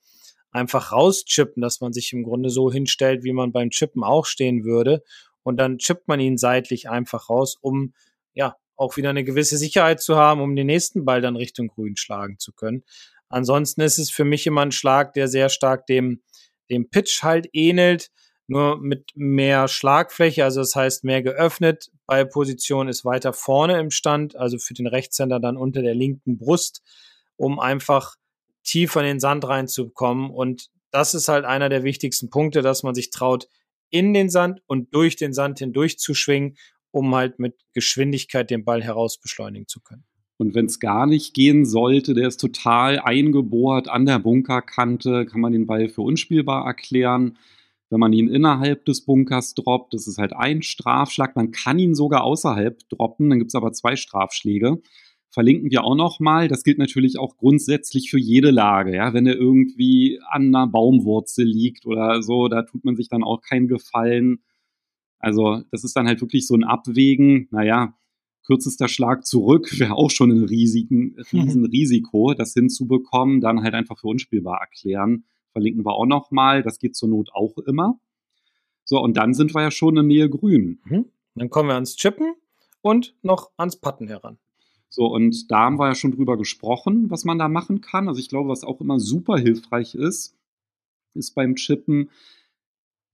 einfach 0.51 0.93
rauschippen, 0.93 1.61
dass 1.61 1.81
man 1.81 1.93
sich 1.93 2.13
im 2.13 2.23
Grunde 2.23 2.51
so 2.51 2.71
hinstellt, 2.73 3.25
wie 3.25 3.33
man 3.33 3.53
beim 3.53 3.71
Chippen 3.71 4.03
auch 4.03 4.27
stehen 4.27 4.65
würde. 4.65 5.03
Und 5.43 5.57
dann 5.59 5.79
chippt 5.79 6.09
man 6.09 6.21
ihn 6.21 6.39
seitlich 6.39 6.89
einfach 6.89 7.31
raus, 7.31 7.57
um 7.61 7.95
ja 8.35 8.57
auch 8.77 8.97
wieder 8.97 9.11
eine 9.11 9.25
gewisse 9.25 9.57
Sicherheit 9.57 10.01
zu 10.01 10.17
haben, 10.17 10.41
um 10.41 10.55
den 10.57 10.67
nächsten 10.67 11.05
Ball 11.05 11.21
dann 11.21 11.37
Richtung 11.37 11.69
Grün 11.69 11.97
schlagen 11.97 12.39
zu 12.39 12.53
können. 12.53 12.85
Ansonsten 13.29 13.83
ist 13.83 13.99
es 13.99 14.11
für 14.11 14.25
mich 14.25 14.47
immer 14.47 14.63
ein 14.63 14.73
Schlag, 14.73 15.15
der 15.15 15.29
sehr 15.29 15.49
stark 15.49 15.87
dem, 15.87 16.23
dem 16.71 16.89
Pitch 16.89 17.23
halt 17.23 17.49
ähnelt, 17.53 18.11
nur 18.47 18.79
mit 18.79 19.11
mehr 19.15 19.69
Schlagfläche, 19.69 20.45
also 20.45 20.61
das 20.61 20.75
heißt 20.75 21.05
mehr 21.05 21.23
geöffnet. 21.23 21.91
Ballposition 22.07 22.89
ist 22.89 23.05
weiter 23.05 23.35
vorne 23.35 23.79
im 23.79 23.91
Stand, 23.91 24.37
also 24.37 24.57
für 24.59 24.73
den 24.73 24.87
Rechtshänder 24.87 25.39
dann 25.39 25.59
unter 25.59 25.83
der 25.83 25.95
linken 25.95 26.39
Brust, 26.39 26.83
um 27.37 27.61
einfach 27.61 28.17
tiefer 28.65 29.01
in 29.01 29.07
den 29.07 29.21
Sand 29.21 29.47
reinzukommen. 29.47 30.31
Und 30.31 30.71
das 30.91 31.15
ist 31.15 31.29
halt 31.29 31.45
einer 31.45 31.69
der 31.69 31.85
wichtigsten 31.85 32.31
Punkte, 32.31 32.63
dass 32.63 32.83
man 32.83 32.95
sich 32.95 33.11
traut, 33.11 33.49
in 33.91 34.13
den 34.13 34.29
Sand 34.29 34.61
und 34.67 34.95
durch 34.95 35.17
den 35.17 35.33
Sand 35.33 35.59
hindurch 35.61 35.99
zu 35.99 36.15
schwingen, 36.15 36.57
um 36.91 37.15
halt 37.15 37.39
mit 37.39 37.55
Geschwindigkeit 37.73 38.51
den 38.51 38.65
Ball 38.65 38.83
heraus 38.83 39.19
beschleunigen 39.19 39.67
zu 39.67 39.81
können. 39.81 40.05
Und 40.37 40.55
wenn 40.55 40.67
es 40.67 40.79
gar 40.79 41.07
nicht 41.07 41.35
gehen 41.35 41.67
sollte, 41.67 42.15
der 42.15 42.29
ist 42.29 42.41
total 42.41 43.01
eingebohrt 43.01 43.89
an 43.89 44.07
der 44.07 44.21
Bunkerkante, 44.21 45.27
kann 45.27 45.41
man 45.41 45.53
den 45.53 45.67
Ball 45.67 45.89
für 45.89 46.03
unspielbar 46.03 46.65
erklären. 46.65 47.39
Wenn 47.91 48.01
man 48.01 48.13
ihn 48.13 48.29
innerhalb 48.29 48.85
des 48.85 49.05
Bunkers 49.05 49.55
droppt, 49.55 49.95
das 49.95 50.07
ist 50.07 50.19
halt 50.19 50.35
ein 50.35 50.63
Strafschlag. 50.63 51.35
Man 51.35 51.51
kann 51.51 51.79
ihn 51.79 51.95
sogar 51.95 52.23
außerhalb 52.23 52.89
droppen, 52.89 53.31
dann 53.31 53.39
gibt 53.39 53.51
es 53.51 53.55
aber 53.57 53.73
zwei 53.73 53.97
Strafschläge 53.97 54.81
verlinken 55.31 55.71
wir 55.71 55.85
auch 55.85 55.95
nochmal. 55.95 56.49
Das 56.49 56.63
gilt 56.63 56.79
natürlich 56.79 57.19
auch 57.19 57.37
grundsätzlich 57.37 58.11
für 58.11 58.19
jede 58.19 58.51
Lage. 58.51 58.95
Ja, 58.95 59.15
wenn 59.15 59.27
er 59.27 59.37
irgendwie 59.37 60.21
an 60.29 60.55
einer 60.55 60.67
Baumwurzel 60.67 61.47
liegt 61.47 61.87
oder 61.87 62.23
so, 62.23 62.49
da 62.49 62.63
tut 62.63 62.85
man 62.85 62.97
sich 62.97 63.09
dann 63.09 63.23
auch 63.23 63.41
keinen 63.41 63.69
Gefallen. 63.69 64.41
Also, 65.19 65.63
das 65.71 65.85
ist 65.85 65.97
dann 65.97 66.07
halt 66.07 66.21
wirklich 66.21 66.47
so 66.47 66.55
ein 66.55 66.65
Abwägen. 66.65 67.49
Naja, 67.51 67.95
kürzester 68.47 68.89
Schlag 68.89 69.27
zurück 69.27 69.69
wäre 69.79 69.95
auch 69.95 70.11
schon 70.11 70.31
ein 70.31 70.45
riesigen, 70.45 71.17
riesen 71.33 71.67
Risiko, 71.67 72.35
das 72.35 72.55
hinzubekommen. 72.55 73.41
Dann 73.41 73.63
halt 73.63 73.75
einfach 73.75 73.99
für 73.99 74.09
unspielbar 74.09 74.61
erklären. 74.61 75.25
Verlinken 75.53 75.85
wir 75.85 75.95
auch 75.95 76.07
nochmal. 76.07 76.63
Das 76.63 76.79
geht 76.79 76.97
zur 76.97 77.09
Not 77.09 77.31
auch 77.33 77.59
immer. 77.59 78.01
So, 78.85 79.01
und 79.01 79.19
dann 79.19 79.35
sind 79.35 79.55
wir 79.55 79.63
ja 79.63 79.71
schon 79.71 79.99
in 79.99 80.07
Nähe 80.07 80.31
grün. 80.31 80.81
Mhm. 80.85 81.07
Dann 81.35 81.51
kommen 81.51 81.69
wir 81.69 81.75
ans 81.75 81.97
Chippen 81.97 82.35
und 82.81 83.15
noch 83.23 83.51
ans 83.59 83.77
Patten 83.77 84.09
heran. 84.09 84.39
So, 84.91 85.07
und 85.07 85.51
da 85.51 85.61
haben 85.61 85.79
wir 85.79 85.89
ja 85.89 85.95
schon 85.95 86.13
drüber 86.13 86.37
gesprochen, 86.39 87.11
was 87.11 87.25
man 87.25 87.39
da 87.39 87.49
machen 87.49 87.81
kann. 87.81 88.09
Also 88.09 88.21
ich 88.21 88.29
glaube, 88.29 88.49
was 88.49 88.65
auch 88.65 88.81
immer 88.81 88.99
super 88.99 89.37
hilfreich 89.39 89.95
ist, 89.95 90.35
ist 91.15 91.35
beim 91.35 91.57
Chippen 91.57 92.11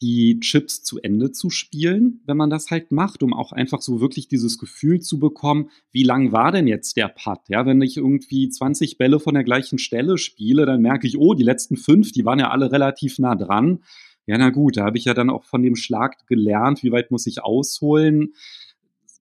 die 0.02 0.38
Chips 0.40 0.82
zu 0.82 1.00
Ende 1.00 1.32
zu 1.32 1.50
spielen, 1.50 2.20
wenn 2.26 2.36
man 2.36 2.50
das 2.50 2.70
halt 2.70 2.92
macht, 2.92 3.22
um 3.22 3.32
auch 3.32 3.52
einfach 3.52 3.80
so 3.80 4.00
wirklich 4.00 4.28
dieses 4.28 4.58
Gefühl 4.58 5.00
zu 5.00 5.18
bekommen, 5.18 5.70
wie 5.92 6.02
lang 6.02 6.30
war 6.32 6.52
denn 6.52 6.66
jetzt 6.66 6.96
der 6.96 7.08
Putt? 7.08 7.40
Ja, 7.48 7.64
wenn 7.64 7.80
ich 7.80 7.96
irgendwie 7.96 8.48
20 8.48 8.98
Bälle 8.98 9.18
von 9.18 9.34
der 9.34 9.44
gleichen 9.44 9.78
Stelle 9.78 10.18
spiele, 10.18 10.66
dann 10.66 10.82
merke 10.82 11.06
ich, 11.06 11.16
oh, 11.16 11.32
die 11.34 11.44
letzten 11.44 11.76
fünf, 11.76 12.12
die 12.12 12.24
waren 12.24 12.38
ja 12.38 12.50
alle 12.50 12.70
relativ 12.70 13.18
nah 13.18 13.34
dran. 13.34 13.82
Ja, 14.26 14.36
na 14.36 14.50
gut, 14.50 14.76
da 14.76 14.84
habe 14.84 14.98
ich 14.98 15.04
ja 15.06 15.14
dann 15.14 15.30
auch 15.30 15.44
von 15.44 15.62
dem 15.62 15.76
Schlag 15.76 16.26
gelernt, 16.26 16.82
wie 16.82 16.92
weit 16.92 17.10
muss 17.10 17.26
ich 17.26 17.42
ausholen 17.42 18.34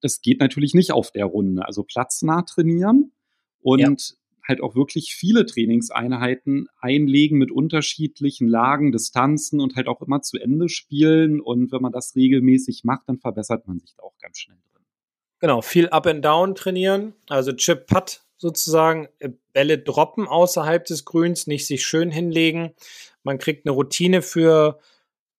das 0.04 0.22
geht 0.22 0.42
natürlich 0.42 0.74
nicht 0.74 0.92
auf 0.92 1.12
der 1.12 1.26
Runde. 1.26 1.66
Also 1.66 1.84
platznah 1.84 2.42
trainieren 2.42 3.14
und 3.62 3.80
ja. 3.80 4.16
halt 4.48 4.62
auch 4.62 4.76
wirklich 4.76 5.16
viele 5.16 5.46
Trainingseinheiten 5.46 6.68
einlegen 6.78 7.38
mit 7.38 7.52
unterschiedlichen 7.52 8.50
Lagen, 8.50 8.92
Distanzen 8.92 9.62
und 9.62 9.76
halt 9.76 9.88
auch 9.88 10.02
immer 10.02 10.22
zu 10.22 10.38
Ende 10.38 10.68
spielen. 10.68 11.40
Und 11.40 11.72
wenn 11.72 11.82
man 11.82 11.94
das 11.94 12.16
regelmäßig 12.16 12.84
macht, 12.84 13.08
dann 13.08 13.18
verbessert 13.18 13.66
man 13.66 13.80
sich 13.80 13.94
da 13.96 14.04
auch 14.04 14.18
ganz 14.22 14.40
schnell 14.40 14.58
drin. 14.74 14.84
Genau, 15.40 15.62
viel 15.62 15.88
Up 15.90 16.06
and 16.06 16.24
Down 16.24 16.56
trainieren, 16.56 17.14
also 17.30 17.54
Chip 17.54 17.88
Putt 17.88 18.24
sozusagen, 18.38 19.08
äh, 19.20 19.30
Bälle 19.54 19.78
droppen 19.78 20.28
außerhalb 20.28 20.84
des 20.84 21.06
Grüns, 21.06 21.48
nicht 21.48 21.66
sich 21.66 21.86
schön 21.86 22.12
hinlegen. 22.12 22.74
Man 23.24 23.38
kriegt 23.38 23.66
eine 23.66 23.74
Routine 23.74 24.22
für 24.22 24.80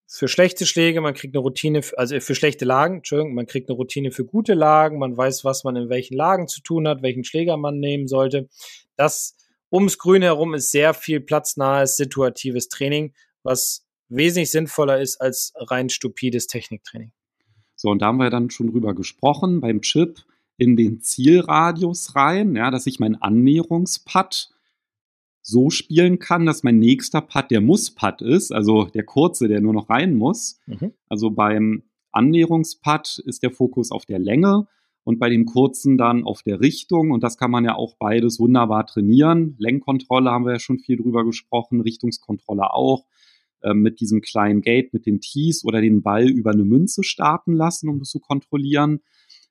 für 0.07 0.27
schlechte 0.27 0.65
Schläge, 0.65 1.01
man 1.01 1.13
kriegt 1.13 1.35
eine 1.35 1.41
Routine, 1.41 1.81
also 1.97 2.19
für 2.19 2.35
schlechte 2.35 2.65
Lagen, 2.65 2.97
Entschuldigung, 2.97 3.33
man 3.33 3.47
kriegt 3.47 3.69
eine 3.69 3.75
Routine 3.75 4.11
für 4.11 4.25
gute 4.25 4.53
Lagen, 4.53 4.99
man 4.99 5.17
weiß, 5.17 5.43
was 5.43 5.63
man 5.63 5.75
in 5.75 5.89
welchen 5.89 6.15
Lagen 6.15 6.47
zu 6.47 6.61
tun 6.61 6.87
hat, 6.87 7.01
welchen 7.01 7.23
Schläger 7.23 7.57
man 7.57 7.79
nehmen 7.79 8.07
sollte. 8.07 8.47
Das 8.95 9.35
ums 9.71 9.97
Grün 9.97 10.21
herum 10.21 10.53
ist 10.53 10.71
sehr 10.71 10.93
viel 10.93 11.19
platznahes, 11.19 11.97
situatives 11.97 12.69
Training, 12.69 13.13
was 13.43 13.85
wesentlich 14.09 14.51
sinnvoller 14.51 15.01
ist 15.01 15.19
als 15.19 15.53
rein 15.57 15.89
stupides 15.89 16.47
Techniktraining. 16.47 17.11
So, 17.75 17.89
und 17.89 18.01
da 18.01 18.07
haben 18.07 18.17
wir 18.17 18.29
dann 18.29 18.49
schon 18.49 18.71
drüber 18.71 18.93
gesprochen, 18.93 19.59
beim 19.59 19.81
Chip 19.81 20.23
in 20.57 20.77
den 20.77 21.01
Zielradius 21.01 22.15
rein, 22.15 22.55
ja, 22.55 22.71
dass 22.71 22.87
ich 22.87 22.99
mein 22.99 23.21
Annäherungspad 23.21 24.49
so 25.47 25.69
spielen 25.69 26.17
kann, 26.17 26.47
dass 26.47 26.63
mein 26.63 26.79
nächster 26.79 27.21
Putt 27.21 27.51
der 27.51 27.61
Muss-Putt 27.61 28.21
ist, 28.23 28.51
also 28.51 28.85
der 28.85 29.03
kurze, 29.03 29.47
der 29.47 29.61
nur 29.61 29.73
noch 29.73 29.89
rein 29.89 30.15
muss. 30.15 30.59
Mhm. 30.65 30.93
Also 31.07 31.29
beim 31.29 31.83
Annäherungsputt 32.11 33.19
ist 33.25 33.43
der 33.43 33.51
Fokus 33.51 33.91
auf 33.91 34.05
der 34.05 34.17
Länge 34.17 34.67
und 35.03 35.19
bei 35.19 35.29
dem 35.29 35.45
kurzen 35.45 35.97
dann 35.97 36.23
auf 36.23 36.41
der 36.41 36.61
Richtung. 36.61 37.11
Und 37.11 37.23
das 37.23 37.37
kann 37.37 37.51
man 37.51 37.63
ja 37.63 37.75
auch 37.75 37.95
beides 37.99 38.39
wunderbar 38.39 38.87
trainieren. 38.87 39.55
Lenkkontrolle 39.59 40.31
haben 40.31 40.45
wir 40.45 40.53
ja 40.53 40.59
schon 40.59 40.79
viel 40.79 40.97
drüber 40.97 41.23
gesprochen, 41.23 41.81
Richtungskontrolle 41.81 42.73
auch. 42.73 43.05
Äh, 43.61 43.75
mit 43.75 43.99
diesem 43.99 44.21
kleinen 44.21 44.61
Gate, 44.61 44.93
mit 44.93 45.05
den 45.05 45.21
Tees 45.21 45.63
oder 45.63 45.79
den 45.79 46.01
Ball 46.01 46.27
über 46.27 46.51
eine 46.51 46.65
Münze 46.65 47.03
starten 47.03 47.53
lassen, 47.53 47.87
um 47.89 47.99
das 47.99 48.09
zu 48.09 48.19
kontrollieren. 48.19 49.01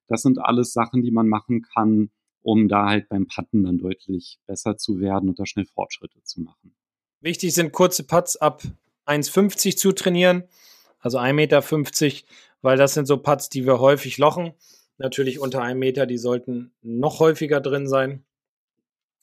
Das 0.09 0.23
sind 0.23 0.39
alles 0.39 0.73
Sachen, 0.73 1.03
die 1.03 1.13
man 1.13 1.29
machen 1.29 1.63
kann, 1.63 2.11
um 2.45 2.69
da 2.69 2.87
halt 2.87 3.09
beim 3.09 3.27
Putten 3.27 3.65
dann 3.65 3.79
deutlich 3.79 4.39
besser 4.47 4.77
zu 4.77 5.01
werden 5.01 5.31
und 5.31 5.39
da 5.39 5.47
schnell 5.47 5.65
Fortschritte 5.65 6.23
zu 6.23 6.43
machen. 6.43 6.75
Wichtig 7.21 7.55
sind 7.55 7.73
kurze 7.73 8.05
Putts 8.05 8.37
ab 8.37 8.63
1,50 9.07 9.77
zu 9.77 9.93
trainieren, 9.93 10.45
also 11.01 11.19
1,50 11.19 11.33
Meter, 11.33 11.63
weil 12.61 12.77
das 12.77 12.95
sind 12.95 13.07
so 13.07 13.17
Putts, 13.17 13.49
die 13.49 13.65
wir 13.65 13.81
häufig 13.81 14.19
lochen. 14.19 14.53
Natürlich 14.99 15.39
unter 15.39 15.63
einem 15.63 15.81
Meter, 15.81 16.05
die 16.05 16.19
sollten 16.19 16.73
noch 16.83 17.19
häufiger 17.19 17.61
drin 17.63 17.89
sein. 17.89 18.25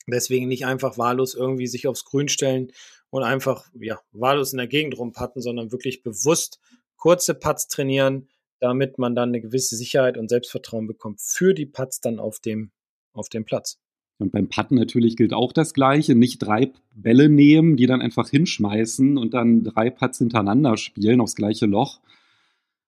Deswegen 0.08 0.48
nicht 0.48 0.66
einfach 0.66 0.98
wahllos 0.98 1.34
irgendwie 1.34 1.68
sich 1.68 1.86
aufs 1.86 2.04
Grün 2.04 2.28
stellen 2.28 2.72
und 3.10 3.22
einfach 3.22 3.68
ja, 3.78 4.00
wahllos 4.10 4.52
in 4.52 4.58
der 4.58 4.66
Gegend 4.66 4.98
rumpatten, 4.98 5.40
sondern 5.40 5.70
wirklich 5.70 6.02
bewusst 6.02 6.58
kurze 6.96 7.34
Putts 7.34 7.68
trainieren, 7.68 8.28
damit 8.58 8.98
man 8.98 9.14
dann 9.14 9.28
eine 9.28 9.40
gewisse 9.40 9.76
Sicherheit 9.76 10.18
und 10.18 10.28
Selbstvertrauen 10.28 10.88
bekommt 10.88 11.20
für 11.20 11.54
die 11.54 11.66
Putts 11.66 12.00
dann 12.00 12.18
auf 12.18 12.40
dem 12.40 12.72
auf 13.12 13.28
dem 13.28 13.44
Platz. 13.44 13.78
Und 14.18 14.32
beim 14.32 14.48
Putten 14.48 14.76
natürlich 14.76 15.16
gilt 15.16 15.32
auch 15.32 15.52
das 15.52 15.74
Gleiche. 15.74 16.14
Nicht 16.14 16.38
drei 16.38 16.70
Bälle 16.94 17.28
nehmen, 17.28 17.76
die 17.76 17.86
dann 17.86 18.00
einfach 18.00 18.28
hinschmeißen 18.28 19.18
und 19.18 19.34
dann 19.34 19.64
drei 19.64 19.90
Putts 19.90 20.18
hintereinander 20.18 20.76
spielen 20.76 21.20
aufs 21.20 21.34
gleiche 21.34 21.66
Loch. 21.66 22.00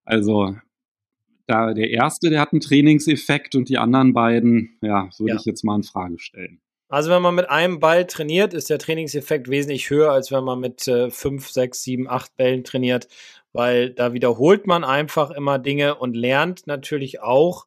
Also 0.05 0.55
da 1.47 1.75
der 1.75 1.91
erste, 1.91 2.31
der 2.31 2.41
hat 2.41 2.53
einen 2.53 2.61
Trainingseffekt 2.61 3.55
und 3.55 3.69
die 3.69 3.79
anderen 3.79 4.13
beiden, 4.13 4.79
ja, 4.81 5.11
würde 5.19 5.35
ja. 5.35 5.37
ich 5.37 5.45
jetzt 5.45 5.65
mal 5.65 5.77
in 5.77 5.83
Frage 5.83 6.19
stellen. 6.19 6.61
Also 6.89 7.11
wenn 7.11 7.23
man 7.23 7.35
mit 7.35 7.51
einem 7.51 7.81
Ball 7.81 8.07
trainiert, 8.07 8.55
ist 8.55 8.71
der 8.71 8.79
Trainingseffekt 8.79 9.49
wesentlich 9.49 9.91
höher, 9.91 10.13
als 10.13 10.31
wenn 10.31 10.45
man 10.45 10.61
mit 10.61 10.87
äh, 10.87 11.11
fünf, 11.11 11.49
sechs, 11.49 11.83
sieben, 11.83 12.09
acht 12.09 12.37
Bällen 12.37 12.63
trainiert, 12.63 13.09
weil 13.53 13.91
da 13.91 14.13
wiederholt 14.13 14.67
man 14.67 14.85
einfach 14.85 15.31
immer 15.31 15.59
Dinge 15.59 15.97
und 15.97 16.15
lernt 16.15 16.67
natürlich 16.67 17.21
auch, 17.21 17.67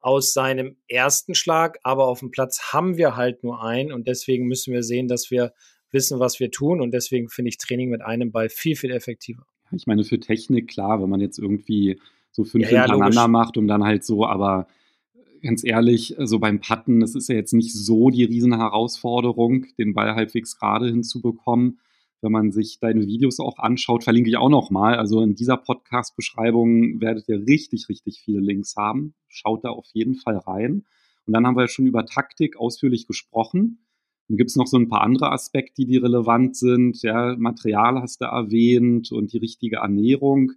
aus 0.00 0.32
seinem 0.32 0.76
ersten 0.88 1.34
Schlag, 1.34 1.78
aber 1.82 2.06
auf 2.06 2.20
dem 2.20 2.30
Platz 2.30 2.72
haben 2.72 2.96
wir 2.96 3.16
halt 3.16 3.42
nur 3.42 3.62
einen 3.62 3.92
und 3.92 4.06
deswegen 4.06 4.46
müssen 4.46 4.72
wir 4.72 4.82
sehen, 4.82 5.08
dass 5.08 5.30
wir 5.30 5.52
wissen, 5.90 6.20
was 6.20 6.38
wir 6.40 6.50
tun 6.50 6.80
und 6.80 6.92
deswegen 6.92 7.28
finde 7.28 7.48
ich 7.50 7.58
Training 7.58 7.90
mit 7.90 8.02
einem 8.02 8.30
Ball 8.30 8.48
viel, 8.48 8.76
viel 8.76 8.90
effektiver. 8.90 9.44
Ich 9.72 9.86
meine, 9.86 10.04
für 10.04 10.20
Technik, 10.20 10.68
klar, 10.68 11.02
wenn 11.02 11.10
man 11.10 11.20
jetzt 11.20 11.38
irgendwie 11.38 12.00
so 12.30 12.44
fünf 12.44 12.70
ja, 12.70 12.82
hintereinander 12.82 13.22
ja, 13.22 13.28
macht, 13.28 13.56
um 13.56 13.66
dann 13.66 13.84
halt 13.84 14.04
so, 14.04 14.24
aber 14.24 14.68
ganz 15.42 15.64
ehrlich, 15.64 16.14
so 16.18 16.38
beim 16.38 16.60
Putten, 16.60 17.00
das 17.00 17.14
ist 17.14 17.28
ja 17.28 17.34
jetzt 17.34 17.52
nicht 17.52 17.74
so 17.74 18.10
die 18.10 18.24
riesen 18.24 18.56
Herausforderung, 18.56 19.66
den 19.78 19.94
Ball 19.94 20.14
halbwegs 20.14 20.58
gerade 20.58 20.88
hinzubekommen 20.88 21.80
wenn 22.20 22.32
man 22.32 22.50
sich 22.50 22.78
deine 22.80 23.06
Videos 23.06 23.38
auch 23.40 23.58
anschaut, 23.58 24.04
verlinke 24.04 24.30
ich 24.30 24.36
auch 24.36 24.48
nochmal. 24.48 24.96
Also 24.96 25.22
in 25.22 25.34
dieser 25.34 25.56
Podcast-Beschreibung 25.56 27.00
werdet 27.00 27.28
ihr 27.28 27.46
richtig, 27.46 27.88
richtig 27.88 28.20
viele 28.20 28.40
Links 28.40 28.76
haben. 28.76 29.14
Schaut 29.28 29.64
da 29.64 29.70
auf 29.70 29.86
jeden 29.92 30.14
Fall 30.14 30.36
rein. 30.36 30.84
Und 31.26 31.32
dann 31.32 31.46
haben 31.46 31.56
wir 31.56 31.68
schon 31.68 31.86
über 31.86 32.06
Taktik 32.06 32.56
ausführlich 32.56 33.06
gesprochen. 33.06 33.84
Dann 34.28 34.36
gibt 34.36 34.50
es 34.50 34.56
noch 34.56 34.66
so 34.66 34.76
ein 34.76 34.88
paar 34.88 35.02
andere 35.02 35.30
Aspekte, 35.30 35.84
die 35.84 35.96
relevant 35.96 36.56
sind. 36.56 37.02
Ja, 37.02 37.36
Material 37.36 38.00
hast 38.00 38.20
du 38.20 38.26
erwähnt 38.26 39.12
und 39.12 39.32
die 39.32 39.38
richtige 39.38 39.76
Ernährung. 39.76 40.52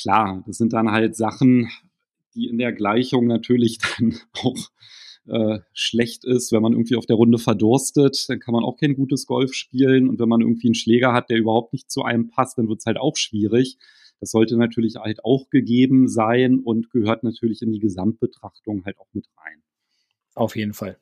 Klar, 0.00 0.44
das 0.46 0.58
sind 0.58 0.72
dann 0.72 0.90
halt 0.90 1.16
Sachen, 1.16 1.70
die 2.34 2.46
in 2.46 2.58
der 2.58 2.72
Gleichung 2.72 3.26
natürlich 3.26 3.78
dann 3.98 4.16
auch 4.34 4.68
äh, 5.30 5.60
schlecht 5.72 6.24
ist, 6.24 6.52
wenn 6.52 6.62
man 6.62 6.72
irgendwie 6.72 6.96
auf 6.96 7.06
der 7.06 7.16
Runde 7.16 7.38
verdurstet, 7.38 8.28
dann 8.28 8.40
kann 8.40 8.52
man 8.52 8.64
auch 8.64 8.76
kein 8.76 8.94
gutes 8.94 9.26
Golf 9.26 9.54
spielen. 9.54 10.08
Und 10.08 10.18
wenn 10.18 10.28
man 10.28 10.40
irgendwie 10.40 10.68
einen 10.68 10.74
Schläger 10.74 11.12
hat, 11.12 11.30
der 11.30 11.38
überhaupt 11.38 11.72
nicht 11.72 11.90
zu 11.90 12.02
einem 12.02 12.28
passt, 12.28 12.58
dann 12.58 12.68
wird 12.68 12.80
es 12.80 12.86
halt 12.86 12.98
auch 12.98 13.16
schwierig. 13.16 13.78
Das 14.20 14.30
sollte 14.30 14.56
natürlich 14.56 14.96
halt 14.96 15.24
auch 15.24 15.48
gegeben 15.50 16.08
sein 16.08 16.60
und 16.60 16.90
gehört 16.90 17.22
natürlich 17.22 17.62
in 17.62 17.72
die 17.72 17.78
Gesamtbetrachtung 17.78 18.84
halt 18.84 18.98
auch 18.98 19.08
mit 19.12 19.26
rein. 19.36 19.62
Auf 20.34 20.56
jeden 20.56 20.74
Fall. 20.74 20.98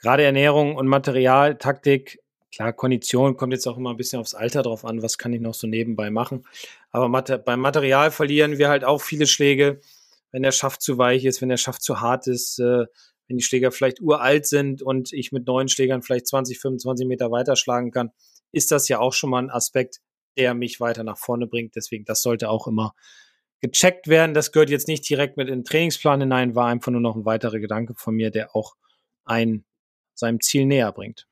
Gerade 0.00 0.22
Ernährung 0.22 0.76
und 0.76 0.86
Material, 0.86 1.56
Taktik, 1.56 2.20
klar, 2.54 2.72
Kondition 2.72 3.36
kommt 3.36 3.52
jetzt 3.52 3.66
auch 3.66 3.78
immer 3.78 3.90
ein 3.90 3.96
bisschen 3.96 4.20
aufs 4.20 4.34
Alter 4.34 4.62
drauf 4.62 4.84
an, 4.84 5.02
was 5.02 5.16
kann 5.18 5.32
ich 5.32 5.40
noch 5.40 5.54
so 5.54 5.66
nebenbei 5.66 6.10
machen. 6.10 6.44
Aber 6.90 7.08
beim 7.38 7.60
Material 7.60 8.10
verlieren 8.10 8.58
wir 8.58 8.68
halt 8.68 8.84
auch 8.84 9.00
viele 9.00 9.26
Schläge 9.26 9.80
wenn 10.34 10.42
der 10.42 10.50
Schaft 10.50 10.82
zu 10.82 10.98
weich 10.98 11.24
ist, 11.24 11.40
wenn 11.40 11.48
der 11.48 11.58
Schaft 11.58 11.80
zu 11.80 12.00
hart 12.00 12.26
ist, 12.26 12.58
äh, 12.58 12.86
wenn 13.28 13.36
die 13.36 13.42
Schläger 13.44 13.70
vielleicht 13.70 14.00
uralt 14.00 14.48
sind 14.48 14.82
und 14.82 15.12
ich 15.12 15.30
mit 15.30 15.46
neuen 15.46 15.68
Schlägern 15.68 16.02
vielleicht 16.02 16.26
20, 16.26 16.58
25 16.58 17.06
Meter 17.06 17.30
weiterschlagen 17.30 17.92
kann, 17.92 18.10
ist 18.50 18.72
das 18.72 18.88
ja 18.88 18.98
auch 18.98 19.12
schon 19.12 19.30
mal 19.30 19.40
ein 19.40 19.50
Aspekt, 19.50 20.00
der 20.36 20.54
mich 20.54 20.80
weiter 20.80 21.04
nach 21.04 21.18
vorne 21.18 21.46
bringt. 21.46 21.76
Deswegen, 21.76 22.04
das 22.04 22.20
sollte 22.20 22.50
auch 22.50 22.66
immer 22.66 22.96
gecheckt 23.60 24.08
werden. 24.08 24.34
Das 24.34 24.50
gehört 24.50 24.70
jetzt 24.70 24.88
nicht 24.88 25.08
direkt 25.08 25.36
mit 25.36 25.46
in 25.46 25.60
den 25.60 25.64
Trainingsplan 25.64 26.22
hinein, 26.22 26.56
war 26.56 26.66
einfach 26.66 26.90
nur 26.90 27.00
noch 27.00 27.14
ein 27.14 27.24
weiterer 27.24 27.60
Gedanke 27.60 27.94
von 27.94 28.16
mir, 28.16 28.32
der 28.32 28.56
auch 28.56 28.74
ein 29.24 29.64
seinem 30.14 30.40
Ziel 30.40 30.66
näher 30.66 30.90
bringt. 30.90 31.28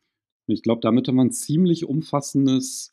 Ich 0.47 0.63
glaube, 0.63 0.81
damit 0.81 1.09
haben 1.09 1.17
wir 1.17 1.25
ein 1.25 1.33
ziemlich 1.33 1.87
umfassendes 1.87 2.93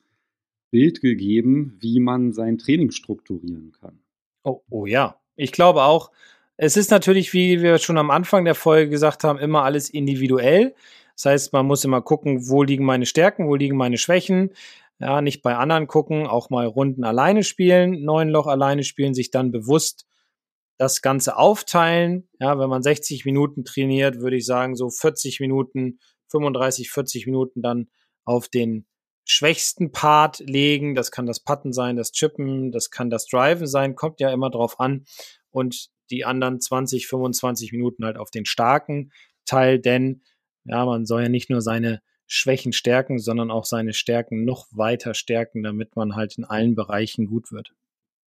Bild 0.71 1.01
gegeben, 1.01 1.77
wie 1.79 1.99
man 1.99 2.33
sein 2.33 2.57
Training 2.57 2.89
strukturieren 2.89 3.73
kann. 3.73 3.99
Oh, 4.43 4.63
oh 4.71 4.87
ja, 4.87 5.19
ich 5.39 5.51
glaube 5.51 5.83
auch, 5.83 6.11
es 6.57 6.75
ist 6.75 6.91
natürlich, 6.91 7.33
wie 7.33 7.61
wir 7.61 7.77
schon 7.77 7.97
am 7.97 8.11
Anfang 8.11 8.43
der 8.43 8.55
Folge 8.55 8.89
gesagt 8.89 9.23
haben, 9.23 9.39
immer 9.39 9.63
alles 9.63 9.89
individuell. 9.89 10.75
Das 11.15 11.25
heißt, 11.25 11.53
man 11.53 11.65
muss 11.65 11.85
immer 11.85 12.01
gucken, 12.01 12.49
wo 12.49 12.63
liegen 12.63 12.83
meine 12.83 13.05
Stärken, 13.05 13.47
wo 13.47 13.55
liegen 13.55 13.77
meine 13.77 13.97
Schwächen. 13.97 14.51
Ja, 14.99 15.21
nicht 15.21 15.41
bei 15.41 15.55
anderen 15.55 15.87
gucken, 15.87 16.27
auch 16.27 16.49
mal 16.49 16.65
Runden 16.65 17.05
alleine 17.05 17.43
spielen, 17.43 18.03
neun 18.03 18.27
Loch 18.27 18.47
alleine 18.47 18.83
spielen, 18.83 19.13
sich 19.13 19.31
dann 19.31 19.51
bewusst 19.51 20.05
das 20.77 21.01
Ganze 21.01 21.37
aufteilen. 21.37 22.27
Ja, 22.39 22.59
wenn 22.59 22.69
man 22.69 22.83
60 22.83 23.23
Minuten 23.23 23.63
trainiert, 23.63 24.19
würde 24.19 24.35
ich 24.35 24.45
sagen, 24.45 24.75
so 24.75 24.89
40 24.89 25.39
Minuten, 25.39 25.99
35, 26.27 26.91
40 26.91 27.25
Minuten 27.27 27.61
dann 27.61 27.87
auf 28.25 28.49
den 28.49 28.85
schwächsten 29.29 29.91
Part 29.91 30.39
legen. 30.39 30.95
Das 30.95 31.11
kann 31.11 31.27
das 31.27 31.39
Putten 31.39 31.71
sein, 31.71 31.95
das 31.95 32.11
Chippen, 32.11 32.71
das 32.71 32.89
kann 32.89 33.09
das 33.09 33.27
Driven 33.27 33.67
sein, 33.67 33.95
kommt 33.95 34.19
ja 34.19 34.31
immer 34.31 34.49
drauf 34.49 34.79
an. 34.79 35.05
Und 35.51 35.89
die 36.09 36.25
anderen 36.25 36.59
20, 36.59 37.07
25 37.07 37.71
Minuten 37.71 38.03
halt 38.03 38.17
auf 38.17 38.31
den 38.31 38.45
starken 38.45 39.11
Teil, 39.45 39.79
denn 39.79 40.23
ja, 40.65 40.83
man 40.85 41.05
soll 41.05 41.23
ja 41.23 41.29
nicht 41.29 41.49
nur 41.49 41.61
seine 41.61 42.01
Schwächen 42.25 42.73
stärken, 42.73 43.19
sondern 43.19 43.51
auch 43.51 43.65
seine 43.65 43.93
Stärken 43.93 44.45
noch 44.45 44.67
weiter 44.71 45.13
stärken, 45.13 45.63
damit 45.63 45.95
man 45.95 46.15
halt 46.15 46.37
in 46.37 46.43
allen 46.43 46.75
Bereichen 46.75 47.27
gut 47.27 47.51
wird 47.51 47.73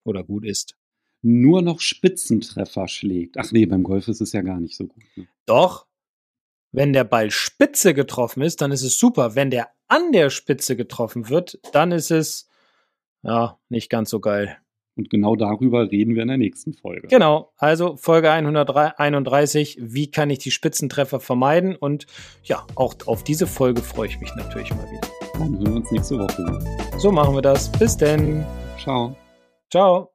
oder 0.04 0.24
gut 0.24 0.44
ist. 0.44 0.76
Nur 1.22 1.62
noch 1.62 1.80
Spitzentreffer 1.80 2.88
schlägt. 2.88 3.38
Ach 3.38 3.50
nee, 3.52 3.66
beim 3.66 3.84
Golf 3.84 4.08
ist 4.08 4.20
es 4.20 4.32
ja 4.32 4.42
gar 4.42 4.58
nicht 4.60 4.76
so 4.76 4.86
gut. 4.86 5.04
Ne? 5.16 5.28
Doch, 5.46 5.86
wenn 6.72 6.92
der 6.92 7.04
Ball 7.04 7.30
spitze 7.30 7.94
getroffen 7.94 8.42
ist, 8.42 8.60
dann 8.60 8.72
ist 8.72 8.82
es 8.82 8.98
super. 8.98 9.34
Wenn 9.34 9.50
der 9.50 9.68
an 9.88 10.12
der 10.12 10.30
Spitze 10.30 10.74
getroffen 10.74 11.28
wird, 11.28 11.60
dann 11.72 11.92
ist 11.92 12.10
es 12.10 12.48
ja 13.22 13.58
nicht 13.68 13.90
ganz 13.90 14.10
so 14.10 14.20
geil. 14.20 14.56
Und 14.96 15.08
genau 15.08 15.36
darüber 15.36 15.90
reden 15.90 16.14
wir 16.14 16.22
in 16.22 16.28
der 16.28 16.36
nächsten 16.36 16.74
Folge. 16.74 17.08
Genau, 17.08 17.52
also 17.56 17.96
Folge 17.96 18.30
131, 18.30 19.78
wie 19.80 20.10
kann 20.10 20.28
ich 20.28 20.38
die 20.38 20.50
Spitzentreffer 20.50 21.18
vermeiden? 21.18 21.76
Und 21.76 22.06
ja, 22.42 22.66
auch 22.74 22.94
auf 23.06 23.24
diese 23.24 23.46
Folge 23.46 23.80
freue 23.80 24.08
ich 24.08 24.20
mich 24.20 24.34
natürlich 24.36 24.74
mal 24.74 24.90
wieder. 24.90 25.08
Dann 25.34 25.58
hören 25.58 25.66
wir 25.66 25.76
uns 25.76 25.90
nächste 25.90 26.18
Woche. 26.18 26.98
So 26.98 27.10
machen 27.10 27.34
wir 27.34 27.42
das. 27.42 27.72
Bis 27.72 27.96
denn. 27.96 28.44
Ciao. 28.78 29.16
Ciao. 29.70 30.11